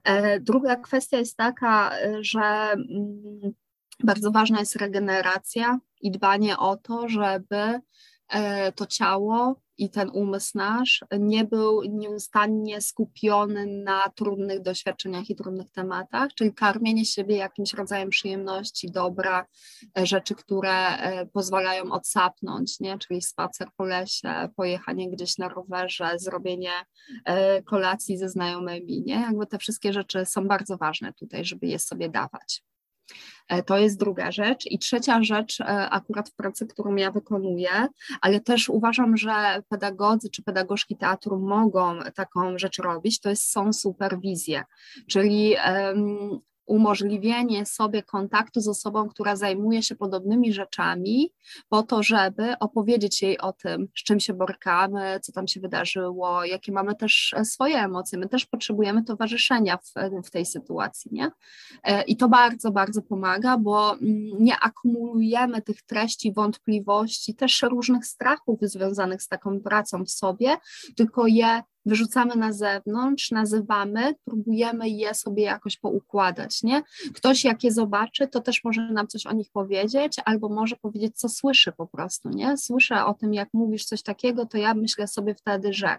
E, 0.04 0.40
druga 0.40 0.76
kwestia 0.76 1.18
jest 1.18 1.36
taka, 1.36 1.92
że 2.20 2.40
mm, 2.40 3.52
bardzo 4.04 4.30
ważna 4.30 4.60
jest 4.60 4.76
regeneracja 4.76 5.78
i 6.00 6.10
dbanie 6.10 6.58
o 6.58 6.76
to, 6.76 7.08
żeby 7.08 7.80
to 8.74 8.86
ciało 8.86 9.56
i 9.78 9.90
ten 9.90 10.10
umysł 10.10 10.50
nasz 10.54 11.04
nie 11.18 11.44
był 11.44 11.82
nieustannie 11.82 12.80
skupiony 12.80 13.66
na 13.66 14.08
trudnych 14.08 14.62
doświadczeniach 14.62 15.30
i 15.30 15.36
trudnych 15.36 15.70
tematach, 15.70 16.34
czyli 16.34 16.54
karmienie 16.54 17.04
siebie 17.04 17.36
jakimś 17.36 17.72
rodzajem 17.72 18.10
przyjemności, 18.10 18.90
dobra, 18.90 19.46
e, 19.98 20.06
rzeczy, 20.06 20.34
które 20.34 20.88
e, 20.88 21.26
pozwalają 21.26 21.92
odsapnąć, 21.92 22.80
nie? 22.80 22.98
czyli 22.98 23.22
spacer 23.22 23.68
po 23.76 23.84
lesie, 23.84 24.48
pojechanie 24.56 25.10
gdzieś 25.10 25.38
na 25.38 25.48
rowerze, 25.48 26.10
zrobienie 26.16 26.72
kolacji 27.64 28.18
ze 28.18 28.28
znajomymi. 28.28 29.02
Nie? 29.02 29.14
Jakby 29.14 29.46
te 29.46 29.58
wszystkie 29.58 29.92
rzeczy 29.92 30.26
są 30.26 30.48
bardzo 30.48 30.76
ważne 30.76 31.12
tutaj, 31.12 31.44
żeby 31.44 31.66
je 31.66 31.78
sobie 31.78 32.08
dawać. 32.08 32.62
E, 33.48 33.62
to 33.62 33.78
jest 33.78 33.98
druga 33.98 34.32
rzecz. 34.32 34.66
I 34.66 34.78
trzecia 34.78 35.22
rzecz, 35.22 35.60
e, 35.60 35.90
akurat 35.90 36.28
w 36.28 36.34
pracy, 36.34 36.66
którą 36.66 36.94
ja 36.94 37.10
wykonuję, 37.10 37.88
ale 38.20 38.40
też 38.40 38.68
uważam, 38.68 39.16
że 39.16 39.62
pedagodzy 39.68 40.30
czy 40.30 40.42
pedagogzki 40.42 40.96
teatru 40.96 41.38
mogą 41.38 41.98
taką 42.14 42.58
rzecz 42.58 42.78
robić, 42.78 43.20
to 43.20 43.30
jest, 43.30 43.50
są 43.50 43.72
superwizje, 43.72 44.64
czyli 45.08 45.56
um, 45.66 46.40
umożliwienie 46.66 47.66
sobie 47.66 48.02
kontaktu 48.02 48.60
z 48.60 48.68
osobą, 48.68 49.08
która 49.08 49.36
zajmuje 49.36 49.82
się 49.82 49.94
podobnymi 49.94 50.52
rzeczami, 50.52 51.32
po 51.68 51.82
to, 51.82 52.02
żeby 52.02 52.58
opowiedzieć 52.58 53.22
jej 53.22 53.38
o 53.38 53.52
tym, 53.52 53.88
z 53.96 54.02
czym 54.02 54.20
się 54.20 54.34
borykamy, 54.34 55.20
co 55.22 55.32
tam 55.32 55.48
się 55.48 55.60
wydarzyło, 55.60 56.44
jakie 56.44 56.72
mamy 56.72 56.94
też 56.94 57.34
swoje 57.44 57.78
emocje. 57.78 58.18
My 58.18 58.28
też 58.28 58.46
potrzebujemy 58.46 59.04
towarzyszenia 59.04 59.76
w, 59.76 59.92
w 60.26 60.30
tej 60.30 60.46
sytuacji, 60.46 61.10
nie? 61.14 61.30
E, 61.82 62.02
I 62.02 62.16
to 62.16 62.28
bardzo, 62.28 62.70
bardzo 62.70 63.02
pomaga, 63.02 63.58
bo 63.58 63.92
mm, 63.92 64.02
nie 64.38 64.58
akumulujemy 64.58 65.62
tych 65.62 65.82
treści, 65.82 66.32
wątpliwości, 66.32 67.34
też 67.34 67.62
różnych 67.62 68.06
strachów 68.06 68.58
związanych 68.62 69.22
z 69.22 69.28
taką 69.28 69.60
pracą 69.60 70.04
w 70.04 70.10
sobie, 70.10 70.56
tylko 70.96 71.26
je 71.26 71.62
wyrzucamy 71.86 72.36
na 72.36 72.52
zewnątrz, 72.52 73.30
nazywamy, 73.30 74.14
próbujemy 74.24 74.88
je 74.88 75.14
sobie 75.14 75.42
jakoś 75.42 75.76
poukładać, 75.76 76.62
nie? 76.62 76.82
Ktoś 77.14 77.44
jak 77.44 77.64
je 77.64 77.72
zobaczy, 77.72 78.28
to 78.28 78.40
też 78.40 78.64
może 78.64 78.92
nam 78.92 79.08
coś 79.08 79.26
o 79.26 79.32
nich 79.32 79.50
powiedzieć, 79.52 80.16
albo 80.24 80.48
może 80.48 80.76
powiedzieć, 80.76 81.18
co 81.18 81.28
słyszy 81.28 81.72
po 81.72 81.86
prostu, 81.86 82.28
nie? 82.28 82.56
Słyszę 82.56 83.04
o 83.04 83.14
tym, 83.14 83.34
jak 83.34 83.48
mówisz 83.52 83.84
coś 83.84 84.02
takiego, 84.02 84.46
to 84.46 84.58
ja 84.58 84.74
myślę 84.74 85.08
sobie 85.08 85.34
wtedy, 85.34 85.72
że 85.72 85.96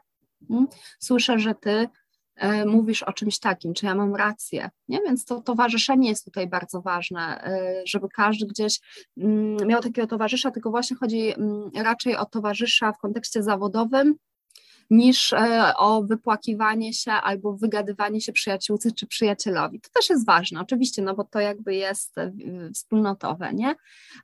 hmm? 0.47 0.67
słyszę, 0.99 1.39
że 1.39 1.55
ty 1.55 1.88
e, 2.36 2.65
mówisz 2.65 3.03
o 3.03 3.13
czymś 3.13 3.39
takim, 3.39 3.73
czy 3.73 3.86
ja 3.86 3.95
mam 3.95 4.15
rację, 4.15 4.69
nie? 4.88 4.99
Więc 5.01 5.25
to 5.25 5.41
towarzyszenie 5.41 6.09
jest 6.09 6.25
tutaj 6.25 6.47
bardzo 6.47 6.81
ważne, 6.81 7.43
e, 7.43 7.81
żeby 7.86 8.07
każdy 8.09 8.45
gdzieś 8.45 8.79
mm, 9.17 9.67
miał 9.67 9.81
takiego 9.81 10.07
towarzysza, 10.07 10.51
tylko 10.51 10.71
właśnie 10.71 10.97
chodzi 10.97 11.33
mm, 11.33 11.71
raczej 11.75 12.15
o 12.15 12.25
towarzysza 12.25 12.91
w 12.91 12.97
kontekście 12.97 13.43
zawodowym, 13.43 14.15
niż 14.89 15.33
e, 15.33 15.73
o 15.77 16.03
wypłakiwanie 16.03 16.93
się 16.93 17.11
albo 17.11 17.53
wygadywanie 17.53 18.21
się 18.21 18.33
przyjaciółce 18.33 18.91
czy 18.91 19.07
przyjacielowi. 19.07 19.81
To 19.81 19.89
też 19.89 20.09
jest 20.09 20.25
ważne, 20.25 20.61
oczywiście, 20.61 21.01
no 21.01 21.15
bo 21.15 21.23
to 21.23 21.39
jakby 21.39 21.75
jest 21.75 22.17
e, 22.17 22.31
wspólnotowe, 22.73 23.53
nie? 23.53 23.75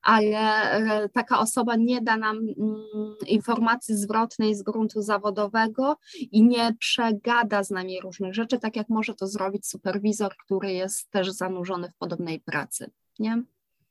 Ale 0.01 0.71
e, 0.71 1.09
taka 1.09 1.39
osoba 1.39 1.75
nie 1.75 2.01
da 2.01 2.17
nam 2.17 2.37
mm, 2.37 3.15
informacji 3.27 3.95
zwrotnej 3.95 4.55
z 4.55 4.63
gruntu 4.63 5.01
zawodowego 5.01 5.97
i 6.31 6.43
nie 6.43 6.75
przegada 6.79 7.63
z 7.63 7.69
nami 7.69 8.01
różnych 8.01 8.33
rzeczy, 8.33 8.59
tak 8.59 8.75
jak 8.75 8.89
może 8.89 9.13
to 9.13 9.27
zrobić 9.27 9.67
superwizor, 9.67 10.35
który 10.45 10.71
jest 10.71 11.11
też 11.11 11.31
zanurzony 11.31 11.89
w 11.89 11.97
podobnej 11.97 12.39
pracy, 12.39 12.91
nie? 13.19 13.43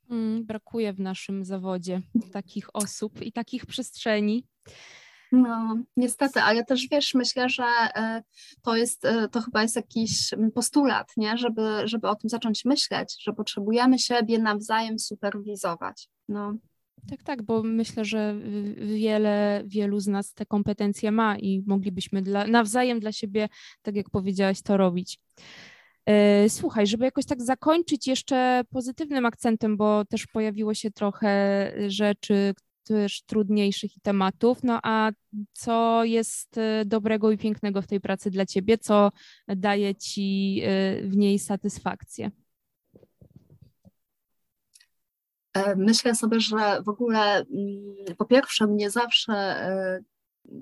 Mm, 0.09 0.45
brakuje 0.45 0.93
w 0.93 0.99
naszym 0.99 1.45
zawodzie 1.45 2.01
takich 2.33 2.75
osób 2.75 3.21
i 3.21 3.31
takich 3.31 3.65
przestrzeni. 3.65 4.43
No, 5.31 5.77
niestety, 5.97 6.41
ale 6.41 6.65
też 6.65 6.87
wiesz, 6.91 7.13
myślę, 7.13 7.49
że 7.49 7.63
e, 7.63 8.23
to 8.61 8.75
jest, 8.75 9.05
e, 9.05 9.27
to 9.29 9.41
chyba 9.41 9.61
jest 9.61 9.75
jakiś 9.75 10.29
postulat, 10.53 11.11
nie? 11.17 11.37
Żeby, 11.37 11.61
żeby 11.83 12.07
o 12.07 12.15
tym 12.15 12.29
zacząć 12.29 12.65
myśleć, 12.65 13.23
że 13.23 13.33
potrzebujemy 13.33 13.99
siebie 13.99 14.39
nawzajem 14.39 14.99
superwizować. 14.99 16.09
No. 16.27 16.53
Tak, 17.09 17.23
tak, 17.23 17.43
bo 17.43 17.63
myślę, 17.63 18.05
że 18.05 18.35
wiele, 18.75 19.63
wielu 19.65 19.99
z 19.99 20.07
nas 20.07 20.33
te 20.33 20.45
kompetencje 20.45 21.11
ma 21.11 21.37
i 21.37 21.63
moglibyśmy 21.67 22.21
dla, 22.21 22.47
nawzajem 22.47 22.99
dla 22.99 23.11
siebie, 23.11 23.49
tak 23.81 23.95
jak 23.95 24.09
powiedziałaś, 24.09 24.61
to 24.61 24.77
robić. 24.77 25.19
E, 26.05 26.49
słuchaj, 26.49 26.87
żeby 26.87 27.05
jakoś 27.05 27.25
tak 27.25 27.41
zakończyć 27.41 28.07
jeszcze 28.07 28.61
pozytywnym 28.69 29.25
akcentem, 29.25 29.77
bo 29.77 30.05
też 30.05 30.27
pojawiło 30.27 30.73
się 30.73 30.91
trochę 30.91 31.71
rzeczy, 31.87 32.53
też 32.83 33.21
trudniejszych 33.21 33.91
tematów. 34.01 34.63
No 34.63 34.79
a 34.83 35.11
co 35.53 36.03
jest 36.03 36.57
y, 36.57 36.85
dobrego 36.85 37.31
i 37.31 37.37
pięknego 37.37 37.81
w 37.81 37.87
tej 37.87 38.01
pracy 38.01 38.31
dla 38.31 38.45
ciebie? 38.45 38.77
Co 38.77 39.11
daje 39.47 39.95
ci 39.95 40.61
y, 41.03 41.07
w 41.09 41.17
niej 41.17 41.39
satysfakcję? 41.39 42.31
E, 45.53 45.75
myślę 45.75 46.15
sobie, 46.15 46.39
że 46.39 46.81
w 46.85 46.89
ogóle 46.89 47.35
mm, 47.35 47.45
po 48.17 48.25
pierwsze 48.25 48.67
mnie 48.67 48.89
zawsze 48.89 49.33
e, 49.33 49.99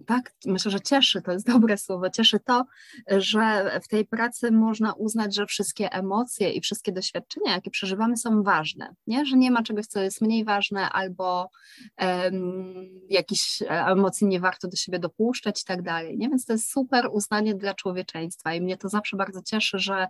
tak, 0.05 0.33
myślę, 0.45 0.71
że 0.71 0.81
cieszy, 0.81 1.21
to 1.21 1.31
jest 1.31 1.47
dobre 1.53 1.77
słowo, 1.77 2.09
cieszy 2.09 2.39
to, 2.39 2.65
że 3.07 3.71
w 3.83 3.87
tej 3.87 4.05
pracy 4.05 4.51
można 4.51 4.93
uznać, 4.93 5.35
że 5.35 5.45
wszystkie 5.45 5.91
emocje 5.91 6.51
i 6.51 6.61
wszystkie 6.61 6.91
doświadczenia, 6.91 7.53
jakie 7.53 7.71
przeżywamy, 7.71 8.17
są 8.17 8.43
ważne, 8.43 8.95
nie? 9.07 9.25
że 9.25 9.37
nie 9.37 9.51
ma 9.51 9.63
czegoś, 9.63 9.85
co 9.85 9.99
jest 9.99 10.21
mniej 10.21 10.45
ważne 10.45 10.89
albo 10.89 11.49
um, 11.97 12.73
jakichś 13.09 13.63
emocji 13.67 14.27
nie 14.27 14.39
warto 14.39 14.67
do 14.67 14.75
siebie 14.75 14.99
dopuszczać 14.99 15.61
i 15.61 15.65
tak 15.65 15.81
dalej. 15.81 16.17
Nie? 16.17 16.29
Więc 16.29 16.45
to 16.45 16.53
jest 16.53 16.71
super 16.71 17.09
uznanie 17.11 17.55
dla 17.55 17.73
człowieczeństwa 17.73 18.53
i 18.53 18.61
mnie 18.61 18.77
to 18.77 18.89
zawsze 18.89 19.17
bardzo 19.17 19.41
cieszy, 19.41 19.79
że, 19.79 20.07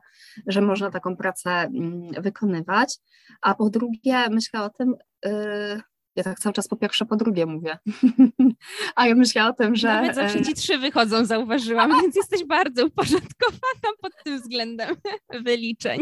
że 0.47 0.61
można 0.61 0.91
taką 0.91 1.15
pracę 1.15 1.70
um, 1.74 2.11
wykonywać. 2.22 2.97
A 3.41 3.55
po 3.55 3.70
drugie, 3.70 4.30
myślę 4.30 4.63
o 4.63 4.70
tym, 4.70 4.95
yy, 5.26 5.82
ja 6.16 6.24
tak 6.24 6.39
cały 6.39 6.53
czas 6.53 6.68
po 6.68 6.76
pierwsze, 6.76 7.05
po 7.05 7.16
drugie 7.16 7.45
mówię. 7.45 7.78
A 8.95 9.07
ja 9.07 9.16
myślałam 9.16 9.51
o 9.51 9.55
tym, 9.55 9.76
że... 9.76 9.88
Nawet 9.88 10.16
zawsze 10.16 10.41
ci 10.41 10.53
trzy 10.53 10.78
wychodzą, 10.78 11.26
zauważyłam, 11.26 11.91
więc 12.01 12.16
jesteś 12.16 12.45
bardzo 12.45 12.86
uporządkowana 12.86 13.97
pod 14.01 14.12
tym 14.24 14.41
względem 14.41 14.95
wyliczeń. 15.45 16.01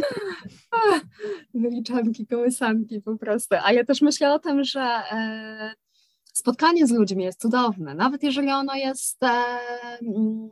Wyliczanki, 1.54 2.28
kołysanki 2.28 3.02
po 3.02 3.18
prostu. 3.18 3.56
A 3.64 3.74
ja 3.74 3.84
też 3.84 4.02
myślę 4.02 4.34
o 4.34 4.40
tym, 4.40 4.64
że 4.64 4.82
e, 4.82 5.74
spotkanie 6.34 6.88
z 6.88 6.92
ludźmi 6.92 7.24
jest 7.24 7.42
cudowne, 7.42 7.96
nawet 7.96 8.24
jeżeli 8.24 8.52
ono 8.52 8.76
jest 8.76 9.24
e, 9.24 9.28
mm, 10.02 10.50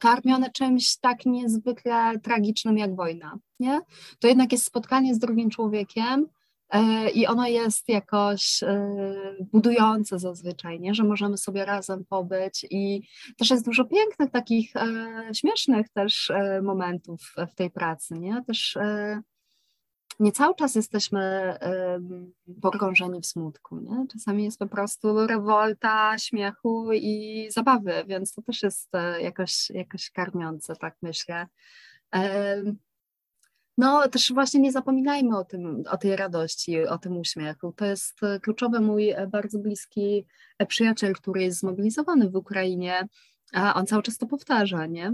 karmione 0.00 0.50
czymś 0.50 0.96
tak 0.96 1.26
niezwykle 1.26 2.18
tragicznym 2.22 2.78
jak 2.78 2.96
wojna, 2.96 3.38
nie? 3.60 3.80
To 4.18 4.28
jednak 4.28 4.52
jest 4.52 4.64
spotkanie 4.64 5.14
z 5.14 5.18
drugim 5.18 5.50
człowiekiem, 5.50 6.26
e, 6.26 6.35
i 7.14 7.26
ono 7.26 7.46
jest 7.46 7.88
jakoś 7.88 8.60
budujące 9.52 10.18
zazwyczaj, 10.18 10.80
nie? 10.80 10.94
że 10.94 11.04
możemy 11.04 11.38
sobie 11.38 11.64
razem 11.64 12.04
pobyć 12.04 12.66
i 12.70 13.08
też 13.38 13.50
jest 13.50 13.64
dużo 13.64 13.84
pięknych, 13.84 14.30
takich 14.30 14.72
śmiesznych 15.32 15.88
też 15.88 16.32
momentów 16.62 17.34
w 17.50 17.54
tej 17.54 17.70
pracy, 17.70 18.14
nie? 18.14 18.42
Też 18.46 18.78
nie 20.20 20.32
cały 20.32 20.54
czas 20.54 20.74
jesteśmy 20.74 21.54
pogrążeni 22.62 23.20
w 23.20 23.26
smutku. 23.26 23.80
Nie? 23.80 24.06
Czasami 24.12 24.44
jest 24.44 24.58
po 24.58 24.66
prostu 24.66 25.26
rewolta, 25.26 26.18
śmiechu 26.18 26.92
i 26.92 27.46
zabawy, 27.50 28.04
więc 28.06 28.32
to 28.32 28.42
też 28.42 28.62
jest 28.62 28.94
e, 28.94 29.22
jakoś, 29.22 29.70
jakoś 29.70 30.10
karmiące, 30.10 30.76
tak 30.76 30.96
myślę. 31.02 31.46
No, 33.78 34.08
też 34.08 34.32
właśnie 34.32 34.60
nie 34.60 34.72
zapominajmy 34.72 35.38
o 35.38 35.44
tym, 35.44 35.84
o 35.90 35.96
tej 35.96 36.16
radości, 36.16 36.86
o 36.86 36.98
tym 36.98 37.16
uśmiechu. 37.16 37.72
To 37.72 37.84
jest 37.84 38.22
e, 38.22 38.40
kluczowy 38.40 38.80
mój 38.80 39.10
e, 39.10 39.26
bardzo 39.26 39.58
bliski 39.58 40.26
przyjaciel, 40.68 41.14
który 41.14 41.42
jest 41.42 41.58
zmobilizowany 41.58 42.30
w 42.30 42.36
Ukrainie, 42.36 43.08
a 43.52 43.74
on 43.74 43.86
cały 43.86 44.02
czas 44.02 44.18
to 44.18 44.26
powtarza, 44.26 44.86
nie? 44.86 45.12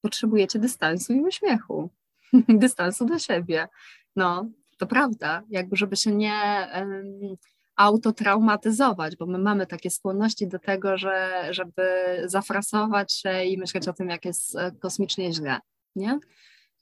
Potrzebujecie 0.00 0.58
dystansu 0.58 1.12
i 1.12 1.20
uśmiechu. 1.20 1.90
dystansu 2.48 3.04
do 3.04 3.18
siebie. 3.18 3.68
No, 4.16 4.46
to 4.78 4.86
prawda, 4.86 5.42
jakby 5.48 5.76
żeby 5.76 5.96
się 5.96 6.14
nie 6.14 6.68
um, 6.74 7.36
autotraumatyzować, 7.76 9.16
bo 9.16 9.26
my 9.26 9.38
mamy 9.38 9.66
takie 9.66 9.90
skłonności 9.90 10.48
do 10.48 10.58
tego, 10.58 10.98
że, 10.98 11.48
żeby 11.50 11.82
zafrasować 12.24 13.12
się 13.12 13.44
i 13.44 13.58
myśleć 13.58 13.88
o 13.88 13.92
tym, 13.92 14.08
jak 14.08 14.24
jest 14.24 14.56
e, 14.56 14.72
kosmicznie 14.72 15.32
źle, 15.32 15.58
nie? 15.96 16.18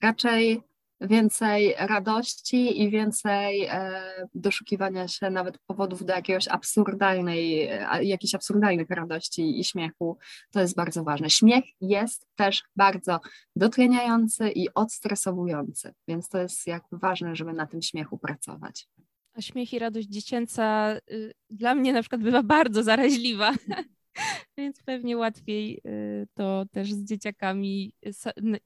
Raczej 0.01 0.61
więcej 1.01 1.75
radości 1.77 2.81
i 2.81 2.89
więcej 2.89 3.65
e, 3.65 4.01
doszukiwania 4.33 5.07
się 5.07 5.29
nawet 5.29 5.57
powodów 5.57 6.05
do 6.05 6.13
jakiegoś 6.13 6.47
absurdalnej, 6.47 7.67
e, 7.67 8.03
jakiejś 8.03 8.35
absurdalnych 8.35 8.89
radości 8.89 9.59
i 9.59 9.63
śmiechu. 9.63 10.17
To 10.51 10.61
jest 10.61 10.75
bardzo 10.75 11.03
ważne. 11.03 11.29
Śmiech 11.29 11.65
jest 11.81 12.27
też 12.35 12.63
bardzo 12.75 13.19
dotleniający 13.55 14.49
i 14.49 14.73
odstresowujący, 14.73 15.93
więc 16.07 16.29
to 16.29 16.37
jest 16.37 16.67
jakby 16.67 16.97
ważne, 16.97 17.35
żeby 17.35 17.53
na 17.53 17.67
tym 17.67 17.81
śmiechu 17.81 18.17
pracować. 18.17 18.87
A 19.33 19.41
śmiech 19.41 19.73
i 19.73 19.79
radość 19.79 20.07
dziecięca 20.07 20.95
y, 21.11 21.33
dla 21.49 21.75
mnie 21.75 21.93
na 21.93 22.01
przykład 22.01 22.21
bywa 22.21 22.43
bardzo 22.43 22.83
zaraźliwa. 22.83 23.53
Więc 24.57 24.83
pewnie 24.83 25.17
łatwiej 25.17 25.81
y, 25.85 26.27
to 26.33 26.65
też 26.71 26.93
z 26.93 27.03
dzieciakami 27.03 27.93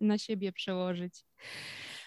na 0.01 0.17
siebie 0.17 0.51
przełożyć. 0.51 1.25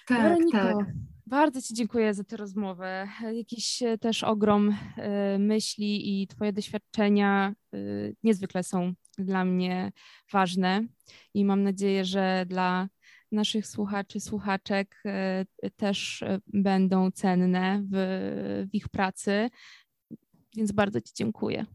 Tak, 0.07 0.22
Weroniko, 0.22 0.59
tak. 0.59 0.87
Bardzo 1.26 1.62
Ci 1.62 1.74
dziękuję 1.74 2.14
za 2.14 2.24
tę 2.24 2.37
rozmowę. 2.37 3.09
Jakiś 3.32 3.82
e, 3.82 3.99
też 3.99 4.24
ogrom 4.24 4.76
e, 4.97 5.39
myśli 5.39 6.22
i 6.22 6.26
Twoje 6.26 6.53
doświadczenia 6.53 7.55
e, 7.74 7.78
niezwykle 8.22 8.62
są 8.62 8.93
dla 9.18 9.45
mnie 9.45 9.93
ważne 10.32 10.87
i 11.34 11.45
mam 11.45 11.62
nadzieję, 11.62 12.05
że 12.05 12.45
dla 12.49 12.89
naszych 13.32 13.66
słuchaczy, 13.66 14.20
słuchaczek 14.20 15.03
też 15.76 16.24
będą 16.47 17.11
cenne 17.11 17.82
w, 17.93 18.66
w 18.70 18.74
ich 18.74 18.89
pracy. 18.89 19.51
Więc 20.57 20.72
bardzo 20.72 21.01
Ci 21.01 21.12
dziękuję. 21.14 21.66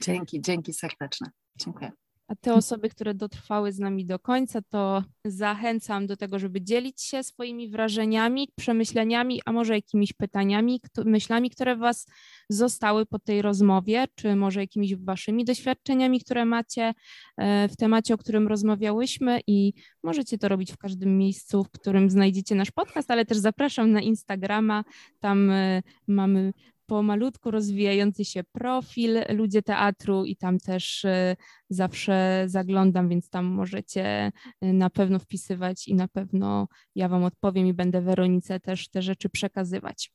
Dzięki, 0.00 0.40
dzięki 0.40 0.72
serdeczne. 0.72 1.30
Dziękuję. 1.56 1.92
A 2.28 2.34
te 2.34 2.54
osoby, 2.54 2.88
które 2.88 3.14
dotrwały 3.14 3.72
z 3.72 3.78
nami 3.78 4.06
do 4.06 4.18
końca, 4.18 4.60
to 4.68 5.04
zachęcam 5.24 6.06
do 6.06 6.16
tego, 6.16 6.38
żeby 6.38 6.62
dzielić 6.62 7.02
się 7.02 7.22
swoimi 7.22 7.68
wrażeniami, 7.68 8.48
przemyśleniami, 8.56 9.40
a 9.44 9.52
może 9.52 9.74
jakimiś 9.74 10.12
pytaniami, 10.12 10.80
myślami, 11.04 11.50
które 11.50 11.76
Was 11.76 12.06
zostały 12.48 13.06
po 13.06 13.18
tej 13.18 13.42
rozmowie, 13.42 14.04
czy 14.14 14.36
może 14.36 14.60
jakimiś 14.60 14.96
Waszymi 14.96 15.44
doświadczeniami, 15.44 16.20
które 16.20 16.44
macie 16.44 16.94
e, 17.36 17.68
w 17.68 17.76
temacie, 17.76 18.14
o 18.14 18.18
którym 18.18 18.48
rozmawiałyśmy 18.48 19.40
i 19.46 19.72
możecie 20.02 20.38
to 20.38 20.48
robić 20.48 20.72
w 20.72 20.78
każdym 20.78 21.18
miejscu, 21.18 21.64
w 21.64 21.70
którym 21.70 22.10
znajdziecie 22.10 22.54
nasz 22.54 22.70
podcast, 22.70 23.10
ale 23.10 23.24
też 23.24 23.38
zapraszam 23.38 23.92
na 23.92 24.00
Instagrama, 24.00 24.84
tam 25.20 25.50
e, 25.50 25.82
mamy 26.06 26.52
pomalutku 26.86 27.50
rozwijający 27.50 28.24
się 28.24 28.44
profil 28.52 29.18
Ludzie 29.28 29.62
Teatru 29.62 30.24
i 30.24 30.36
tam 30.36 30.58
też 30.58 31.04
y, 31.04 31.36
zawsze 31.70 32.44
zaglądam, 32.46 33.08
więc 33.08 33.30
tam 33.30 33.44
możecie 33.44 34.32
y, 34.64 34.72
na 34.72 34.90
pewno 34.90 35.18
wpisywać 35.18 35.88
i 35.88 35.94
na 35.94 36.08
pewno 36.08 36.68
ja 36.94 37.08
Wam 37.08 37.24
odpowiem 37.24 37.66
i 37.66 37.74
będę 37.74 38.02
Weronice 38.02 38.60
też 38.60 38.88
te 38.88 39.02
rzeczy 39.02 39.28
przekazywać. 39.28 40.12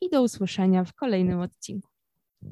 I 0.00 0.10
do 0.10 0.22
usłyszenia 0.22 0.84
w 0.84 0.94
kolejnym 0.94 1.40
odcinku. 1.40 1.91